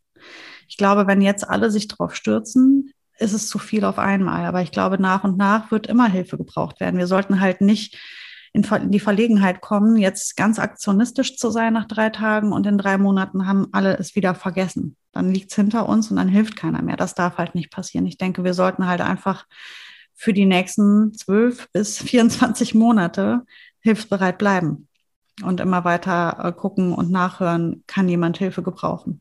Ich 0.69 0.77
glaube, 0.77 1.07
wenn 1.07 1.21
jetzt 1.21 1.49
alle 1.49 1.71
sich 1.71 1.89
darauf 1.89 2.15
stürzen, 2.15 2.93
ist 3.19 3.33
es 3.33 3.49
zu 3.49 3.59
viel 3.59 3.85
auf 3.85 3.99
einmal. 3.99 4.45
Aber 4.47 4.63
ich 4.63 4.73
glaube, 4.73 5.01
nach 5.01 5.25
und 5.25 5.37
nach 5.37 5.71
wird 5.71 5.87
immer 5.87 6.09
Hilfe 6.09 6.37
gebraucht 6.37 6.81
werden. 6.81 6.99
Wir 6.99 7.07
sollten 7.07 7.41
halt 7.41 7.61
nicht 7.61 7.99
in 8.57 8.91
die 8.91 9.01
Verlegenheit 9.01 9.61
kommen, 9.61 9.97
jetzt 9.97 10.37
ganz 10.37 10.59
aktionistisch 10.59 11.37
zu 11.37 11.51
sein 11.51 11.75
nach 11.75 11.87
drei 11.87 12.11
Tagen 12.11 12.53
und 12.53 12.67
in 12.67 12.79
drei 12.79 12.97
Monaten 12.99 13.47
haben 13.47 13.69
alle 13.73 13.99
es 13.99 14.15
wieder 14.17 14.35
vergessen. 14.35 14.97
Dann 15.13 15.31
liegt 15.31 15.51
es 15.51 15.57
hinter 15.57 15.89
uns 15.89 16.11
und 16.11 16.17
dann 16.17 16.29
hilft 16.29 16.57
keiner 16.57 16.83
mehr. 16.83 16.97
Das 16.97 17.15
darf 17.15 17.39
halt 17.39 17.55
nicht 17.55 17.71
passieren. 17.71 18.07
Ich 18.07 18.19
denke, 18.19 18.45
wir 18.45 18.55
sollten 18.55 18.87
halt 18.87 19.01
einfach 19.01 19.47
für 20.15 20.33
die 20.33 20.47
nächsten 20.47 21.13
zwölf 21.15 21.69
bis 21.73 21.99
24 22.03 22.75
Monate 22.75 23.43
hilfsbereit 23.81 24.39
bleiben 24.39 24.89
und 25.43 25.61
immer 25.61 25.85
weiter 25.85 26.39
äh, 26.43 26.53
gucken 26.53 26.93
und 26.93 27.11
nachhören, 27.11 27.85
kann 27.87 28.09
jemand 28.09 28.39
Hilfe 28.39 28.63
gebrauchen. 28.63 29.21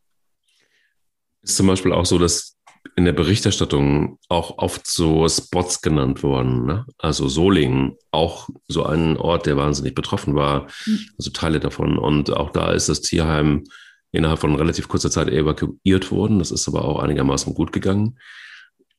Ist 1.42 1.58
zum 1.58 1.68
Beispiel 1.68 1.94
auch 1.94 2.06
so, 2.06 2.18
dass 2.18 2.55
in 2.96 3.06
der 3.06 3.14
Berichterstattung 3.14 4.20
auch 4.30 4.58
oft 4.58 4.88
so 4.88 5.28
Spots 5.28 5.82
genannt 5.82 6.24
worden. 6.24 6.66
Ne? 6.66 6.86
Also 6.98 7.28
Solingen, 7.28 7.98
auch 8.12 8.50
so 8.68 8.86
ein 8.86 9.18
Ort, 9.18 9.46
der 9.46 9.58
wahnsinnig 9.58 9.96
betroffen 9.96 10.36
war, 10.36 10.68
mhm. 10.86 11.00
also 11.18 11.32
Teile 11.32 11.60
davon. 11.60 11.98
Und 11.98 12.32
auch 12.32 12.52
da 12.52 12.72
ist 12.72 12.90
das 12.90 13.02
Tierheim 13.02 13.64
innerhalb 14.12 14.40
von 14.40 14.56
relativ 14.56 14.88
kurzer 14.88 15.12
Zeit 15.12 15.30
evakuiert 15.30 16.12
worden. 16.12 16.40
Das 16.40 16.52
ist 16.52 16.68
aber 16.68 16.86
auch 16.86 17.00
einigermaßen 17.00 17.54
gut 17.54 17.72
gegangen. 17.72 18.18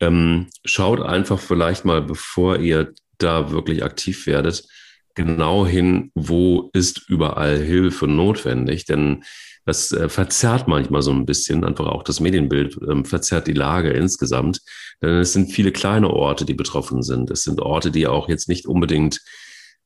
Ähm, 0.01 0.49
schaut 0.65 1.01
einfach 1.01 1.39
vielleicht 1.39 1.85
mal, 1.85 2.03
bevor 2.03 2.59
ihr 2.59 2.93
da 3.19 3.51
wirklich 3.51 3.83
aktiv 3.83 4.27
werdet, 4.27 4.69
genau 5.15 5.67
hin, 5.67 6.11
wo 6.15 6.71
ist 6.75 7.09
überall 7.09 7.59
Hilfe 7.59 8.07
notwendig. 8.07 8.85
Denn 8.85 9.25
das 9.67 9.91
äh, 9.91 10.09
verzerrt 10.09 10.69
manchmal 10.69 11.03
so 11.03 11.11
ein 11.11 11.27
bisschen, 11.27 11.65
einfach 11.65 11.87
auch 11.87 12.05
das 12.05 12.21
Medienbild 12.21 12.79
ähm, 12.89 13.05
verzerrt 13.05 13.49
die 13.49 13.53
Lage 13.53 13.91
insgesamt. 13.91 14.63
Denn 15.03 15.19
es 15.19 15.33
sind 15.33 15.53
viele 15.53 15.73
kleine 15.73 16.09
Orte, 16.09 16.45
die 16.45 16.55
betroffen 16.55 17.03
sind. 17.03 17.31
Es 17.31 17.43
sind 17.43 17.61
Orte, 17.61 17.91
die 17.91 18.07
auch 18.07 18.29
jetzt 18.29 18.49
nicht 18.49 18.67
unbedingt, 18.67 19.21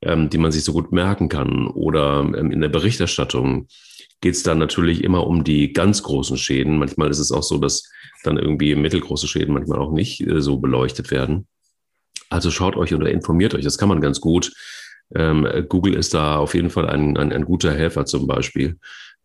ähm, 0.03 0.29
die 0.29 0.37
man 0.37 0.51
sich 0.51 0.63
so 0.63 0.71
gut 0.71 0.91
merken 0.91 1.29
kann. 1.29 1.67
Oder 1.67 2.19
ähm, 2.19 2.51
in 2.51 2.61
der 2.61 2.69
Berichterstattung 2.69 3.67
geht 4.21 4.35
es 4.35 4.43
dann 4.43 4.59
natürlich 4.59 5.03
immer 5.03 5.25
um 5.25 5.43
die 5.43 5.73
ganz 5.73 6.03
großen 6.03 6.37
Schäden. 6.37 6.77
Manchmal 6.77 7.09
ist 7.09 7.19
es 7.19 7.31
auch 7.31 7.43
so, 7.43 7.57
dass 7.57 7.89
dann 8.23 8.37
irgendwie 8.37 8.75
mittelgroße 8.75 9.27
Schäden 9.27 9.55
manchmal 9.55 9.79
auch 9.79 9.91
nicht 9.91 10.21
äh, 10.21 10.41
so 10.41 10.57
beleuchtet 10.57 11.09
werden. 11.09 11.47
Also 12.29 12.51
schaut 12.51 12.77
euch 12.77 12.93
oder 12.93 13.09
informiert 13.09 13.55
euch, 13.55 13.63
das 13.63 13.79
kann 13.79 13.89
man 13.89 13.99
ganz 13.99 14.21
gut. 14.21 14.53
Ähm, 15.15 15.47
Google 15.67 15.95
ist 15.95 16.13
da 16.13 16.37
auf 16.37 16.53
jeden 16.53 16.69
Fall 16.69 16.87
ein, 16.87 17.17
ein, 17.17 17.31
ein 17.31 17.45
guter 17.45 17.73
Helfer 17.73 18.05
zum 18.05 18.27
Beispiel. 18.27 18.77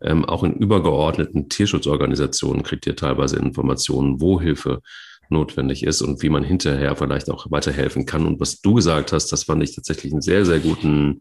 Ähm, 0.02 0.24
auch 0.24 0.44
in 0.44 0.54
übergeordneten 0.54 1.48
Tierschutzorganisationen 1.48 2.62
kriegt 2.62 2.86
ihr 2.86 2.96
teilweise 2.96 3.36
Informationen, 3.36 4.20
wo 4.20 4.40
Hilfe 4.40 4.82
notwendig 5.28 5.82
ist 5.82 6.02
und 6.02 6.22
wie 6.22 6.28
man 6.28 6.44
hinterher 6.44 6.94
vielleicht 6.96 7.30
auch 7.30 7.50
weiterhelfen 7.50 8.06
kann. 8.06 8.26
Und 8.26 8.40
was 8.40 8.60
du 8.60 8.74
gesagt 8.74 9.12
hast, 9.12 9.32
das 9.32 9.44
fand 9.44 9.62
ich 9.62 9.74
tatsächlich 9.74 10.12
einen 10.12 10.22
sehr, 10.22 10.44
sehr 10.44 10.60
guten 10.60 11.20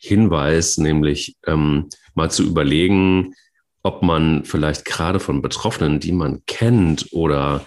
Hinweis, 0.00 0.78
nämlich 0.78 1.36
ähm, 1.46 1.88
mal 2.14 2.30
zu 2.30 2.42
überlegen, 2.42 3.34
ob 3.82 4.02
man 4.02 4.44
vielleicht 4.44 4.84
gerade 4.84 5.20
von 5.20 5.42
Betroffenen, 5.42 6.00
die 6.00 6.12
man 6.12 6.42
kennt 6.46 7.08
oder 7.12 7.66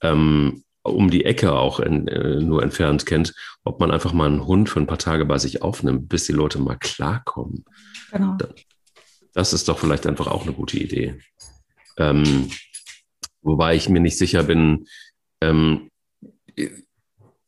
ähm, 0.00 0.64
um 0.82 1.10
die 1.10 1.24
Ecke 1.24 1.52
auch 1.52 1.80
in, 1.80 2.08
äh, 2.08 2.40
nur 2.40 2.62
entfernt 2.62 3.06
kennt, 3.06 3.34
ob 3.64 3.80
man 3.80 3.90
einfach 3.90 4.12
mal 4.12 4.26
einen 4.26 4.46
Hund 4.46 4.68
für 4.68 4.80
ein 4.80 4.86
paar 4.86 4.98
Tage 4.98 5.24
bei 5.24 5.38
sich 5.38 5.62
aufnimmt, 5.62 6.08
bis 6.08 6.24
die 6.24 6.32
Leute 6.32 6.58
mal 6.58 6.76
klarkommen. 6.76 7.64
Genau. 8.10 8.36
Das 9.32 9.52
ist 9.52 9.68
doch 9.68 9.78
vielleicht 9.78 10.06
einfach 10.06 10.26
auch 10.26 10.42
eine 10.42 10.52
gute 10.52 10.78
Idee. 10.78 11.18
Ähm, 11.96 12.50
wobei 13.42 13.76
ich 13.76 13.88
mir 13.88 14.00
nicht 14.00 14.18
sicher 14.18 14.42
bin, 14.42 14.86
ähm, 15.40 15.90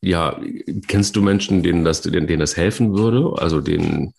ja, 0.00 0.40
kennst 0.86 1.16
du 1.16 1.22
Menschen, 1.22 1.62
denen 1.62 1.84
das, 1.84 2.02
denen, 2.02 2.26
denen 2.26 2.40
das 2.40 2.56
helfen 2.56 2.96
würde? 2.96 3.40
Also 3.40 3.60
denen. 3.60 4.14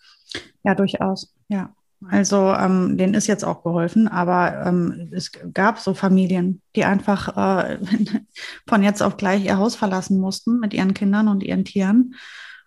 Ja, 0.63 0.75
durchaus, 0.75 1.33
ja. 1.47 1.73
Also 2.09 2.53
ähm, 2.53 2.97
denen 2.97 3.13
ist 3.13 3.27
jetzt 3.27 3.43
auch 3.43 3.63
geholfen, 3.63 4.07
aber 4.07 4.65
ähm, 4.65 5.09
es 5.11 5.31
gab 5.53 5.79
so 5.79 5.93
Familien, 5.93 6.61
die 6.75 6.85
einfach 6.85 7.35
äh, 7.65 7.79
von 8.67 8.83
jetzt 8.83 9.01
auf 9.01 9.17
gleich 9.17 9.45
ihr 9.45 9.57
Haus 9.57 9.75
verlassen 9.75 10.19
mussten 10.19 10.59
mit 10.59 10.73
ihren 10.73 10.93
Kindern 10.93 11.27
und 11.27 11.43
ihren 11.43 11.65
Tieren 11.65 12.15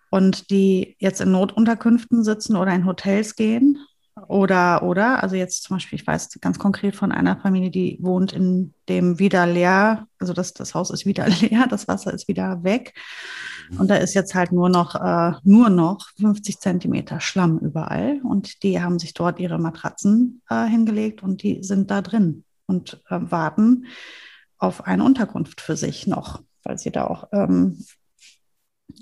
und 0.09 0.49
die 0.49 0.95
jetzt 0.99 1.21
in 1.21 1.31
Notunterkünften 1.31 2.23
sitzen 2.23 2.55
oder 2.55 2.73
in 2.73 2.85
Hotels 2.85 3.35
gehen 3.35 3.77
oder, 4.27 4.83
oder, 4.83 5.23
also 5.23 5.35
jetzt 5.35 5.63
zum 5.63 5.77
Beispiel, 5.77 5.97
ich 5.99 6.05
weiß 6.05 6.29
ganz 6.41 6.59
konkret 6.59 6.95
von 6.95 7.11
einer 7.11 7.37
Familie, 7.37 7.71
die 7.71 7.97
wohnt 8.01 8.33
in 8.33 8.73
dem 8.89 9.19
wieder 9.19 9.45
leer, 9.45 10.07
also 10.17 10.33
das, 10.33 10.53
das 10.53 10.75
Haus 10.75 10.89
ist 10.89 11.05
wieder 11.05 11.27
leer, 11.41 11.67
das 11.69 11.87
Wasser 11.87 12.13
ist 12.13 12.27
wieder 12.27 12.63
weg. 12.63 12.93
Und 13.77 13.89
da 13.89 13.95
ist 13.95 14.13
jetzt 14.13 14.33
halt 14.35 14.51
nur 14.51 14.69
noch, 14.69 14.95
äh, 14.95 15.33
nur 15.43 15.69
noch 15.69 16.09
50 16.19 16.59
Zentimeter 16.59 17.19
Schlamm 17.19 17.59
überall. 17.59 18.19
Und 18.23 18.63
die 18.63 18.81
haben 18.81 18.99
sich 18.99 19.13
dort 19.13 19.39
ihre 19.39 19.59
Matratzen 19.59 20.41
äh, 20.49 20.65
hingelegt 20.65 21.21
und 21.23 21.43
die 21.43 21.63
sind 21.63 21.91
da 21.91 22.01
drin 22.01 22.43
und 22.65 23.01
äh, 23.09 23.19
warten 23.19 23.85
auf 24.57 24.85
eine 24.85 25.03
Unterkunft 25.03 25.61
für 25.61 25.75
sich 25.75 26.07
noch, 26.07 26.41
weil 26.63 26.77
sie 26.77 26.91
da 26.91 27.05
auch 27.05 27.27
ähm, 27.31 27.85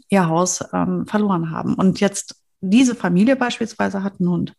ihr 0.10 0.28
Haus 0.28 0.64
ähm, 0.74 1.06
verloren 1.08 1.52
haben. 1.52 1.74
Und 1.74 2.00
jetzt 2.00 2.36
diese 2.62 2.96
Familie 2.96 3.36
beispielsweise 3.36 4.04
hat 4.04 4.20
einen 4.20 4.30
Hund 4.30 4.54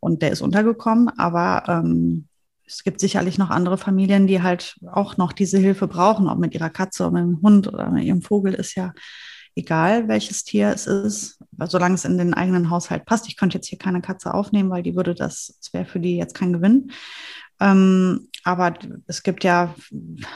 und 0.00 0.22
der 0.22 0.30
ist 0.30 0.42
untergekommen, 0.42 1.08
aber 1.18 1.64
ähm, 1.68 2.28
es 2.66 2.82
gibt 2.82 3.00
sicherlich 3.00 3.38
noch 3.38 3.50
andere 3.50 3.78
Familien, 3.78 4.26
die 4.26 4.42
halt 4.42 4.76
auch 4.92 5.16
noch 5.16 5.32
diese 5.32 5.58
Hilfe 5.58 5.86
brauchen, 5.86 6.28
ob 6.28 6.38
mit 6.38 6.54
ihrer 6.54 6.70
Katze 6.70 7.04
oder 7.04 7.12
mit 7.12 7.22
einem 7.22 7.42
Hund 7.42 7.68
oder 7.68 7.90
mit 7.90 8.04
ihrem 8.04 8.22
Vogel, 8.22 8.54
ist 8.54 8.74
ja 8.74 8.92
egal, 9.54 10.08
welches 10.08 10.44
Tier 10.44 10.68
es 10.68 10.86
ist, 10.86 11.38
solange 11.64 11.94
es 11.94 12.04
in 12.04 12.18
den 12.18 12.34
eigenen 12.34 12.70
Haushalt 12.70 13.06
passt. 13.06 13.28
Ich 13.28 13.36
könnte 13.36 13.56
jetzt 13.56 13.68
hier 13.68 13.78
keine 13.78 14.02
Katze 14.02 14.34
aufnehmen, 14.34 14.70
weil 14.70 14.82
die 14.82 14.96
würde 14.96 15.14
das, 15.14 15.56
das 15.58 15.72
wäre 15.72 15.86
für 15.86 16.00
die 16.00 16.16
jetzt 16.16 16.34
kein 16.34 16.52
Gewinn. 16.52 16.92
Ähm, 17.58 18.28
aber 18.44 18.74
es 19.06 19.22
gibt 19.22 19.44
ja, 19.44 19.74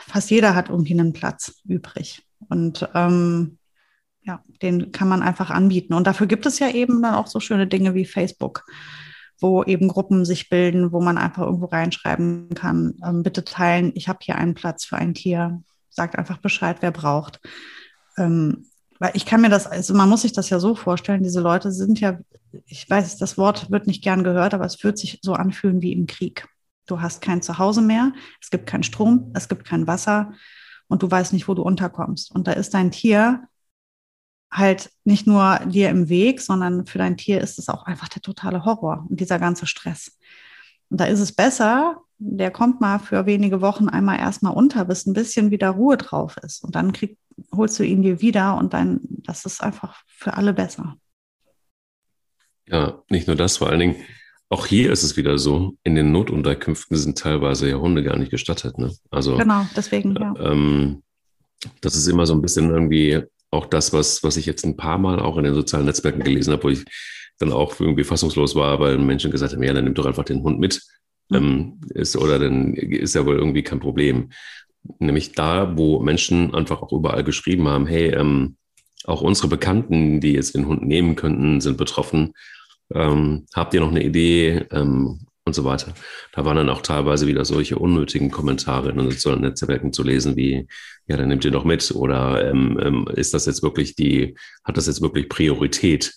fast 0.06 0.30
jeder 0.30 0.54
hat 0.54 0.70
irgendwie 0.70 0.98
einen 0.98 1.12
Platz 1.12 1.60
übrig. 1.66 2.22
Und 2.48 2.88
ähm, 2.94 3.58
ja, 4.22 4.42
den 4.62 4.90
kann 4.92 5.08
man 5.08 5.22
einfach 5.22 5.50
anbieten. 5.50 5.94
Und 5.94 6.06
dafür 6.06 6.26
gibt 6.26 6.46
es 6.46 6.58
ja 6.58 6.70
eben 6.70 7.02
dann 7.02 7.14
auch 7.14 7.26
so 7.26 7.40
schöne 7.40 7.66
Dinge 7.66 7.94
wie 7.94 8.06
Facebook, 8.06 8.64
wo 9.40 9.64
eben 9.64 9.88
Gruppen 9.88 10.24
sich 10.24 10.48
bilden, 10.48 10.92
wo 10.92 11.00
man 11.00 11.18
einfach 11.18 11.44
irgendwo 11.44 11.66
reinschreiben 11.66 12.50
kann, 12.54 12.94
ähm, 13.04 13.22
bitte 13.22 13.44
teilen, 13.44 13.92
ich 13.94 14.08
habe 14.08 14.18
hier 14.22 14.36
einen 14.36 14.54
Platz 14.54 14.84
für 14.84 14.96
ein 14.96 15.14
Tier. 15.14 15.62
Sagt 15.88 16.16
einfach 16.16 16.38
Bescheid, 16.38 16.78
wer 16.80 16.92
braucht. 16.92 17.40
Ähm, 18.16 18.66
weil 19.00 19.12
ich 19.14 19.24
kann 19.26 19.40
mir 19.40 19.48
das, 19.48 19.66
also 19.66 19.94
man 19.94 20.08
muss 20.08 20.22
sich 20.22 20.32
das 20.32 20.50
ja 20.50 20.60
so 20.60 20.74
vorstellen, 20.74 21.22
diese 21.22 21.40
Leute 21.40 21.72
sind 21.72 22.00
ja, 22.00 22.18
ich 22.66 22.88
weiß, 22.88 23.16
das 23.16 23.38
Wort 23.38 23.70
wird 23.70 23.86
nicht 23.86 24.04
gern 24.04 24.22
gehört, 24.22 24.52
aber 24.54 24.66
es 24.66 24.84
wird 24.84 24.98
sich 24.98 25.18
so 25.22 25.32
anfühlen 25.32 25.80
wie 25.80 25.92
im 25.92 26.06
Krieg. 26.06 26.46
Du 26.86 27.00
hast 27.00 27.22
kein 27.22 27.40
Zuhause 27.40 27.80
mehr, 27.80 28.12
es 28.42 28.50
gibt 28.50 28.66
keinen 28.66 28.82
Strom, 28.82 29.32
es 29.34 29.48
gibt 29.48 29.64
kein 29.64 29.86
Wasser 29.86 30.32
und 30.86 31.02
du 31.02 31.10
weißt 31.10 31.32
nicht, 31.32 31.48
wo 31.48 31.54
du 31.54 31.62
unterkommst. 31.62 32.30
Und 32.34 32.46
da 32.46 32.52
ist 32.52 32.74
dein 32.74 32.90
Tier 32.90 33.44
halt 34.50 34.90
nicht 35.04 35.26
nur 35.26 35.60
dir 35.66 35.90
im 35.90 36.08
Weg, 36.08 36.40
sondern 36.40 36.86
für 36.86 36.98
dein 36.98 37.16
Tier 37.16 37.40
ist 37.40 37.58
es 37.58 37.68
auch 37.68 37.84
einfach 37.84 38.08
der 38.08 38.22
totale 38.22 38.64
Horror 38.64 39.06
und 39.08 39.20
dieser 39.20 39.38
ganze 39.38 39.66
Stress. 39.66 40.18
Und 40.88 41.00
da 41.00 41.04
ist 41.04 41.20
es 41.20 41.32
besser, 41.32 42.02
der 42.18 42.50
kommt 42.50 42.80
mal 42.80 42.98
für 42.98 43.26
wenige 43.26 43.60
Wochen 43.60 43.88
einmal 43.88 44.18
erstmal 44.18 44.54
unter, 44.54 44.84
bis 44.84 45.06
ein 45.06 45.14
bisschen 45.14 45.50
wieder 45.50 45.70
Ruhe 45.70 45.96
drauf 45.96 46.36
ist. 46.42 46.64
Und 46.64 46.74
dann 46.74 46.92
krieg, 46.92 47.16
holst 47.54 47.78
du 47.78 47.84
ihn 47.84 48.02
dir 48.02 48.20
wieder 48.20 48.58
und 48.58 48.74
dann, 48.74 49.00
das 49.02 49.44
ist 49.44 49.62
einfach 49.62 50.02
für 50.06 50.34
alle 50.34 50.52
besser. 50.52 50.96
Ja, 52.66 53.02
nicht 53.08 53.26
nur 53.26 53.36
das, 53.36 53.56
vor 53.56 53.68
allen 53.68 53.80
Dingen, 53.80 53.96
auch 54.48 54.66
hier 54.66 54.92
ist 54.92 55.04
es 55.04 55.16
wieder 55.16 55.38
so, 55.38 55.76
in 55.84 55.94
den 55.94 56.10
Notunterkünften 56.10 56.96
sind 56.96 57.16
teilweise 57.16 57.70
ja 57.70 57.76
Hunde 57.76 58.02
gar 58.02 58.16
nicht 58.16 58.30
gestattet. 58.30 58.78
Ne? 58.78 58.92
Also, 59.10 59.36
genau, 59.36 59.64
deswegen, 59.76 60.14
ja. 60.16 60.34
Ähm, 60.38 61.02
das 61.80 61.94
ist 61.94 62.08
immer 62.08 62.26
so 62.26 62.34
ein 62.34 62.42
bisschen 62.42 62.68
irgendwie 62.68 63.22
auch 63.50 63.66
das, 63.66 63.92
was, 63.92 64.22
was 64.22 64.36
ich 64.36 64.46
jetzt 64.46 64.64
ein 64.64 64.76
paar 64.76 64.98
Mal 64.98 65.20
auch 65.20 65.36
in 65.36 65.44
den 65.44 65.54
sozialen 65.54 65.86
Netzwerken 65.86 66.22
gelesen 66.22 66.52
habe, 66.52 66.64
wo 66.64 66.68
ich 66.68 66.84
dann 67.38 67.52
auch 67.52 67.78
irgendwie 67.80 68.04
fassungslos 68.04 68.54
war, 68.54 68.80
weil 68.80 68.98
Menschen 68.98 69.30
gesagt 69.30 69.52
haben, 69.52 69.62
ja, 69.62 69.72
dann 69.72 69.84
nimm 69.84 69.94
doch 69.94 70.06
einfach 70.06 70.24
den 70.24 70.42
Hund 70.42 70.60
mit. 70.60 70.82
Mhm. 71.30 71.36
Ähm, 71.36 71.80
ist, 71.94 72.16
oder 72.16 72.38
dann 72.38 72.74
ist 72.74 73.14
ja 73.14 73.26
wohl 73.26 73.36
irgendwie 73.36 73.62
kein 73.62 73.80
Problem. 73.80 74.30
Nämlich 74.98 75.32
da, 75.32 75.76
wo 75.76 76.00
Menschen 76.00 76.54
einfach 76.54 76.82
auch 76.82 76.92
überall 76.92 77.24
geschrieben 77.24 77.68
haben, 77.68 77.86
hey, 77.86 78.14
ähm, 78.14 78.56
auch 79.04 79.22
unsere 79.22 79.48
Bekannten, 79.48 80.20
die 80.20 80.32
jetzt 80.32 80.54
den 80.54 80.66
Hund 80.66 80.86
nehmen 80.86 81.16
könnten, 81.16 81.60
sind 81.60 81.76
betroffen. 81.78 82.32
Ähm, 82.92 83.46
habt 83.54 83.72
ihr 83.74 83.80
noch 83.80 83.90
eine 83.90 84.04
Idee? 84.04 84.66
Ähm, 84.70 85.26
und 85.50 85.54
so 85.54 85.64
weiter. 85.64 85.94
Da 86.32 86.44
waren 86.44 86.56
dann 86.56 86.70
auch 86.70 86.80
teilweise 86.80 87.26
wieder 87.26 87.44
solche 87.44 87.76
unnötigen 87.76 88.30
Kommentare 88.30 88.90
in 88.90 88.98
den 88.98 89.10
sozialen 89.10 89.40
Netzwerken 89.40 89.92
zu 89.92 90.04
lesen, 90.04 90.36
wie, 90.36 90.68
ja, 91.08 91.16
dann 91.16 91.28
nehmt 91.28 91.44
ihr 91.44 91.50
doch 91.50 91.64
mit 91.64 91.90
oder 91.90 92.48
ähm, 92.48 92.78
ähm, 92.80 93.08
ist 93.14 93.34
das 93.34 93.46
jetzt 93.46 93.62
wirklich 93.62 93.96
die, 93.96 94.36
hat 94.64 94.76
das 94.76 94.86
jetzt 94.86 95.02
wirklich 95.02 95.28
Priorität? 95.28 96.14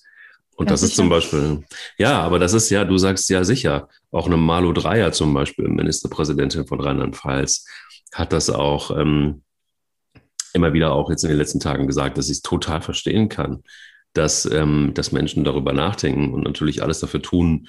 Und 0.56 0.68
ja, 0.68 0.72
das 0.74 0.82
sicher. 0.82 0.90
ist 0.92 0.96
zum 0.98 1.10
Beispiel, 1.10 1.64
ja, 1.98 2.22
aber 2.22 2.38
das 2.38 2.54
ist 2.54 2.70
ja, 2.70 2.86
du 2.86 2.98
sagst 3.00 3.28
ja 3.32 3.44
sicher, 3.44 3.90
auch 4.12 4.28
eine 4.28 4.38
Malu 4.38 4.72
Dreyer 4.72 5.12
zum 5.12 5.34
Beispiel, 5.34 5.68
Ministerpräsidentin 5.68 6.68
von 6.68 6.80
Rheinland-Pfalz, 6.80 7.66
hat 8.14 8.32
das 8.34 8.52
auch 8.52 8.96
ähm, 8.96 9.42
immer 10.54 10.74
wieder 10.74 10.94
auch 10.94 11.10
jetzt 11.10 11.24
in 11.24 11.30
den 11.30 11.40
letzten 11.40 11.60
Tagen 11.60 11.88
gesagt, 11.88 12.20
dass 12.20 12.28
ich 12.28 12.38
es 12.38 12.42
total 12.44 12.82
verstehen 12.82 13.30
kann, 13.30 13.64
dass, 14.14 14.46
ähm, 14.46 14.92
dass 14.94 15.12
Menschen 15.12 15.44
darüber 15.44 15.74
nachdenken 15.74 16.32
und 16.34 16.44
natürlich 16.44 16.84
alles 16.84 17.00
dafür 17.00 17.24
tun, 17.24 17.68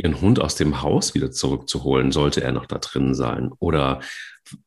ihren 0.00 0.20
Hund 0.20 0.40
aus 0.40 0.56
dem 0.56 0.82
Haus 0.82 1.14
wieder 1.14 1.30
zurückzuholen, 1.30 2.12
sollte 2.12 2.42
er 2.42 2.52
noch 2.52 2.66
da 2.66 2.78
drin 2.78 3.14
sein. 3.14 3.50
Oder 3.58 4.00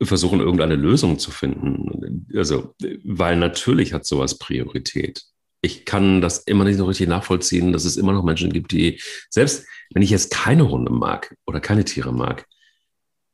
versuchen, 0.01 0.39
irgendeine 0.39 0.75
Lösung 0.75 1.19
zu 1.19 1.31
finden. 1.31 2.27
Also, 2.35 2.75
weil 3.03 3.37
natürlich 3.37 3.93
hat 3.93 4.05
sowas 4.05 4.37
Priorität. 4.37 5.23
Ich 5.61 5.85
kann 5.85 6.21
das 6.21 6.39
immer 6.39 6.65
nicht 6.65 6.77
so 6.77 6.85
richtig 6.85 7.07
nachvollziehen, 7.07 7.71
dass 7.71 7.85
es 7.85 7.97
immer 7.97 8.11
noch 8.11 8.23
Menschen 8.23 8.51
gibt, 8.51 8.71
die, 8.71 9.01
selbst 9.29 9.65
wenn 9.93 10.01
ich 10.01 10.09
jetzt 10.09 10.31
keine 10.31 10.69
Hunde 10.69 10.91
mag 10.91 11.35
oder 11.45 11.59
keine 11.59 11.85
Tiere 11.85 12.13
mag, 12.13 12.45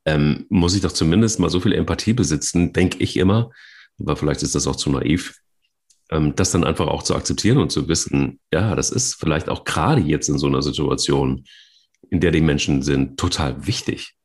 ähm, 0.05 0.45
muss 0.49 0.75
ich 0.75 0.81
doch 0.81 0.91
zumindest 0.91 1.39
mal 1.39 1.49
so 1.49 1.59
viel 1.59 1.73
Empathie 1.73 2.13
besitzen, 2.13 2.71
denke 2.73 2.97
ich 2.99 3.17
immer, 3.17 3.51
aber 3.99 4.15
vielleicht 4.15 4.43
ist 4.43 4.55
das 4.55 4.67
auch 4.67 4.75
zu 4.75 4.89
naiv, 4.91 5.39
ähm, 6.11 6.35
das 6.35 6.51
dann 6.51 6.63
einfach 6.63 6.87
auch 6.87 7.03
zu 7.03 7.15
akzeptieren 7.15 7.57
und 7.57 7.71
zu 7.71 7.87
wissen, 7.87 8.39
ja, 8.53 8.75
das 8.75 8.91
ist 8.91 9.15
vielleicht 9.15 9.49
auch 9.49 9.63
gerade 9.63 10.01
jetzt 10.01 10.29
in 10.29 10.37
so 10.37 10.47
einer 10.47 10.61
Situation 10.61 11.45
in 12.09 12.19
der 12.19 12.31
die 12.31 12.41
Menschen 12.41 12.81
sind, 12.81 13.19
total 13.19 13.65
wichtig. 13.67 14.15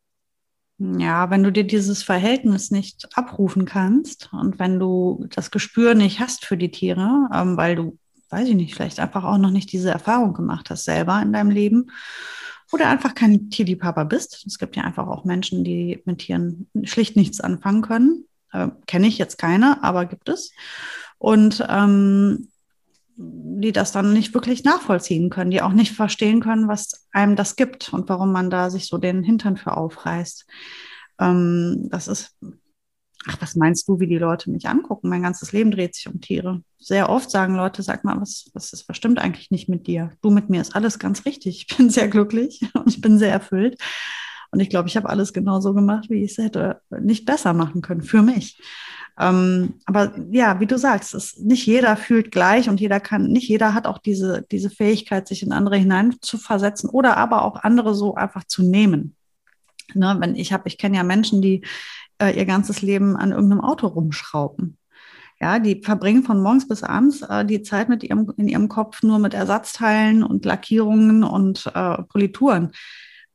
Ja, 0.78 1.30
wenn 1.30 1.44
du 1.44 1.52
dir 1.52 1.64
dieses 1.64 2.02
Verhältnis 2.02 2.70
nicht 2.70 3.06
abrufen 3.14 3.64
kannst 3.64 4.30
und 4.32 4.58
wenn 4.58 4.80
du 4.80 5.24
das 5.30 5.50
Gespür 5.50 5.94
nicht 5.94 6.18
hast 6.18 6.44
für 6.44 6.56
die 6.56 6.70
Tiere, 6.70 7.28
ähm, 7.32 7.56
weil 7.56 7.76
du, 7.76 7.98
weiß 8.30 8.48
ich 8.48 8.56
nicht, 8.56 8.74
vielleicht 8.74 8.98
einfach 8.98 9.22
auch 9.22 9.38
noch 9.38 9.50
nicht 9.50 9.70
diese 9.70 9.90
Erfahrung 9.90 10.34
gemacht 10.34 10.70
hast 10.70 10.84
selber 10.84 11.22
in 11.22 11.32
deinem 11.32 11.50
Leben 11.50 11.90
oder 12.72 12.88
einfach 12.88 13.14
kein 13.14 13.50
Tierliebhaber 13.50 14.04
bist. 14.04 14.44
Es 14.46 14.58
gibt 14.58 14.74
ja 14.74 14.82
einfach 14.82 15.06
auch 15.06 15.24
Menschen, 15.24 15.62
die 15.62 16.02
mit 16.06 16.18
Tieren 16.18 16.68
schlicht 16.82 17.14
nichts 17.14 17.40
anfangen 17.40 17.82
können. 17.82 18.24
Äh, 18.52 18.68
Kenne 18.86 19.06
ich 19.06 19.16
jetzt 19.18 19.38
keine, 19.38 19.82
aber 19.84 20.06
gibt 20.06 20.28
es. 20.28 20.52
Und 21.18 21.64
ähm, 21.68 22.48
die 23.16 23.72
das 23.72 23.92
dann 23.92 24.12
nicht 24.12 24.34
wirklich 24.34 24.64
nachvollziehen 24.64 25.30
können, 25.30 25.50
die 25.50 25.62
auch 25.62 25.72
nicht 25.72 25.92
verstehen 25.92 26.40
können, 26.40 26.68
was 26.68 27.06
einem 27.12 27.36
das 27.36 27.56
gibt 27.56 27.92
und 27.92 28.08
warum 28.08 28.32
man 28.32 28.50
da 28.50 28.70
sich 28.70 28.86
so 28.86 28.98
den 28.98 29.22
Hintern 29.22 29.56
für 29.56 29.76
aufreißt. 29.76 30.46
Ähm, 31.20 31.88
das 31.90 32.08
ist, 32.08 32.36
ach, 33.26 33.40
was 33.40 33.54
meinst 33.54 33.88
du, 33.88 34.00
wie 34.00 34.08
die 34.08 34.18
Leute 34.18 34.50
mich 34.50 34.68
angucken? 34.68 35.08
Mein 35.08 35.22
ganzes 35.22 35.52
Leben 35.52 35.70
dreht 35.70 35.94
sich 35.94 36.08
um 36.08 36.20
Tiere. 36.20 36.62
Sehr 36.78 37.08
oft 37.08 37.30
sagen 37.30 37.54
Leute, 37.54 37.82
sag 37.82 38.04
mal, 38.04 38.20
was, 38.20 38.50
was 38.52 38.72
ist, 38.72 38.88
was 38.88 38.96
stimmt 38.96 39.18
eigentlich 39.18 39.50
nicht 39.50 39.68
mit 39.68 39.86
dir? 39.86 40.10
Du 40.22 40.30
mit 40.30 40.50
mir 40.50 40.60
ist 40.60 40.74
alles 40.74 40.98
ganz 40.98 41.24
richtig. 41.24 41.66
Ich 41.68 41.76
bin 41.76 41.90
sehr 41.90 42.08
glücklich 42.08 42.60
und 42.74 42.88
ich 42.88 43.00
bin 43.00 43.18
sehr 43.18 43.32
erfüllt. 43.32 43.80
Und 44.50 44.60
ich 44.60 44.70
glaube, 44.70 44.88
ich 44.88 44.96
habe 44.96 45.08
alles 45.08 45.32
genau 45.32 45.60
so 45.60 45.74
gemacht, 45.74 46.10
wie 46.10 46.22
ich 46.22 46.32
es 46.32 46.38
hätte 46.38 46.80
nicht 47.00 47.26
besser 47.26 47.54
machen 47.54 47.82
können 47.82 48.02
für 48.02 48.22
mich. 48.22 48.60
Ähm, 49.18 49.74
aber 49.86 50.12
ja, 50.30 50.58
wie 50.58 50.66
du 50.66 50.76
sagst, 50.76 51.14
es, 51.14 51.38
nicht 51.38 51.66
jeder 51.66 51.96
fühlt 51.96 52.32
gleich 52.32 52.68
und 52.68 52.80
jeder 52.80 52.98
kann, 52.98 53.28
nicht 53.28 53.48
jeder 53.48 53.72
hat 53.72 53.86
auch 53.86 53.98
diese, 53.98 54.44
diese 54.50 54.70
Fähigkeit, 54.70 55.28
sich 55.28 55.42
in 55.42 55.52
andere 55.52 55.76
hinein 55.76 56.16
zu 56.20 56.36
versetzen 56.36 56.90
oder 56.90 57.16
aber 57.16 57.44
auch 57.44 57.62
andere 57.62 57.94
so 57.94 58.14
einfach 58.16 58.44
zu 58.44 58.62
nehmen. 58.62 59.14
Ne, 59.94 60.16
wenn 60.18 60.34
ich 60.34 60.52
habe, 60.52 60.66
ich 60.66 60.78
kenne 60.78 60.96
ja 60.96 61.04
Menschen, 61.04 61.42
die 61.42 61.64
äh, 62.20 62.36
ihr 62.36 62.46
ganzes 62.46 62.82
Leben 62.82 63.16
an 63.16 63.32
irgendeinem 63.32 63.60
Auto 63.60 63.86
rumschrauben. 63.86 64.78
Ja, 65.40 65.58
die 65.58 65.82
verbringen 65.82 66.22
von 66.22 66.42
morgens 66.42 66.66
bis 66.66 66.82
abends 66.82 67.22
äh, 67.22 67.44
die 67.44 67.62
Zeit 67.62 67.88
mit 67.88 68.02
ihrem, 68.02 68.32
in 68.36 68.48
ihrem 68.48 68.68
Kopf 68.68 69.02
nur 69.02 69.18
mit 69.18 69.34
Ersatzteilen 69.34 70.22
und 70.22 70.44
Lackierungen 70.44 71.22
und 71.22 71.70
äh, 71.74 72.02
Polituren. 72.04 72.72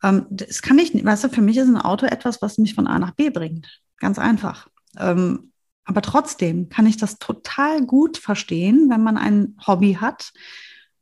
Ähm, 0.01 0.25
das 0.30 0.61
kann 0.61 0.80
ich, 0.80 0.93
weißt 1.05 1.25
du, 1.25 1.30
für 1.30 1.41
mich 1.41 1.57
ist 1.57 1.67
ein 1.67 1.77
Auto 1.77 2.05
etwas, 2.05 2.41
was 2.41 2.57
mich 2.57 2.73
von 2.73 2.88
A 2.88 2.99
nach 2.99 3.11
B 3.11 3.30
bringt. 3.30 3.82
Ganz 3.97 4.17
einfach. 4.17 4.67
Ähm, 4.97 5.51
aber 5.89 6.03
trotzdem 6.03 6.69
kann 6.69 6.85
ich 6.85 6.97
das 6.97 7.17
total 7.17 7.83
gut 7.83 8.17
verstehen, 8.17 8.91
wenn 8.91 9.01
man 9.01 9.17
ein 9.17 9.57
Hobby 9.65 9.95
hat 9.99 10.33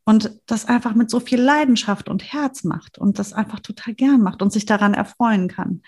und 0.06 0.40
das 0.46 0.64
einfach 0.64 0.96
mit 0.96 1.10
so 1.10 1.20
viel 1.20 1.42
Leidenschaft 1.42 2.08
und 2.08 2.24
Herz 2.32 2.64
macht 2.64 2.98
und 2.98 3.20
das 3.20 3.34
einfach 3.34 3.60
total 3.60 3.96
gern 3.96 4.22
macht 4.22 4.42
und 4.42 4.54
sich 4.54 4.66
daran 4.66 4.94
erfreuen 4.94 5.50
kann. 5.50 5.82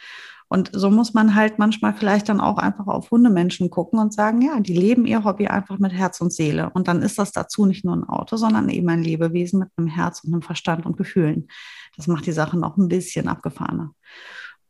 Und 0.50 0.72
so 0.74 0.92
muss 0.92 1.14
man 1.14 1.34
halt 1.34 1.60
manchmal 1.60 1.94
vielleicht 1.94 2.28
dann 2.28 2.42
auch 2.42 2.58
einfach 2.58 2.88
auf 2.88 3.10
Hundemenschen 3.10 3.70
gucken 3.70 4.00
und 4.00 4.14
sagen, 4.14 4.42
ja, 4.42 4.60
die 4.60 4.74
leben 4.74 5.06
ihr 5.06 5.24
Hobby 5.24 5.48
einfach 5.48 5.80
mit 5.80 5.94
Herz 5.94 6.20
und 6.20 6.34
Seele. 6.34 6.70
Und 6.72 6.90
dann 6.90 7.02
ist 7.02 7.20
das 7.20 7.32
dazu 7.32 7.66
nicht 7.66 7.86
nur 7.86 7.96
ein 7.96 8.04
Auto, 8.04 8.36
sondern 8.36 8.68
eben 8.68 8.90
ein 8.90 9.02
Lebewesen 9.02 9.60
mit 9.60 9.70
einem 9.78 9.88
Herz 9.88 10.26
und 10.26 10.34
einem 10.34 10.42
Verstand 10.42 10.86
und 10.86 10.98
Gefühlen. 10.98 11.48
Das 11.96 12.08
macht 12.08 12.26
die 12.26 12.34
Sache 12.34 12.58
noch 12.58 12.76
ein 12.76 12.90
bisschen 12.90 13.30
abgefahrener. 13.30 13.94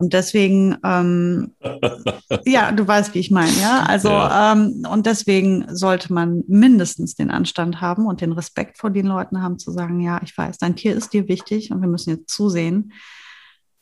Und 0.02 0.14
deswegen, 0.14 0.78
ähm, 0.84 1.56
ja, 2.46 2.72
du 2.72 2.88
weißt, 2.88 3.14
wie 3.14 3.20
ich 3.20 3.32
meine, 3.32 3.52
ja. 3.60 3.84
Also, 3.84 4.08
ja. 4.08 4.54
Ähm, 4.54 4.86
und 4.90 5.06
deswegen 5.06 5.66
sollte 5.76 6.14
man 6.14 6.44
mindestens 6.48 7.16
den 7.16 7.30
Anstand 7.30 7.82
haben 7.82 8.06
und 8.06 8.22
den 8.22 8.32
Respekt 8.32 8.78
vor 8.78 8.92
den 8.92 9.08
Leuten 9.08 9.44
haben, 9.44 9.60
zu 9.60 9.72
sagen, 9.72 10.00
ja, 10.00 10.22
ich 10.24 10.36
weiß, 10.38 10.58
dein 10.58 10.78
Tier 10.78 10.96
ist 10.96 11.12
dir 11.12 11.28
wichtig 11.28 11.72
und 11.72 11.82
wir 11.82 11.90
müssen 11.90 12.12
jetzt 12.12 12.30
zusehen, 12.30 12.94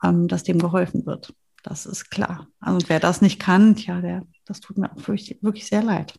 ähm, 0.04 0.28
dass 0.28 0.42
dem 0.42 0.58
geholfen 0.58 1.06
wird. 1.06 1.36
Das 1.62 1.86
ist 1.86 2.10
klar. 2.10 2.48
Also, 2.60 2.78
und 2.78 2.90
wer 2.90 3.00
das 3.00 3.22
nicht 3.22 3.40
kann, 3.40 3.76
tja, 3.76 4.02
der, 4.02 4.24
das 4.46 4.60
tut 4.60 4.80
mir 4.80 4.92
auch 4.92 5.08
wirklich, 5.08 5.38
wirklich 5.42 5.68
sehr 5.68 5.84
leid. 5.84 6.16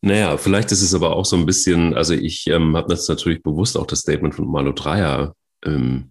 Naja, 0.00 0.36
vielleicht 0.36 0.72
ist 0.72 0.82
es 0.82 0.94
aber 0.94 1.14
auch 1.14 1.26
so 1.26 1.36
ein 1.36 1.46
bisschen, 1.46 1.94
also 1.94 2.12
ich 2.14 2.48
ähm, 2.48 2.76
habe 2.76 2.88
das 2.88 3.06
natürlich 3.06 3.42
bewusst 3.42 3.76
auch 3.76 3.86
das 3.86 4.00
Statement 4.00 4.34
von 4.34 4.50
Malo 4.50 4.72
Dreier 4.72 5.36
ähm, 5.64 6.10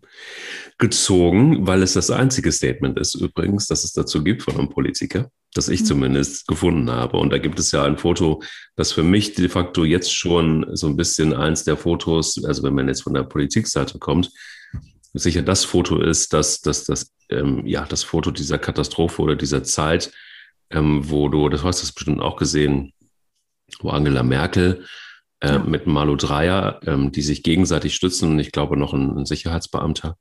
gezogen, 0.80 1.68
weil 1.68 1.84
es 1.84 1.94
das 1.94 2.10
einzige 2.10 2.52
Statement 2.54 2.98
ist 2.98 3.14
übrigens, 3.16 3.68
das 3.68 3.84
es 3.84 3.92
dazu 3.92 4.24
gibt 4.24 4.44
von 4.44 4.56
einem 4.56 4.70
Politiker, 4.70 5.30
das 5.54 5.68
ich 5.68 5.82
mhm. 5.82 5.86
zumindest 5.86 6.48
gefunden 6.48 6.90
habe. 6.90 7.18
Und 7.18 7.32
da 7.32 7.38
gibt 7.38 7.60
es 7.60 7.72
ja 7.72 7.84
ein 7.84 7.98
Foto, 7.98 8.42
das 8.78 8.94
für 8.94 9.04
mich 9.04 9.34
de 9.34 9.50
facto 9.50 9.84
jetzt 9.84 10.14
schon 10.16 10.66
so 10.76 10.88
ein 10.88 10.96
bisschen 10.96 11.34
eins 11.34 11.66
der 11.66 11.76
Fotos, 11.76 12.44
also 12.46 12.64
wenn 12.64 12.74
man 12.74 12.88
jetzt 12.88 13.04
von 13.04 13.14
der 13.14 13.24
Politikseite 13.24 14.00
kommt, 14.00 14.32
sicher 15.14 15.42
das 15.42 15.66
Foto 15.66 16.02
ist, 16.02 16.32
dass 16.32 16.62
das, 16.62 16.86
das, 16.86 17.12
ähm, 17.30 17.68
ja, 17.68 17.86
das 17.86 18.04
Foto 18.04 18.32
dieser 18.32 18.58
Katastrophe 18.58 19.22
oder 19.22 19.36
dieser 19.36 19.64
Zeit, 19.64 20.14
ähm, 20.70 21.10
wo 21.10 21.28
du, 21.28 21.50
das 21.50 21.64
hast 21.64 21.84
du 21.84 21.94
bestimmt 21.94 22.22
auch 22.22 22.38
gesehen, 22.38 22.94
wo 23.82 23.90
Angela 23.90 24.24
Merkel 24.24 24.86
äh, 25.42 25.54
ja. 25.54 25.60
mit 25.60 25.88
Malu 25.88 26.16
Dreyer, 26.16 26.80
ähm, 26.86 27.12
die 27.12 27.22
sich 27.22 27.44
gegenseitig 27.44 27.96
stützen 27.96 28.32
und 28.32 28.40
ich 28.40 28.52
glaube 28.52 28.78
noch 28.78 28.94
ein, 28.94 29.18
ein 29.18 29.26
Sicherheitsbeamter 29.26 30.18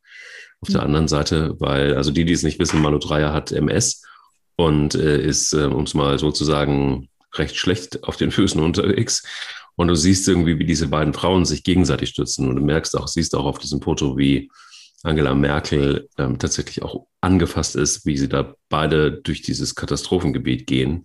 auf 0.61 0.69
der 0.69 0.83
anderen 0.83 1.09
Seite, 1.09 1.55
weil, 1.59 1.95
also 1.95 2.11
die, 2.11 2.25
die 2.25 2.33
es 2.33 2.43
nicht 2.43 2.59
wissen, 2.59 2.81
Manu 2.81 2.99
Dreier 2.99 3.33
hat 3.33 3.53
MS 3.53 4.03
und 4.57 4.95
äh, 4.95 5.23
ist, 5.23 5.53
äh, 5.53 5.64
um 5.64 5.85
es 5.85 5.95
mal 5.95 6.19
sozusagen 6.19 7.09
recht 7.35 7.57
schlecht 7.57 8.05
auf 8.05 8.16
den 8.16 8.31
Füßen 8.31 8.61
unterwegs. 8.61 9.23
Und 9.77 9.89
du 9.89 9.95
siehst 9.95 10.27
irgendwie, 10.27 10.59
wie 10.59 10.66
diese 10.66 10.89
beiden 10.89 11.14
Frauen 11.14 11.45
sich 11.45 11.62
gegenseitig 11.62 12.09
stützen. 12.09 12.49
Und 12.49 12.57
du 12.57 12.62
merkst 12.62 12.97
auch, 12.97 13.07
siehst 13.07 13.37
auch 13.37 13.45
auf 13.45 13.59
diesem 13.59 13.81
Foto, 13.81 14.19
wie 14.19 14.51
Angela 15.05 15.35
Merkel 15.35 16.09
ähm, 16.19 16.41
tatsächlich 16.41 16.83
auch 16.83 17.07
angefasst 17.21 17.77
ist, 17.77 18.05
wie 18.05 18.19
sie 18.19 18.29
da 18.29 18.55
beide 18.69 19.12
durch 19.12 19.43
dieses 19.43 19.77
Katastrophengebiet 19.77 20.66
gehen. 20.66 21.05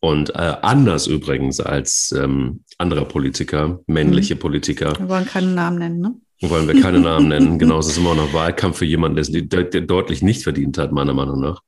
Und 0.00 0.30
äh, 0.30 0.56
anders 0.62 1.06
übrigens 1.06 1.60
als 1.60 2.14
ähm, 2.16 2.62
andere 2.78 3.06
Politiker, 3.06 3.80
männliche 3.86 4.34
mhm. 4.34 4.40
Politiker. 4.40 4.98
Wir 4.98 5.08
wollen 5.08 5.26
keinen 5.26 5.54
Namen 5.54 5.78
nennen, 5.78 6.00
ne? 6.00 6.14
wollen 6.42 6.68
wir 6.68 6.80
keine 6.80 7.00
Namen 7.00 7.28
nennen. 7.28 7.58
Genauso 7.58 7.90
ist 7.90 7.98
immer 7.98 8.14
noch 8.14 8.32
Wahlkampf 8.34 8.78
für 8.78 8.84
jemanden, 8.84 9.48
der, 9.48 9.64
der 9.64 9.80
deutlich 9.80 10.22
nicht 10.22 10.42
verdient 10.42 10.78
hat, 10.78 10.92
meiner 10.92 11.14
Meinung 11.14 11.40
nach. 11.40 11.62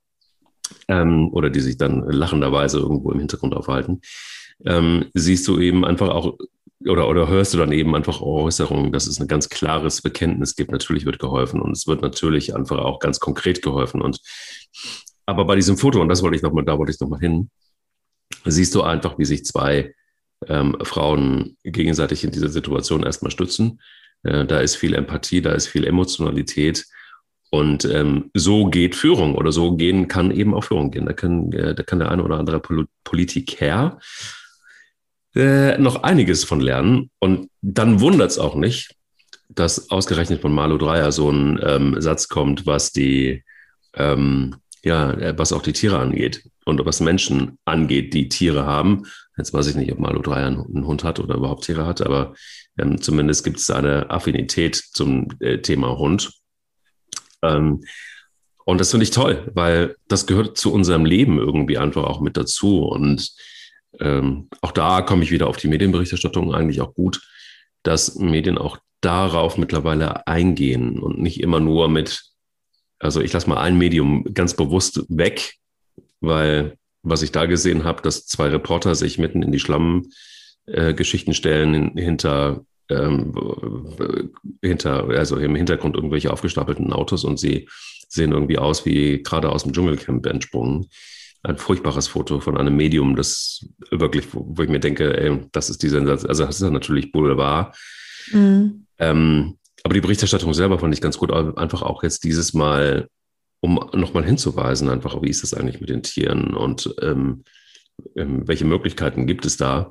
Ähm, 0.88 1.28
oder 1.32 1.48
die 1.48 1.60
sich 1.60 1.78
dann 1.78 2.02
lachenderweise 2.08 2.78
irgendwo 2.78 3.10
im 3.10 3.18
Hintergrund 3.18 3.54
aufhalten. 3.54 4.02
Ähm, 4.64 5.06
siehst 5.14 5.48
du 5.48 5.58
eben 5.58 5.84
einfach 5.84 6.08
auch 6.08 6.36
oder, 6.86 7.08
oder 7.08 7.28
hörst 7.28 7.54
du 7.54 7.58
dann 7.58 7.72
eben 7.72 7.94
einfach 7.94 8.20
Äußerungen, 8.20 8.92
dass 8.92 9.06
es 9.06 9.20
ein 9.20 9.26
ganz 9.26 9.48
klares 9.48 10.00
Bekenntnis 10.00 10.54
gibt. 10.54 10.70
Natürlich 10.70 11.06
wird 11.06 11.18
geholfen 11.18 11.60
und 11.60 11.72
es 11.72 11.86
wird 11.86 12.02
natürlich 12.02 12.54
einfach 12.54 12.78
auch 12.78 13.00
ganz 13.00 13.18
konkret 13.18 13.62
geholfen. 13.62 14.00
Und 14.00 14.20
aber 15.26 15.44
bei 15.44 15.56
diesem 15.56 15.76
Foto, 15.76 16.00
und 16.00 16.08
das 16.08 16.22
wollte 16.22 16.36
ich 16.36 16.42
nochmal, 16.42 16.64
da 16.64 16.78
wollte 16.78 16.92
ich 16.92 17.00
nochmal 17.00 17.20
hin, 17.20 17.50
siehst 18.50 18.74
du 18.74 18.82
einfach, 18.82 19.18
wie 19.18 19.24
sich 19.24 19.44
zwei 19.44 19.94
ähm, 20.46 20.76
Frauen 20.82 21.56
gegenseitig 21.64 22.24
in 22.24 22.30
dieser 22.30 22.48
Situation 22.48 23.02
erstmal 23.02 23.30
stützen 23.30 23.80
äh, 24.22 24.44
da 24.44 24.60
ist 24.60 24.76
viel 24.76 24.94
Empathie, 24.94 25.40
da 25.40 25.52
ist 25.52 25.68
viel 25.68 25.86
Emotionalität. 25.86 26.86
Und 27.50 27.86
ähm, 27.86 28.30
so 28.34 28.66
geht 28.66 28.94
Führung 28.94 29.34
oder 29.34 29.52
so 29.52 29.74
gehen 29.76 30.06
kann 30.06 30.30
eben 30.30 30.54
auch 30.54 30.64
Führung 30.64 30.90
gehen. 30.90 31.06
Da 31.06 31.14
kann, 31.14 31.50
äh, 31.52 31.74
da 31.74 31.82
kann 31.82 31.98
der 31.98 32.10
eine 32.10 32.22
oder 32.22 32.38
andere 32.38 32.60
Pol 32.60 32.86
Politiker 33.04 33.98
äh, 35.34 35.78
noch 35.78 36.02
einiges 36.02 36.44
von 36.44 36.60
lernen. 36.60 37.10
Und 37.18 37.48
dann 37.62 38.00
wundert 38.00 38.30
es 38.30 38.38
auch 38.38 38.54
nicht, 38.54 38.94
dass 39.48 39.90
ausgerechnet 39.90 40.42
von 40.42 40.52
Malu 40.52 40.76
Dreyer 40.76 41.10
so 41.10 41.30
ein 41.30 41.58
ähm, 41.62 42.00
Satz 42.00 42.28
kommt, 42.28 42.66
was 42.66 42.92
die, 42.92 43.44
ähm, 43.94 44.56
ja, 44.82 45.12
äh, 45.12 45.38
was 45.38 45.54
auch 45.54 45.62
die 45.62 45.72
Tiere 45.72 45.98
angeht 45.98 46.42
und 46.68 46.84
was 46.84 47.00
Menschen 47.00 47.58
angeht, 47.64 48.12
die 48.12 48.28
Tiere 48.28 48.66
haben. 48.66 49.04
Jetzt 49.38 49.54
weiß 49.54 49.66
ich 49.68 49.74
nicht, 49.74 49.90
ob 49.90 49.98
Malu 49.98 50.20
Dreyer 50.20 50.46
einen 50.46 50.86
Hund 50.86 51.02
hat 51.02 51.18
oder 51.18 51.36
überhaupt 51.36 51.64
Tiere 51.64 51.86
hat, 51.86 52.02
aber 52.02 52.34
ähm, 52.78 53.00
zumindest 53.00 53.42
gibt 53.42 53.58
es 53.58 53.70
eine 53.70 54.10
Affinität 54.10 54.76
zum 54.76 55.28
äh, 55.40 55.58
Thema 55.58 55.96
Hund. 55.96 56.30
Ähm, 57.42 57.82
und 58.66 58.80
das 58.80 58.90
finde 58.90 59.04
ich 59.04 59.10
toll, 59.10 59.50
weil 59.54 59.96
das 60.08 60.26
gehört 60.26 60.58
zu 60.58 60.70
unserem 60.70 61.06
Leben 61.06 61.38
irgendwie 61.38 61.78
einfach 61.78 62.04
auch 62.04 62.20
mit 62.20 62.36
dazu. 62.36 62.84
Und 62.84 63.32
ähm, 63.98 64.48
auch 64.60 64.72
da 64.72 65.00
komme 65.00 65.24
ich 65.24 65.30
wieder 65.30 65.46
auf 65.46 65.56
die 65.56 65.68
Medienberichterstattung 65.68 66.54
eigentlich 66.54 66.82
auch 66.82 66.92
gut, 66.92 67.22
dass 67.82 68.16
Medien 68.16 68.58
auch 68.58 68.76
darauf 69.00 69.56
mittlerweile 69.56 70.26
eingehen 70.26 70.98
und 70.98 71.18
nicht 71.18 71.40
immer 71.40 71.60
nur 71.60 71.88
mit, 71.88 72.24
also 72.98 73.22
ich 73.22 73.32
lasse 73.32 73.48
mal 73.48 73.58
ein 73.58 73.78
Medium 73.78 74.24
ganz 74.34 74.54
bewusst 74.54 75.06
weg, 75.08 75.54
weil 76.20 76.76
was 77.02 77.22
ich 77.22 77.32
da 77.32 77.46
gesehen 77.46 77.84
habe, 77.84 78.02
dass 78.02 78.26
zwei 78.26 78.48
Reporter 78.48 78.94
sich 78.94 79.18
mitten 79.18 79.42
in 79.42 79.52
die 79.52 79.60
Schlammgeschichten 79.60 81.32
äh, 81.32 81.36
stellen 81.36 81.96
hinter 81.96 82.64
ähm, 82.90 83.34
hinter, 84.62 85.08
also 85.10 85.36
im 85.36 85.54
Hintergrund 85.54 85.94
irgendwelche 85.94 86.32
aufgestapelten 86.32 86.92
Autos 86.92 87.24
und 87.24 87.38
sie 87.38 87.68
sehen 88.08 88.32
irgendwie 88.32 88.58
aus 88.58 88.86
wie 88.86 89.22
gerade 89.22 89.50
aus 89.50 89.64
dem 89.64 89.72
Dschungelcamp 89.72 90.24
entsprungen. 90.26 90.86
Ein 91.42 91.58
furchtbares 91.58 92.08
Foto 92.08 92.40
von 92.40 92.56
einem 92.56 92.76
Medium, 92.76 93.14
das 93.14 93.66
wirklich, 93.90 94.26
wo 94.32 94.62
ich 94.62 94.68
mir 94.68 94.80
denke, 94.80 95.16
ey, 95.16 95.38
das 95.52 95.70
ist 95.70 95.82
die 95.82 95.88
Sensation, 95.88 96.30
also 96.30 96.46
das 96.46 96.56
ist 96.56 96.62
ja 96.62 96.70
natürlich 96.70 97.12
Boulevard. 97.12 97.76
Mhm. 98.32 98.86
Ähm, 98.98 99.58
aber 99.84 99.94
die 99.94 100.00
Berichterstattung 100.00 100.52
selber 100.54 100.78
fand 100.78 100.94
ich 100.94 101.00
ganz 101.00 101.18
gut, 101.18 101.30
einfach 101.30 101.82
auch 101.82 102.02
jetzt 102.02 102.24
dieses 102.24 102.54
Mal, 102.54 103.08
um 103.60 103.74
nochmal 103.92 104.24
hinzuweisen, 104.24 104.88
einfach, 104.88 105.20
wie 105.22 105.30
ist 105.30 105.42
das 105.42 105.54
eigentlich 105.54 105.80
mit 105.80 105.90
den 105.90 106.02
Tieren 106.02 106.54
und 106.54 106.94
ähm, 107.02 107.44
ähm, 108.16 108.46
welche 108.46 108.64
Möglichkeiten 108.64 109.26
gibt 109.26 109.44
es 109.44 109.56
da 109.56 109.90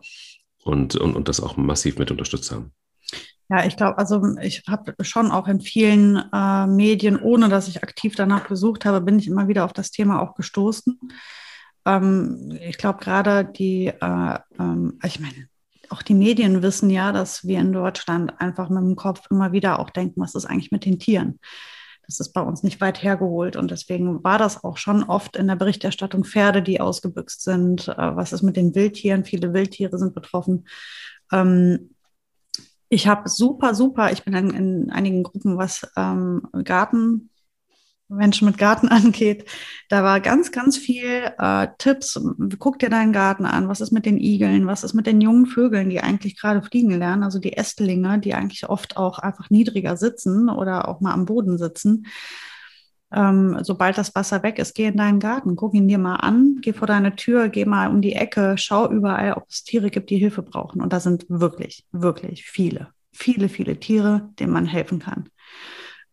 und, 0.63 0.95
und, 0.95 1.15
und 1.15 1.27
das 1.27 1.41
auch 1.41 1.57
massiv 1.57 1.97
mit 1.97 2.11
unterstützt 2.11 2.51
haben. 2.51 2.71
Ja, 3.49 3.65
ich 3.65 3.77
glaube, 3.77 3.97
also 3.97 4.21
ich 4.41 4.63
habe 4.67 4.93
schon 5.01 5.31
auch 5.31 5.47
in 5.47 5.61
vielen 5.61 6.21
äh, 6.33 6.67
Medien, 6.67 7.17
ohne 7.17 7.47
dass 7.47 7.69
ich 7.69 7.81
aktiv 7.81 8.15
danach 8.15 8.47
gesucht 8.47 8.83
habe, 8.83 8.99
bin 8.99 9.19
ich 9.19 9.27
immer 9.27 9.47
wieder 9.47 9.63
auf 9.63 9.71
das 9.71 9.91
Thema 9.91 10.21
auch 10.21 10.35
gestoßen. 10.35 10.99
Ähm, 11.85 12.57
ich 12.61 12.77
glaube 12.77 12.99
gerade 12.99 13.45
die, 13.45 13.87
äh, 13.87 14.39
ähm, 14.59 14.99
ich 15.03 15.21
meine, 15.21 15.47
auch 15.89 16.01
die 16.01 16.13
Medien 16.13 16.61
wissen 16.61 16.89
ja, 16.89 17.13
dass 17.13 17.47
wir 17.47 17.59
in 17.59 17.71
Deutschland 17.71 18.33
einfach 18.41 18.67
mit 18.67 18.83
dem 18.83 18.97
Kopf 18.97 19.21
immer 19.31 19.53
wieder 19.53 19.79
auch 19.79 19.89
denken, 19.89 20.19
was 20.19 20.35
ist 20.35 20.45
eigentlich 20.45 20.71
mit 20.71 20.83
den 20.83 20.99
Tieren? 20.99 21.39
Das 22.07 22.19
ist 22.19 22.31
bei 22.31 22.41
uns 22.41 22.63
nicht 22.63 22.79
weit 22.81 23.03
hergeholt 23.03 23.55
und 23.55 23.69
deswegen 23.69 24.23
war 24.23 24.37
das 24.39 24.63
auch 24.63 24.77
schon 24.77 25.03
oft 25.03 25.35
in 25.35 25.47
der 25.47 25.57
Berichterstattung 25.57 26.23
Pferde, 26.23 26.63
die 26.63 26.79
ausgebüxt 26.79 27.43
sind. 27.43 27.89
Äh, 27.89 28.15
was 28.15 28.33
ist 28.33 28.41
mit 28.41 28.55
den 28.55 28.73
Wildtieren? 28.73 29.25
Viele 29.25 29.53
Wildtiere 29.53 29.97
sind 29.99 30.15
betroffen. 30.15 30.67
Ähm, 31.31 31.91
ich 32.89 33.07
habe 33.07 33.27
super, 33.27 33.75
super, 33.75 34.11
ich 34.13 34.23
bin 34.23 34.33
in, 34.33 34.49
in 34.51 34.89
einigen 34.89 35.23
Gruppen, 35.23 35.57
was 35.57 35.85
ähm, 35.97 36.47
Garten, 36.63 37.29
Menschen 38.09 38.47
mit 38.47 38.57
Garten 38.57 38.87
angeht. 38.89 39.49
Da 39.89 40.03
war 40.03 40.19
ganz, 40.19 40.51
ganz 40.51 40.77
viel 40.77 41.31
äh, 41.37 41.67
Tipps. 41.77 42.19
Guck 42.59 42.79
dir 42.79 42.89
deinen 42.89 43.13
Garten 43.13 43.45
an. 43.45 43.67
Was 43.67 43.81
ist 43.81 43.91
mit 43.91 44.05
den 44.05 44.17
Igeln? 44.17 44.67
Was 44.67 44.83
ist 44.83 44.93
mit 44.93 45.07
den 45.07 45.21
jungen 45.21 45.45
Vögeln, 45.45 45.89
die 45.89 46.01
eigentlich 46.01 46.39
gerade 46.39 46.61
fliegen 46.61 46.91
lernen? 46.91 47.23
Also 47.23 47.39
die 47.39 47.53
Ästlinge, 47.53 48.19
die 48.19 48.33
eigentlich 48.33 48.69
oft 48.69 48.97
auch 48.97 49.19
einfach 49.19 49.49
niedriger 49.49 49.97
sitzen 49.97 50.49
oder 50.49 50.87
auch 50.87 51.01
mal 51.01 51.13
am 51.13 51.25
Boden 51.25 51.57
sitzen. 51.57 52.05
Ähm, 53.11 53.57
sobald 53.61 53.97
das 53.97 54.15
Wasser 54.15 54.43
weg 54.43 54.59
ist, 54.59 54.75
geh 54.75 54.85
in 54.85 54.97
deinen 54.97 55.19
Garten, 55.19 55.55
guck 55.55 55.73
ihn 55.73 55.87
dir 55.87 55.97
mal 55.97 56.17
an, 56.17 56.57
geh 56.61 56.73
vor 56.73 56.87
deine 56.87 57.15
Tür, 57.15 57.47
geh 57.47 57.63
mal 57.63 57.89
um 57.89 58.01
die 58.01 58.13
Ecke, 58.13 58.55
schau 58.57 58.91
überall, 58.91 59.33
ob 59.33 59.45
es 59.49 59.63
Tiere 59.63 59.89
gibt, 59.89 60.09
die 60.09 60.17
Hilfe 60.17 60.43
brauchen. 60.43 60.81
Und 60.81 60.91
da 60.91 60.99
sind 60.99 61.25
wirklich, 61.29 61.85
wirklich 61.93 62.43
viele, 62.43 62.89
viele, 63.13 63.47
viele 63.47 63.79
Tiere, 63.79 64.29
denen 64.39 64.51
man 64.51 64.65
helfen 64.65 64.99
kann. 64.99 65.29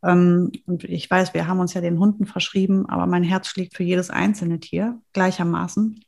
Ähm, 0.05 0.53
und 0.67 0.85
ich 0.85 1.11
weiß, 1.11 1.35
wir 1.35 1.47
haben 1.47 1.61
uns 1.61 1.75
ja 1.75 1.81
den 1.81 1.99
Hunden 1.99 2.27
verschrieben, 2.27 2.89
aber 2.89 3.07
mein 3.07 3.23
Herz 3.23 3.49
schlägt 3.49 3.75
für 3.75 3.83
jedes 3.83 4.11
einzelne 4.11 4.61
Tier 4.61 5.01
gleichermaßen. 5.13 6.05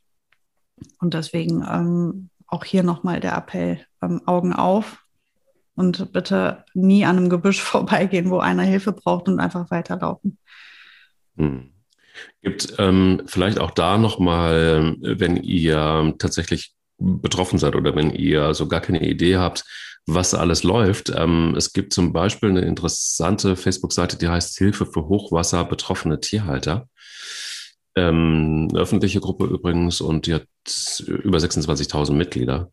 Und 0.99 1.13
deswegen 1.13 1.65
ähm, 1.67 2.29
auch 2.45 2.63
hier 2.63 2.83
nochmal 2.83 3.19
der 3.19 3.35
Appell, 3.35 3.85
ähm, 4.01 4.21
Augen 4.25 4.53
auf 4.53 5.03
und 5.75 6.11
bitte 6.13 6.63
nie 6.73 7.05
an 7.05 7.17
einem 7.17 7.29
Gebüsch 7.29 7.61
vorbeigehen, 7.61 8.29
wo 8.29 8.39
einer 8.39 8.63
Hilfe 8.63 8.91
braucht 8.91 9.27
und 9.27 9.39
einfach 9.39 9.71
weiterlaufen. 9.71 10.37
Hm. 11.37 11.71
Gibt 12.41 12.73
ähm, 12.79 13.23
vielleicht 13.27 13.59
auch 13.59 13.71
da 13.71 13.99
nochmal, 13.99 14.95
wenn 15.01 15.37
ihr 15.37 16.15
tatsächlich 16.17 16.76
betroffen 16.97 17.59
seid 17.59 17.75
oder 17.75 17.95
wenn 17.95 18.11
ihr 18.11 18.53
so 18.53 18.67
gar 18.67 18.81
keine 18.81 19.07
Idee 19.07 19.37
habt, 19.37 19.63
was 20.07 20.33
alles 20.33 20.63
läuft. 20.63 21.11
Ähm, 21.15 21.53
es 21.57 21.73
gibt 21.73 21.93
zum 21.93 22.13
Beispiel 22.13 22.49
eine 22.49 22.61
interessante 22.61 23.55
Facebook-Seite, 23.55 24.17
die 24.17 24.29
heißt 24.29 24.57
Hilfe 24.57 24.85
für 24.85 25.07
Hochwasser 25.07 25.65
betroffene 25.65 26.19
Tierhalter. 26.19 26.87
Ähm, 27.95 28.69
öffentliche 28.73 29.19
Gruppe 29.19 29.45
übrigens 29.45 30.01
und 30.01 30.27
die 30.27 30.35
hat 30.35 30.47
über 31.05 31.39
26.000 31.39 32.13
Mitglieder. 32.13 32.71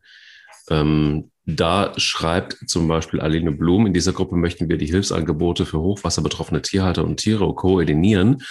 Ähm, 0.69 1.31
da 1.47 1.93
schreibt 1.97 2.57
zum 2.67 2.87
Beispiel 2.87 3.21
Aline 3.21 3.51
Blum, 3.51 3.85
in 3.85 3.93
dieser 3.93 4.13
Gruppe 4.13 4.35
möchten 4.35 4.67
wir 4.67 4.77
die 4.77 4.87
Hilfsangebote 4.87 5.67
für 5.67 5.79
hochwasserbetroffene 5.79 6.63
Tierhalter 6.63 7.03
und 7.03 7.17
Tiere 7.17 7.53
koordinieren. 7.53 8.41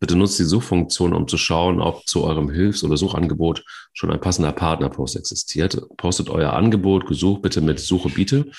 Bitte 0.00 0.16
nutzt 0.16 0.40
die 0.40 0.44
Suchfunktion, 0.44 1.12
um 1.12 1.28
zu 1.28 1.38
schauen, 1.38 1.80
ob 1.80 2.08
zu 2.08 2.24
eurem 2.24 2.50
Hilfs- 2.50 2.82
oder 2.82 2.96
Suchangebot 2.96 3.64
schon 3.92 4.10
ein 4.10 4.20
passender 4.20 4.50
Partnerpost 4.50 5.14
existiert. 5.14 5.80
Postet 5.96 6.28
euer 6.28 6.54
Angebot, 6.54 7.06
gesucht 7.06 7.42
bitte 7.42 7.60
mit 7.60 7.78
Suche 7.78 8.08
biete, 8.08 8.50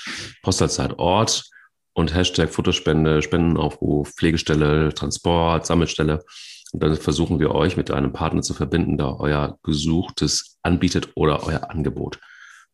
Postleitzahl 0.41 0.93
Ort 0.93 1.49
und 1.91 2.15
Hashtag 2.15 2.49
Futterspende, 2.49 3.21
Spendenaufruf, 3.21 4.13
Pflegestelle, 4.13 4.93
Transport, 4.93 5.65
Sammelstelle. 5.65 6.23
Und 6.71 6.81
dann 6.81 6.95
versuchen 6.95 7.41
wir 7.41 7.53
euch 7.53 7.75
mit 7.75 7.91
einem 7.91 8.13
Partner 8.13 8.41
zu 8.41 8.53
verbinden, 8.53 8.97
der 8.97 9.19
euer 9.19 9.59
Gesuchtes 9.63 10.57
anbietet 10.61 11.09
oder 11.15 11.45
euer 11.45 11.69
Angebot 11.69 12.17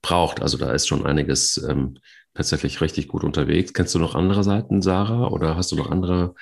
braucht. 0.02 0.42
Also 0.42 0.58
da 0.58 0.72
ist 0.72 0.88
schon 0.88 1.06
einiges 1.06 1.58
ähm, 1.70 1.98
tatsächlich 2.34 2.82
richtig 2.82 3.08
gut 3.08 3.24
unterwegs. 3.24 3.74
Kennst 3.74 3.96
du 3.96 4.00
noch 4.00 4.16
andere 4.16 4.44
Seiten, 4.44 4.82
Sarah, 4.82 5.28
oder 5.28 5.56
hast 5.56 5.72
du 5.72 5.76
noch 5.76 5.92
andere 5.92 6.36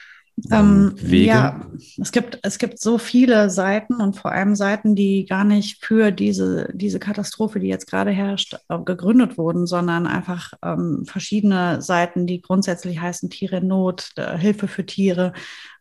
ähm, 0.52 0.92
ähm, 0.92 0.94
Wege? 0.98 1.28
Ja, 1.28 1.66
es 1.98 2.12
gibt, 2.12 2.40
es 2.44 2.58
gibt 2.58 2.80
so 2.80 2.98
viele 2.98 3.50
Seiten 3.50 4.02
und 4.02 4.18
vor 4.18 4.32
allem 4.32 4.56
Seiten, 4.56 4.96
die 4.96 5.26
gar 5.26 5.46
nicht 5.46 5.84
für 5.84 6.12
diese, 6.12 6.70
diese 6.74 7.00
Katastrophe, 7.00 7.60
die 7.60 7.68
jetzt 7.68 7.88
gerade 7.88 8.12
herrscht, 8.12 8.58
äh, 8.68 8.80
gegründet 8.80 9.38
wurden, 9.38 9.66
sondern 9.66 10.08
einfach 10.08 10.52
ähm, 10.62 11.06
verschiedene 11.06 11.82
Seiten, 11.82 12.28
die 12.28 12.42
grundsätzlich 12.42 13.00
heißen 13.00 13.30
Tiere 13.30 13.58
in 13.58 13.68
Not, 13.68 14.10
äh, 14.18 14.38
Hilfe 14.38 14.68
für 14.68 14.86
Tiere. 14.86 15.32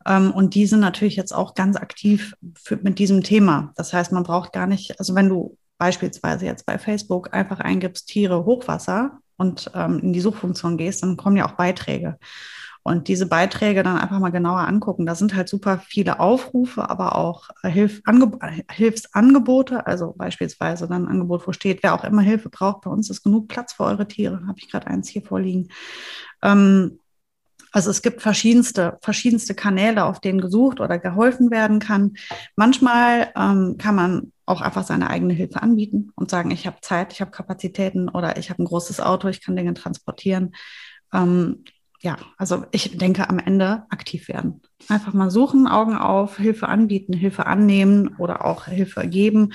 Ähm, 0.06 0.30
und 0.30 0.54
die 0.54 0.66
sind 0.66 0.80
natürlich 0.80 1.16
jetzt 1.16 1.34
auch 1.34 1.54
ganz 1.54 1.76
aktiv 1.76 2.34
für, 2.54 2.76
mit 2.76 3.00
diesem 3.00 3.24
Thema. 3.24 3.72
Das 3.74 3.92
heißt, 3.92 4.12
man 4.12 4.22
braucht 4.22 4.52
gar 4.52 4.68
nicht, 4.68 5.00
also 5.00 5.16
wenn 5.16 5.28
du 5.28 5.56
beispielsweise 5.78 6.46
jetzt 6.46 6.66
bei 6.66 6.78
Facebook 6.78 7.32
einfach 7.32 7.60
eingibst 7.60 8.08
Tiere 8.08 8.44
Hochwasser 8.44 9.18
und 9.36 9.70
ähm, 9.74 9.98
in 10.00 10.12
die 10.12 10.20
Suchfunktion 10.20 10.76
gehst, 10.76 11.02
dann 11.02 11.16
kommen 11.16 11.36
ja 11.36 11.46
auch 11.46 11.56
Beiträge. 11.56 12.18
Und 12.86 13.08
diese 13.08 13.24
Beiträge 13.24 13.82
dann 13.82 13.96
einfach 13.96 14.18
mal 14.18 14.30
genauer 14.30 14.60
angucken. 14.60 15.06
Da 15.06 15.14
sind 15.14 15.34
halt 15.34 15.48
super 15.48 15.78
viele 15.78 16.20
Aufrufe, 16.20 16.90
aber 16.90 17.16
auch 17.16 17.48
Hilf 17.62 18.02
Hilfsangebote. 18.70 19.86
Also 19.86 20.12
beispielsweise 20.14 20.86
dann 20.86 21.04
ein 21.04 21.08
Angebot, 21.08 21.46
wo 21.46 21.52
steht, 21.52 21.82
wer 21.82 21.94
auch 21.94 22.04
immer 22.04 22.20
Hilfe 22.20 22.50
braucht, 22.50 22.82
bei 22.82 22.90
uns 22.90 23.08
ist 23.08 23.22
genug 23.22 23.48
Platz 23.48 23.72
für 23.72 23.84
eure 23.84 24.06
Tiere. 24.06 24.46
Habe 24.46 24.58
ich 24.58 24.70
gerade 24.70 24.86
eins 24.86 25.08
hier 25.08 25.22
vorliegen. 25.22 25.68
Ähm, 26.42 26.98
also 27.72 27.90
es 27.90 28.02
gibt 28.02 28.20
verschiedenste, 28.20 28.98
verschiedenste 29.00 29.54
Kanäle, 29.54 30.04
auf 30.04 30.20
denen 30.20 30.42
gesucht 30.42 30.78
oder 30.78 30.98
geholfen 30.98 31.50
werden 31.50 31.78
kann. 31.78 32.16
Manchmal 32.54 33.32
ähm, 33.34 33.76
kann 33.78 33.94
man 33.94 34.32
auch 34.46 34.60
einfach 34.60 34.84
seine 34.84 35.10
eigene 35.10 35.32
Hilfe 35.32 35.62
anbieten 35.62 36.10
und 36.16 36.30
sagen, 36.30 36.50
ich 36.50 36.66
habe 36.66 36.76
Zeit, 36.82 37.12
ich 37.12 37.20
habe 37.20 37.30
Kapazitäten 37.30 38.08
oder 38.08 38.36
ich 38.36 38.50
habe 38.50 38.62
ein 38.62 38.66
großes 38.66 39.00
Auto, 39.00 39.28
ich 39.28 39.40
kann 39.40 39.56
Dinge 39.56 39.74
transportieren. 39.74 40.54
Ähm, 41.12 41.64
ja, 42.04 42.18
also 42.36 42.66
ich 42.70 42.98
denke 42.98 43.30
am 43.30 43.38
Ende 43.38 43.84
aktiv 43.88 44.28
werden. 44.28 44.60
Einfach 44.88 45.14
mal 45.14 45.30
suchen, 45.30 45.66
Augen 45.66 45.96
auf, 45.96 46.36
Hilfe 46.36 46.68
anbieten, 46.68 47.14
Hilfe 47.14 47.46
annehmen 47.46 48.16
oder 48.18 48.44
auch 48.44 48.66
Hilfe 48.66 49.08
geben. 49.08 49.54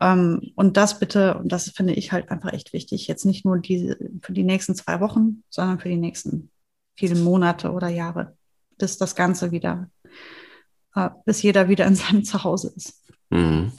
Ähm, 0.00 0.52
und 0.54 0.76
das 0.76 1.00
bitte, 1.00 1.36
und 1.38 1.50
das 1.50 1.70
finde 1.70 1.94
ich 1.94 2.12
halt 2.12 2.30
einfach 2.30 2.52
echt 2.52 2.72
wichtig, 2.72 3.08
jetzt 3.08 3.24
nicht 3.24 3.44
nur 3.44 3.58
diese, 3.58 3.98
für 4.22 4.32
die 4.32 4.44
nächsten 4.44 4.76
zwei 4.76 5.00
Wochen, 5.00 5.42
sondern 5.50 5.80
für 5.80 5.88
die 5.88 5.96
nächsten 5.96 6.50
vielen 6.94 7.24
Monate 7.24 7.72
oder 7.72 7.88
Jahre, 7.88 8.36
bis 8.78 8.96
das 8.96 9.16
Ganze 9.16 9.50
wieder, 9.50 9.90
äh, 10.94 11.10
bis 11.24 11.42
jeder 11.42 11.68
wieder 11.68 11.86
in 11.86 11.96
seinem 11.96 12.22
Zuhause 12.24 12.72
ist. 12.76 13.02
Mhm. 13.30 13.72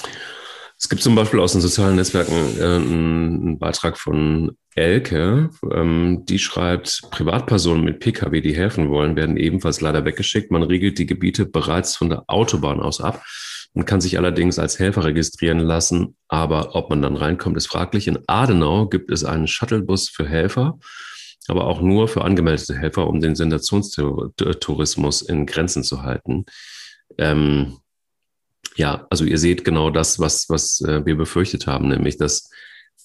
Es 0.81 0.87
gibt 0.87 1.03
zum 1.03 1.13
Beispiel 1.13 1.41
aus 1.41 1.51
den 1.51 1.59
sozialen 1.59 1.97
Netzwerken 1.97 2.57
äh, 2.57 2.63
einen 2.63 3.59
Beitrag 3.59 3.97
von 3.97 4.51
Elke, 4.75 5.49
ähm, 5.73 6.23
die 6.23 6.39
schreibt, 6.39 7.01
Privatpersonen 7.11 7.83
mit 7.83 7.99
Pkw, 7.99 8.39
die 8.39 8.55
helfen 8.55 8.89
wollen, 8.89 9.17
werden 9.17 9.35
ebenfalls 9.35 9.81
leider 9.81 10.05
weggeschickt. 10.05 10.51
Man 10.51 10.63
regelt 10.63 10.97
die 10.97 11.05
Gebiete 11.05 11.45
bereits 11.45 11.97
von 11.97 12.07
der 12.09 12.23
Autobahn 12.27 12.79
aus 12.79 13.01
ab. 13.01 13.21
Man 13.73 13.85
kann 13.85 13.99
sich 13.99 14.17
allerdings 14.17 14.57
als 14.57 14.79
Helfer 14.79 15.03
registrieren 15.03 15.59
lassen, 15.59 16.15
aber 16.29 16.75
ob 16.75 16.89
man 16.89 17.01
dann 17.01 17.17
reinkommt, 17.17 17.57
ist 17.57 17.67
fraglich. 17.67 18.07
In 18.07 18.19
Adenau 18.27 18.87
gibt 18.87 19.11
es 19.11 19.25
einen 19.25 19.47
Shuttlebus 19.47 20.07
für 20.07 20.29
Helfer, 20.29 20.79
aber 21.49 21.65
auch 21.65 21.81
nur 21.81 22.07
für 22.07 22.23
angemeldete 22.23 22.77
Helfer, 22.77 23.05
um 23.07 23.19
den 23.19 23.35
Sensationstourismus 23.35 25.23
in 25.23 25.45
Grenzen 25.45 25.83
zu 25.83 26.03
halten. 26.03 26.45
Ähm, 27.17 27.79
ja, 28.79 29.05
also 29.09 29.25
ihr 29.25 29.37
seht 29.37 29.65
genau 29.65 29.89
das, 29.89 30.19
was, 30.19 30.49
was 30.49 30.79
äh, 30.81 31.05
wir 31.05 31.17
befürchtet 31.17 31.67
haben, 31.67 31.89
nämlich 31.89 32.17
dass 32.17 32.49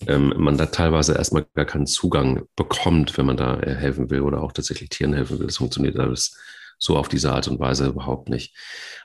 ähm, 0.07 0.33
man 0.37 0.57
da 0.57 0.67
teilweise 0.67 1.15
erstmal 1.15 1.47
gar 1.55 1.65
keinen 1.65 1.87
Zugang 1.87 2.47
bekommt, 2.55 3.19
wenn 3.19 3.27
man 3.27 3.37
da 3.37 3.59
äh, 3.61 3.75
helfen 3.75 4.09
will 4.09 4.21
oder 4.21 4.41
auch 4.41 4.53
tatsächlich 4.53 4.91
Tieren 4.91 5.15
helfen 5.15 5.41
will. 5.41 5.47
Das 5.47 5.57
funktioniert 5.57 5.99
alles 5.99 6.39
so 6.79 6.97
auf 6.97 7.09
diese 7.09 7.33
Art 7.33 7.49
und 7.49 7.59
Weise 7.59 7.89
überhaupt 7.89 8.29
nicht. 8.29 8.57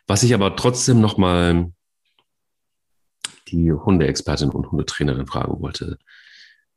Was 0.06 0.22
ich 0.22 0.36
aber 0.36 0.56
trotzdem 0.56 1.02
nochmal 1.02 1.72
die 3.48 3.72
Hundeexpertin 3.72 4.50
und 4.50 4.72
Hundetrainerin 4.72 5.26
fragen 5.26 5.60
wollte, 5.62 5.98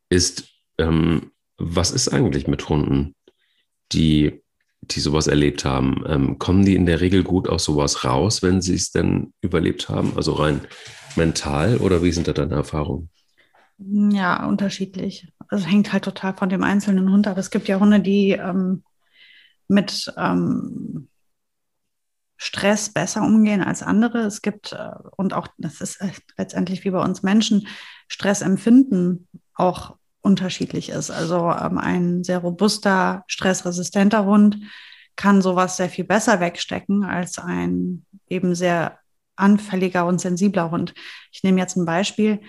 ist, 0.09 0.47
ähm, 0.79 1.31
was 1.57 1.91
ist 1.91 2.09
eigentlich 2.09 2.47
mit 2.47 2.67
Hunden, 2.67 3.13
die 3.91 4.42
die 4.91 4.99
sowas 4.99 5.27
erlebt 5.27 5.65
haben, 5.65 6.03
ähm, 6.07 6.39
kommen 6.39 6.65
die 6.65 6.75
in 6.75 6.85
der 6.85 7.01
Regel 7.01 7.23
gut 7.23 7.49
aus 7.49 7.63
sowas 7.63 8.03
raus, 8.03 8.43
wenn 8.43 8.61
sie 8.61 8.75
es 8.75 8.91
denn 8.91 9.33
überlebt 9.41 9.89
haben? 9.89 10.13
Also 10.15 10.33
rein 10.33 10.61
mental 11.15 11.77
oder 11.77 12.03
wie 12.03 12.11
sind 12.11 12.27
da 12.27 12.33
deine 12.33 12.55
Erfahrungen? 12.55 13.09
Ja, 13.77 14.45
unterschiedlich. 14.45 15.27
Also 15.47 15.65
hängt 15.65 15.91
halt 15.93 16.05
total 16.05 16.35
von 16.35 16.49
dem 16.49 16.63
einzelnen 16.63 17.11
Hund 17.11 17.27
ab. 17.27 17.37
Es 17.37 17.49
gibt 17.49 17.67
ja 17.67 17.79
Hunde, 17.79 17.99
die 17.99 18.31
ähm, 18.31 18.83
mit 19.67 20.13
ähm, 20.17 21.09
Stress 22.37 22.89
besser 22.89 23.21
umgehen 23.21 23.63
als 23.63 23.83
andere. 23.83 24.19
Es 24.19 24.41
gibt, 24.41 24.73
äh, 24.73 24.91
und 25.17 25.33
auch, 25.33 25.47
das 25.57 25.81
ist 25.81 26.01
äh, 26.01 26.11
letztendlich 26.37 26.83
wie 26.83 26.91
bei 26.91 27.01
uns 27.01 27.23
Menschen, 27.23 27.67
Stressempfinden 28.07 29.27
auch 29.55 29.97
unterschiedlich 30.23 30.89
ist. 30.89 31.11
Also 31.11 31.51
ähm, 31.51 31.77
ein 31.77 32.23
sehr 32.23 32.39
robuster, 32.39 33.23
stressresistenter 33.27 34.25
Hund 34.25 34.57
kann 35.15 35.43
sowas 35.43 35.77
sehr 35.77 35.89
viel 35.89 36.05
besser 36.05 36.39
wegstecken 36.39 37.03
als 37.03 37.37
ein 37.37 38.05
eben 38.29 38.55
sehr 38.55 38.97
anfälliger 39.35 40.05
und 40.05 40.19
sensibler 40.19 40.71
Hund. 40.71 40.93
Ich 41.31 41.43
nehme 41.43 41.59
jetzt 41.59 41.75
ein 41.75 41.85
Beispiel. 41.85 42.41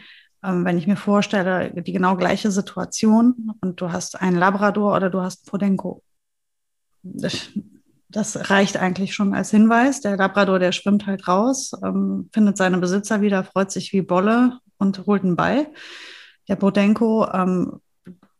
Ähm, 0.42 0.64
wenn 0.64 0.78
ich 0.78 0.86
mir 0.86 0.96
vorstelle, 0.96 1.72
die 1.82 1.92
genau 1.92 2.16
gleiche 2.16 2.50
Situation 2.50 3.52
und 3.60 3.80
du 3.80 3.90
hast 3.92 4.20
einen 4.20 4.36
Labrador 4.36 4.94
oder 4.94 5.10
du 5.10 5.20
hast 5.20 5.46
Podenco. 5.46 6.02
Das, 7.02 7.50
das 8.08 8.50
reicht 8.50 8.76
eigentlich 8.76 9.14
schon 9.14 9.34
als 9.34 9.50
Hinweis. 9.50 10.00
Der 10.00 10.16
Labrador, 10.16 10.58
der 10.58 10.72
schwimmt 10.72 11.06
halt 11.06 11.26
raus, 11.26 11.72
ähm, 11.82 12.30
findet 12.32 12.56
seine 12.56 12.78
Besitzer 12.78 13.20
wieder, 13.20 13.42
freut 13.42 13.72
sich 13.72 13.92
wie 13.92 14.02
Bolle 14.02 14.60
und 14.78 15.06
holt 15.06 15.24
einen 15.24 15.36
Ball. 15.36 15.66
Der 16.48 16.56
Bodenko 16.56 17.26
ähm, 17.32 17.80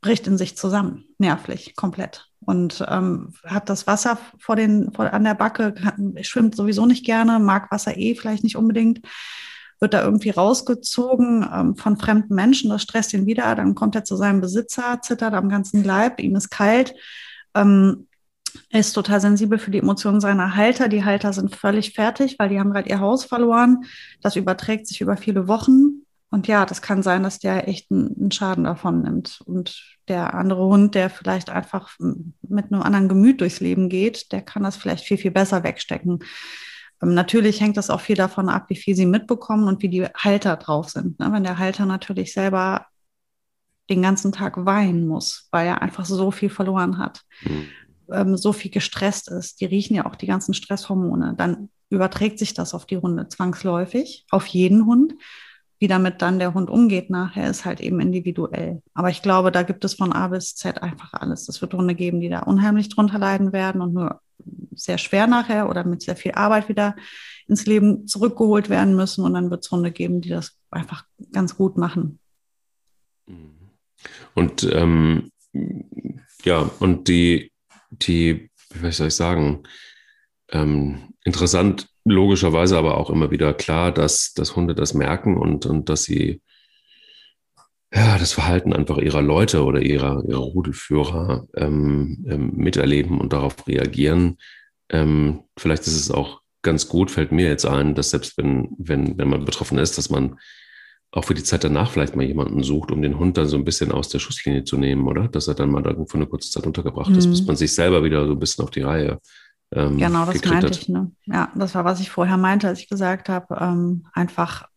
bricht 0.01 0.27
in 0.27 0.37
sich 0.37 0.57
zusammen, 0.57 1.05
nervlich, 1.19 1.77
komplett. 1.77 2.29
Und 2.41 2.85
ähm, 2.89 3.33
hat 3.45 3.71
das 3.71 3.87
Wasser 3.87 4.19
vor 4.39 4.55
den, 4.55 4.93
vor, 4.93 5.13
an 5.13 5.25
der 5.25 5.35
Backe, 5.35 5.75
schwimmt 6.21 6.55
sowieso 6.55 6.85
nicht 6.85 7.07
gerne, 7.07 7.39
mag 7.39 7.71
Wasser 7.71 7.97
eh 7.97 8.15
vielleicht 8.15 8.45
nicht 8.45 8.57
unbedingt, 8.57 9.01
wird 9.81 9.95
da 9.95 10.03
irgendwie 10.03 10.31
rausgezogen 10.31 11.49
ähm, 11.53 11.77
von 11.77 11.97
fremden 11.97 12.35
Menschen, 12.35 12.71
das 12.71 12.83
stresst 12.83 13.15
ihn 13.15 13.27
wieder, 13.27 13.55
dann 13.55 13.75
kommt 13.75 13.95
er 13.95 14.05
zu 14.05 14.17
seinem 14.17 14.41
Besitzer, 14.41 15.01
zittert 15.03 15.35
am 15.35 15.49
ganzen 15.49 15.83
Leib, 15.85 16.21
ihm 16.21 16.37
ist 16.37 16.51
kalt. 16.51 16.95
Ähm, 17.55 18.07
ist 18.71 18.93
total 18.93 19.21
sensibel 19.21 19.59
für 19.59 19.71
die 19.71 19.79
Emotionen 19.79 20.21
seiner 20.21 20.55
Halter. 20.55 20.89
Die 20.89 21.05
Halter 21.05 21.33
sind 21.33 21.57
völlig 21.57 21.93
fertig, 21.93 22.37
weil 22.39 22.49
die 22.49 22.61
haben 22.61 22.73
gerade 22.73 22.89
ihr 22.89 23.01
Haus 23.01 23.25
verloren. 23.25 23.85
Das 24.21 24.37
überträgt 24.37 24.87
sich 24.87 25.01
über 25.01 25.17
viele 25.17 25.49
Wochen. 25.49 26.04
Und 26.35 26.49
ja, 26.49 26.67
das 26.67 26.83
kann 26.83 27.05
sein, 27.05 27.23
dass 27.23 27.39
der 27.39 27.69
echt 27.69 27.93
einen 27.93 28.33
Schaden 28.33 28.65
davon 28.65 29.03
nimmt. 29.03 29.41
Und 29.45 29.81
der 30.09 30.35
andere 30.35 30.67
Hund, 30.67 30.97
der 30.97 31.09
vielleicht 31.09 31.49
einfach 31.49 31.97
mit 32.01 32.73
einem 32.73 32.83
anderen 32.83 33.09
Gemüt 33.09 33.41
durchs 33.41 33.61
Leben 33.61 33.89
geht, 33.89 34.33
der 34.33 34.43
kann 34.43 34.65
das 34.65 34.75
vielleicht 34.75 35.05
viel, 35.05 35.17
viel 35.17 35.31
besser 35.31 35.63
wegstecken. 35.63 36.25
Ähm, 37.01 37.15
natürlich 37.15 37.61
hängt 37.61 37.77
das 37.77 37.89
auch 37.89 38.01
viel 38.01 38.17
davon 38.17 38.49
ab, 38.49 38.65
wie 38.67 38.75
viel 38.75 38.97
sie 38.97 39.07
mitbekommen 39.07 39.69
und 39.69 39.81
wie 39.83 39.89
die 39.89 40.07
Halter 40.07 40.57
drauf 40.57 40.91
sind. 40.91 41.21
Ne? 41.21 41.31
Wenn 41.31 41.45
der 41.45 41.59
Halter 41.59 41.87
natürlich 41.87 42.33
selber 42.33 42.87
den 43.89 44.03
ganzen 44.03 44.33
Tag 44.33 44.67
weinen 44.67 45.07
muss, 45.07 45.47
weil 45.53 45.69
er 45.69 45.83
einfach 45.83 46.05
so 46.05 46.33
viel 46.33 46.51
verloren 46.51 46.99
hat, 46.99 47.21
mhm. 47.45 47.69
ähm, 48.11 48.37
so 48.37 48.53
viel 48.53 48.73
gestresst 48.73 49.31
ist, 49.31 49.61
die 49.61 49.67
riechen 49.67 49.95
ja 49.95 50.05
auch 50.05 50.17
die 50.17 50.27
ganzen 50.27 50.53
Stresshormone, 50.53 51.37
dann 51.39 51.69
überträgt 51.91 52.41
sich 52.41 52.55
das 52.55 52.75
auf 52.75 52.87
die 52.87 52.97
Hunde 52.97 53.29
zwangsläufig, 53.29 54.27
auf 54.31 54.47
jeden 54.47 54.85
Hund. 54.85 55.15
Wie 55.85 55.89
damit 55.89 56.23
dann 56.23 56.39
der 56.39 56.55
Hund 56.55 56.71
umgeht 56.71 57.11
nachher, 57.11 57.51
ist 57.51 57.67
halt 57.67 57.79
eben 57.83 58.01
individuell. 58.01 58.81
Aber 58.95 59.11
ich 59.11 59.21
glaube, 59.21 59.53
da 59.53 59.63
gibt 59.63 59.85
es 59.85 59.93
von 59.93 60.15
A 60.15 60.29
bis 60.29 60.55
Z 60.55 60.83
einfach 60.83 61.13
alles. 61.13 61.47
Es 61.47 61.61
wird 61.61 61.75
Hunde 61.75 61.95
geben, 61.95 62.23
die 62.23 62.31
da 62.31 62.39
unheimlich 62.39 62.89
drunter 62.89 63.19
leiden 63.19 63.53
werden 63.53 63.83
und 63.83 63.93
nur 63.93 64.23
sehr 64.75 64.97
schwer 64.97 65.27
nachher 65.27 65.69
oder 65.69 65.85
mit 65.85 66.01
sehr 66.01 66.17
viel 66.17 66.33
Arbeit 66.33 66.71
wieder 66.71 66.97
ins 67.49 67.67
Leben 67.67 68.07
zurückgeholt 68.07 68.71
werden 68.71 68.97
müssen. 68.97 69.27
Und 69.27 69.35
dann 69.35 69.51
wird 69.51 69.63
es 69.63 69.71
Hunde 69.71 69.93
geben, 69.93 70.23
die 70.23 70.31
das 70.31 70.57
einfach 70.71 71.05
ganz 71.33 71.55
gut 71.55 71.77
machen. 71.77 72.19
Und 74.35 74.63
ähm, 74.73 75.33
ja, 76.45 76.71
und 76.79 77.09
die, 77.09 77.53
die, 77.91 78.51
wie 78.71 78.91
soll 78.91 79.09
ich 79.09 79.15
sagen, 79.17 79.65
ähm, 80.49 81.13
interessant, 81.25 81.91
logischerweise 82.05 82.77
aber 82.77 82.99
auch 82.99 83.11
immer 83.11 83.31
wieder 83.31 83.55
klar, 83.55 83.93
dass, 83.93 84.35
dass 84.35 84.57
Hunde 84.57 84.75
das 84.75 84.95
merken 84.95 85.37
und, 85.37 85.67
und 85.67 85.89
dass 85.89 86.05
sie 86.05 86.43
ja, 87.95 88.19
das 88.19 88.33
Verhalten 88.33 88.73
einfach 88.73 88.99
ihrer 88.99 89.23
Leute 89.23 89.65
oder 89.65 89.81
ihrer, 89.81 90.25
ihrer 90.27 90.41
Rudelführer 90.41 91.47
ähm, 91.55 92.25
ähm, 92.29 92.53
miterleben 92.57 93.21
und 93.21 93.33
darauf 93.33 93.67
reagieren. 93.69 94.39
Ähm, 94.91 95.45
vielleicht 95.57 95.87
ist 95.87 95.97
es 95.97 96.11
auch 96.11 96.41
ganz 96.63 96.89
gut, 96.89 97.11
fällt 97.13 97.31
mir 97.31 97.49
jetzt 97.49 97.67
ein, 97.67 97.95
dass 97.95 98.11
selbst 98.11 98.37
wenn, 98.37 98.69
wenn, 98.79 99.17
wenn 99.17 99.29
man 99.29 99.45
betroffen 99.45 99.79
ist, 99.79 99.97
dass 99.97 100.11
man 100.11 100.39
auch 101.13 101.25
für 101.25 101.35
die 101.35 101.45
Zeit 101.45 101.63
danach 101.63 101.93
vielleicht 101.93 102.17
mal 102.17 102.25
jemanden 102.25 102.65
sucht, 102.65 102.91
um 102.91 103.01
den 103.01 103.19
Hund 103.19 103.37
dann 103.37 103.47
so 103.47 103.57
ein 103.57 103.65
bisschen 103.65 103.93
aus 103.93 104.09
der 104.09 104.19
Schusslinie 104.19 104.65
zu 104.65 104.77
nehmen, 104.77 105.07
oder? 105.07 105.29
Dass 105.29 105.47
er 105.47 105.55
dann 105.55 105.71
mal 105.71 105.85
für 105.85 106.17
eine 106.17 106.27
kurze 106.27 106.51
Zeit 106.51 106.67
untergebracht 106.67 107.11
mhm. 107.11 107.19
ist, 107.19 107.29
bis 107.29 107.43
mhm. 107.43 107.47
man 107.47 107.57
sich 107.57 107.73
selber 107.73 108.03
wieder 108.03 108.27
so 108.27 108.33
ein 108.33 108.41
bisschen 108.41 108.65
auf 108.65 108.71
die 108.71 108.81
Reihe 108.81 109.21
ähm, 109.73 109.99
Genau, 109.99 110.27
das 110.27 110.45
meinte 110.45 110.67
hat. 110.67 110.77
ich. 110.77 110.89
Ne? 110.89 111.11
Ja, 111.25 111.51
das 111.55 111.75
war, 111.75 111.85
was 111.85 112.01
ich 112.01 112.11
vorher 112.11 112.37
meinte, 112.37 112.69
als 112.69 112.81
ich 112.81 112.89
gesagt 112.89 113.29
habe, 113.29 113.57
ähm, 113.61 114.07
einfach 114.13 114.69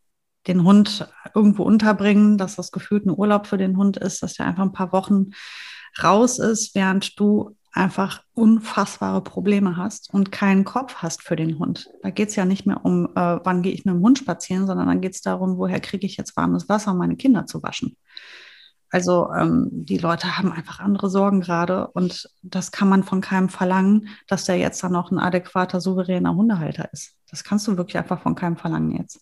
den 0.48 0.64
Hund 0.64 1.08
irgendwo 1.36 1.64
unterbringen, 1.64 2.38
dass 2.38 2.56
das 2.56 2.72
gefühlt 2.72 3.06
ein 3.06 3.18
Urlaub 3.18 3.48
für 3.48 3.58
den 3.58 3.78
Hund 3.78 3.98
ist, 3.98 4.24
dass 4.24 4.40
er 4.40 4.46
einfach 4.46 4.64
ein 4.64 4.72
paar 4.72 4.94
Wochen 4.94 5.32
raus 6.02 6.40
ist, 6.40 6.74
während 6.76 7.20
du 7.20 7.56
einfach 7.74 8.24
unfassbare 8.34 9.22
Probleme 9.22 9.78
hast 9.78 10.12
und 10.14 10.32
keinen 10.32 10.66
Kopf 10.66 10.96
hast 10.96 11.22
für 11.22 11.36
den 11.36 11.60
Hund. 11.60 11.90
Da 12.02 12.10
geht 12.10 12.30
es 12.30 12.36
ja 12.36 12.46
nicht 12.46 12.66
mehr 12.66 12.84
um, 12.84 13.06
äh, 13.16 13.40
wann 13.44 13.62
gehe 13.62 13.74
ich 13.74 13.86
mit 13.86 13.94
dem 13.94 14.02
Hund 14.02 14.18
spazieren, 14.18 14.66
sondern 14.66 14.88
dann 14.88 15.02
geht 15.02 15.14
es 15.14 15.22
darum, 15.22 15.58
woher 15.58 15.80
kriege 15.80 16.06
ich 16.06 16.18
jetzt 16.18 16.36
warmes 16.36 16.68
Wasser, 16.70 16.92
um 16.92 16.98
meine 16.98 17.18
Kinder 17.18 17.46
zu 17.46 17.62
waschen. 17.62 17.96
Also 18.90 19.30
ähm, 19.34 19.68
die 19.72 19.98
Leute 19.98 20.38
haben 20.38 20.52
einfach 20.52 20.80
andere 20.80 21.10
Sorgen 21.10 21.42
gerade 21.42 21.88
und 21.88 22.30
das 22.42 22.72
kann 22.72 22.88
man 22.88 23.04
von 23.04 23.22
keinem 23.22 23.50
verlangen, 23.50 24.10
dass 24.28 24.46
der 24.46 24.58
jetzt 24.58 24.84
dann 24.84 24.94
noch 24.94 25.12
ein 25.12 25.20
adäquater, 25.20 25.82
souveräner 25.82 26.36
Hundehalter 26.36 26.90
ist. 26.94 27.16
Das 27.30 27.44
kannst 27.44 27.68
du 27.68 27.78
wirklich 27.78 27.98
einfach 27.98 28.22
von 28.22 28.36
keinem 28.36 28.58
verlangen 28.58 28.96
jetzt. 28.98 29.22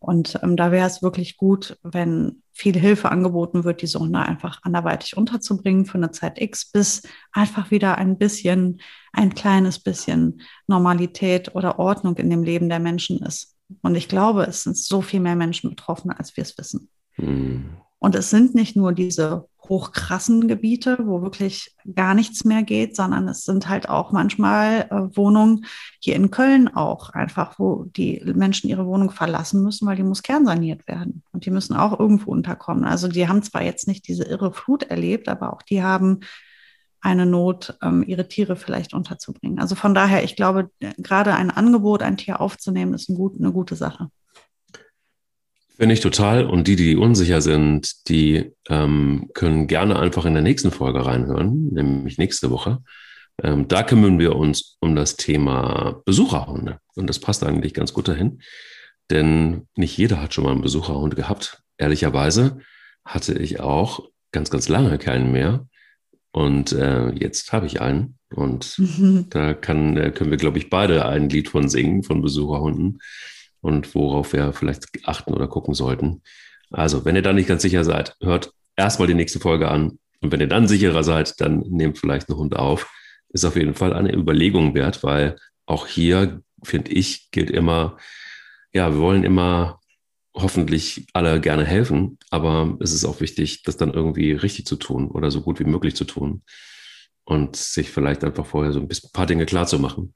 Und 0.00 0.40
ähm, 0.42 0.56
da 0.56 0.72
wäre 0.72 0.86
es 0.86 1.02
wirklich 1.02 1.36
gut, 1.36 1.78
wenn 1.82 2.42
viel 2.52 2.76
Hilfe 2.76 3.10
angeboten 3.10 3.64
wird, 3.64 3.82
diese 3.82 4.00
Hunde 4.00 4.18
einfach 4.18 4.60
anderweitig 4.62 5.16
unterzubringen 5.16 5.84
für 5.84 5.98
eine 5.98 6.10
Zeit 6.10 6.40
X, 6.40 6.72
bis 6.72 7.02
einfach 7.32 7.70
wieder 7.70 7.98
ein 7.98 8.16
bisschen, 8.16 8.80
ein 9.12 9.34
kleines 9.34 9.78
bisschen 9.78 10.40
Normalität 10.66 11.54
oder 11.54 11.78
Ordnung 11.78 12.16
in 12.16 12.30
dem 12.30 12.42
Leben 12.42 12.70
der 12.70 12.80
Menschen 12.80 13.18
ist. 13.18 13.56
Und 13.82 13.94
ich 13.94 14.08
glaube, 14.08 14.44
es 14.44 14.64
sind 14.64 14.76
so 14.76 15.02
viel 15.02 15.20
mehr 15.20 15.36
Menschen 15.36 15.68
betroffen, 15.70 16.10
als 16.10 16.34
wir 16.36 16.42
es 16.42 16.56
wissen. 16.56 16.88
Mhm. 17.18 17.76
Und 18.00 18.14
es 18.14 18.30
sind 18.30 18.54
nicht 18.54 18.76
nur 18.76 18.92
diese 18.92 19.46
hochkrassen 19.68 20.48
Gebiete, 20.48 20.98
wo 21.04 21.22
wirklich 21.22 21.76
gar 21.94 22.14
nichts 22.14 22.44
mehr 22.44 22.62
geht, 22.62 22.96
sondern 22.96 23.28
es 23.28 23.44
sind 23.44 23.68
halt 23.68 23.88
auch 23.88 24.10
manchmal 24.10 24.88
äh, 24.90 25.16
Wohnungen 25.16 25.66
hier 26.00 26.16
in 26.16 26.30
Köln 26.30 26.68
auch 26.68 27.10
einfach, 27.10 27.58
wo 27.58 27.84
die 27.84 28.20
Menschen 28.34 28.68
ihre 28.68 28.86
Wohnung 28.86 29.10
verlassen 29.10 29.62
müssen, 29.62 29.86
weil 29.86 29.96
die 29.96 30.02
muss 30.02 30.22
kernsaniert 30.22 30.88
werden. 30.88 31.22
Und 31.32 31.44
die 31.46 31.50
müssen 31.50 31.76
auch 31.76 32.00
irgendwo 32.00 32.32
unterkommen. 32.32 32.84
Also 32.84 33.06
die 33.06 33.28
haben 33.28 33.42
zwar 33.42 33.62
jetzt 33.62 33.86
nicht 33.86 34.08
diese 34.08 34.24
irre 34.24 34.52
Flut 34.52 34.82
erlebt, 34.84 35.28
aber 35.28 35.52
auch 35.52 35.62
die 35.62 35.82
haben 35.82 36.20
eine 37.02 37.26
Not, 37.26 37.78
ähm, 37.82 38.02
ihre 38.06 38.28
Tiere 38.28 38.56
vielleicht 38.56 38.92
unterzubringen. 38.92 39.58
Also 39.58 39.74
von 39.74 39.94
daher, 39.94 40.24
ich 40.24 40.36
glaube, 40.36 40.70
gerade 40.98 41.34
ein 41.34 41.50
Angebot, 41.50 42.02
ein 42.02 42.16
Tier 42.16 42.40
aufzunehmen, 42.40 42.94
ist 42.94 43.08
ein 43.08 43.14
gut, 43.14 43.38
eine 43.38 43.52
gute 43.52 43.76
Sache. 43.76 44.10
Finde 45.80 45.94
ich 45.94 46.00
total. 46.00 46.44
Und 46.44 46.68
die, 46.68 46.76
die 46.76 46.94
unsicher 46.94 47.40
sind, 47.40 48.06
die 48.10 48.52
ähm, 48.68 49.30
können 49.32 49.66
gerne 49.66 49.98
einfach 49.98 50.26
in 50.26 50.34
der 50.34 50.42
nächsten 50.42 50.70
Folge 50.70 51.06
reinhören, 51.06 51.68
nämlich 51.72 52.18
nächste 52.18 52.50
Woche. 52.50 52.82
Ähm, 53.42 53.66
da 53.66 53.82
kümmern 53.82 54.18
wir 54.18 54.36
uns 54.36 54.76
um 54.80 54.94
das 54.94 55.16
Thema 55.16 56.02
Besucherhunde. 56.04 56.80
Und 56.96 57.06
das 57.06 57.18
passt 57.18 57.42
eigentlich 57.44 57.72
ganz 57.72 57.94
gut 57.94 58.08
dahin, 58.08 58.42
denn 59.08 59.68
nicht 59.74 59.96
jeder 59.96 60.20
hat 60.20 60.34
schon 60.34 60.44
mal 60.44 60.50
einen 60.50 60.60
Besucherhund 60.60 61.16
gehabt. 61.16 61.62
Ehrlicherweise 61.78 62.58
hatte 63.02 63.38
ich 63.38 63.60
auch 63.60 64.06
ganz, 64.32 64.50
ganz 64.50 64.68
lange 64.68 64.98
keinen 64.98 65.32
mehr. 65.32 65.66
Und 66.30 66.72
äh, 66.72 67.08
jetzt 67.12 67.54
habe 67.54 67.64
ich 67.64 67.80
einen. 67.80 68.18
Und 68.34 68.78
mhm. 68.78 69.26
da 69.30 69.54
kann, 69.54 69.96
äh, 69.96 70.10
können 70.10 70.30
wir, 70.30 70.36
glaube 70.36 70.58
ich, 70.58 70.68
beide 70.68 71.06
ein 71.06 71.30
Lied 71.30 71.48
von 71.48 71.70
singen, 71.70 72.02
von 72.02 72.20
Besucherhunden 72.20 72.98
und 73.60 73.94
worauf 73.94 74.32
wir 74.32 74.52
vielleicht 74.52 74.86
achten 75.04 75.34
oder 75.34 75.48
gucken 75.48 75.74
sollten. 75.74 76.22
Also, 76.70 77.04
wenn 77.04 77.16
ihr 77.16 77.22
da 77.22 77.32
nicht 77.32 77.48
ganz 77.48 77.62
sicher 77.62 77.84
seid, 77.84 78.16
hört 78.20 78.52
erstmal 78.76 79.08
die 79.08 79.14
nächste 79.14 79.40
Folge 79.40 79.70
an. 79.70 79.98
Und 80.20 80.32
wenn 80.32 80.40
ihr 80.40 80.46
dann 80.46 80.68
sicherer 80.68 81.02
seid, 81.02 81.40
dann 81.40 81.60
nehmt 81.60 81.98
vielleicht 81.98 82.28
einen 82.28 82.38
Hund 82.38 82.56
auf. 82.56 82.90
Ist 83.30 83.44
auf 83.44 83.56
jeden 83.56 83.74
Fall 83.74 83.92
eine 83.92 84.12
Überlegung 84.12 84.74
wert, 84.74 85.02
weil 85.02 85.36
auch 85.66 85.86
hier, 85.86 86.42
finde 86.62 86.92
ich, 86.92 87.30
gilt 87.30 87.50
immer, 87.50 87.96
ja, 88.72 88.92
wir 88.92 89.00
wollen 89.00 89.24
immer 89.24 89.80
hoffentlich 90.34 91.06
alle 91.12 91.40
gerne 91.40 91.64
helfen, 91.64 92.18
aber 92.30 92.76
es 92.80 92.92
ist 92.92 93.04
auch 93.04 93.20
wichtig, 93.20 93.62
das 93.64 93.76
dann 93.76 93.92
irgendwie 93.92 94.32
richtig 94.32 94.66
zu 94.66 94.76
tun 94.76 95.10
oder 95.10 95.30
so 95.30 95.40
gut 95.42 95.58
wie 95.58 95.64
möglich 95.64 95.96
zu 95.96 96.04
tun 96.04 96.42
und 97.24 97.56
sich 97.56 97.90
vielleicht 97.90 98.22
einfach 98.24 98.46
vorher 98.46 98.72
so 98.72 98.80
ein 98.80 98.86
bisschen 98.86 99.08
ein 99.08 99.12
paar 99.12 99.26
Dinge 99.26 99.46
klar 99.46 99.66
zu 99.66 99.78
machen 99.80 100.14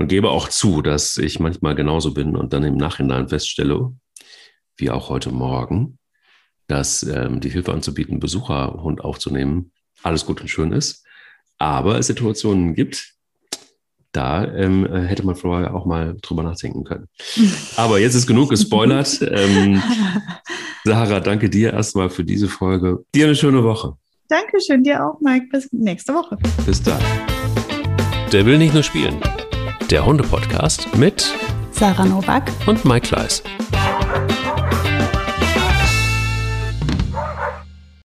und 0.00 0.08
gebe 0.08 0.30
auch 0.30 0.48
zu, 0.48 0.80
dass 0.80 1.18
ich 1.18 1.40
manchmal 1.40 1.74
genauso 1.74 2.14
bin 2.14 2.34
und 2.34 2.54
dann 2.54 2.64
im 2.64 2.78
Nachhinein 2.78 3.28
feststelle, 3.28 3.92
wie 4.78 4.90
auch 4.90 5.10
heute 5.10 5.30
Morgen, 5.30 5.98
dass 6.68 7.02
ähm, 7.02 7.40
die 7.40 7.50
Hilfe 7.50 7.74
anzubieten, 7.74 8.18
Besucherhund 8.18 9.04
aufzunehmen, 9.04 9.72
alles 10.02 10.24
gut 10.24 10.40
und 10.40 10.48
schön 10.48 10.72
ist, 10.72 11.04
aber 11.58 11.98
es 11.98 12.06
Situationen 12.06 12.74
gibt, 12.74 13.12
da 14.12 14.50
ähm, 14.54 14.90
hätte 14.90 15.24
man 15.24 15.36
vorher 15.36 15.74
auch 15.74 15.84
mal 15.84 16.16
drüber 16.22 16.42
nachdenken 16.42 16.82
können. 16.82 17.06
Aber 17.76 18.00
jetzt 18.00 18.16
ist 18.16 18.26
genug 18.26 18.50
gespoilert. 18.50 19.20
ähm, 19.22 19.80
Sarah, 20.82 21.20
danke 21.20 21.48
dir 21.48 21.72
erstmal 21.74 22.10
für 22.10 22.24
diese 22.24 22.48
Folge. 22.48 23.04
Dir 23.14 23.26
eine 23.26 23.36
schöne 23.36 23.62
Woche. 23.62 23.92
Dankeschön, 24.28 24.82
dir 24.82 25.06
auch, 25.06 25.20
Mike. 25.20 25.46
Bis 25.52 25.68
nächste 25.70 26.12
Woche. 26.12 26.38
Bis 26.66 26.82
dann. 26.82 27.00
Der 28.32 28.44
will 28.44 28.58
nicht 28.58 28.74
nur 28.74 28.82
spielen 28.82 29.20
der 29.90 30.06
Hunde-Podcast 30.06 30.96
mit 30.96 31.34
Sarah 31.72 32.04
Novak 32.04 32.44
und 32.66 32.84
Mike 32.84 33.08
Kleiss. 33.08 33.42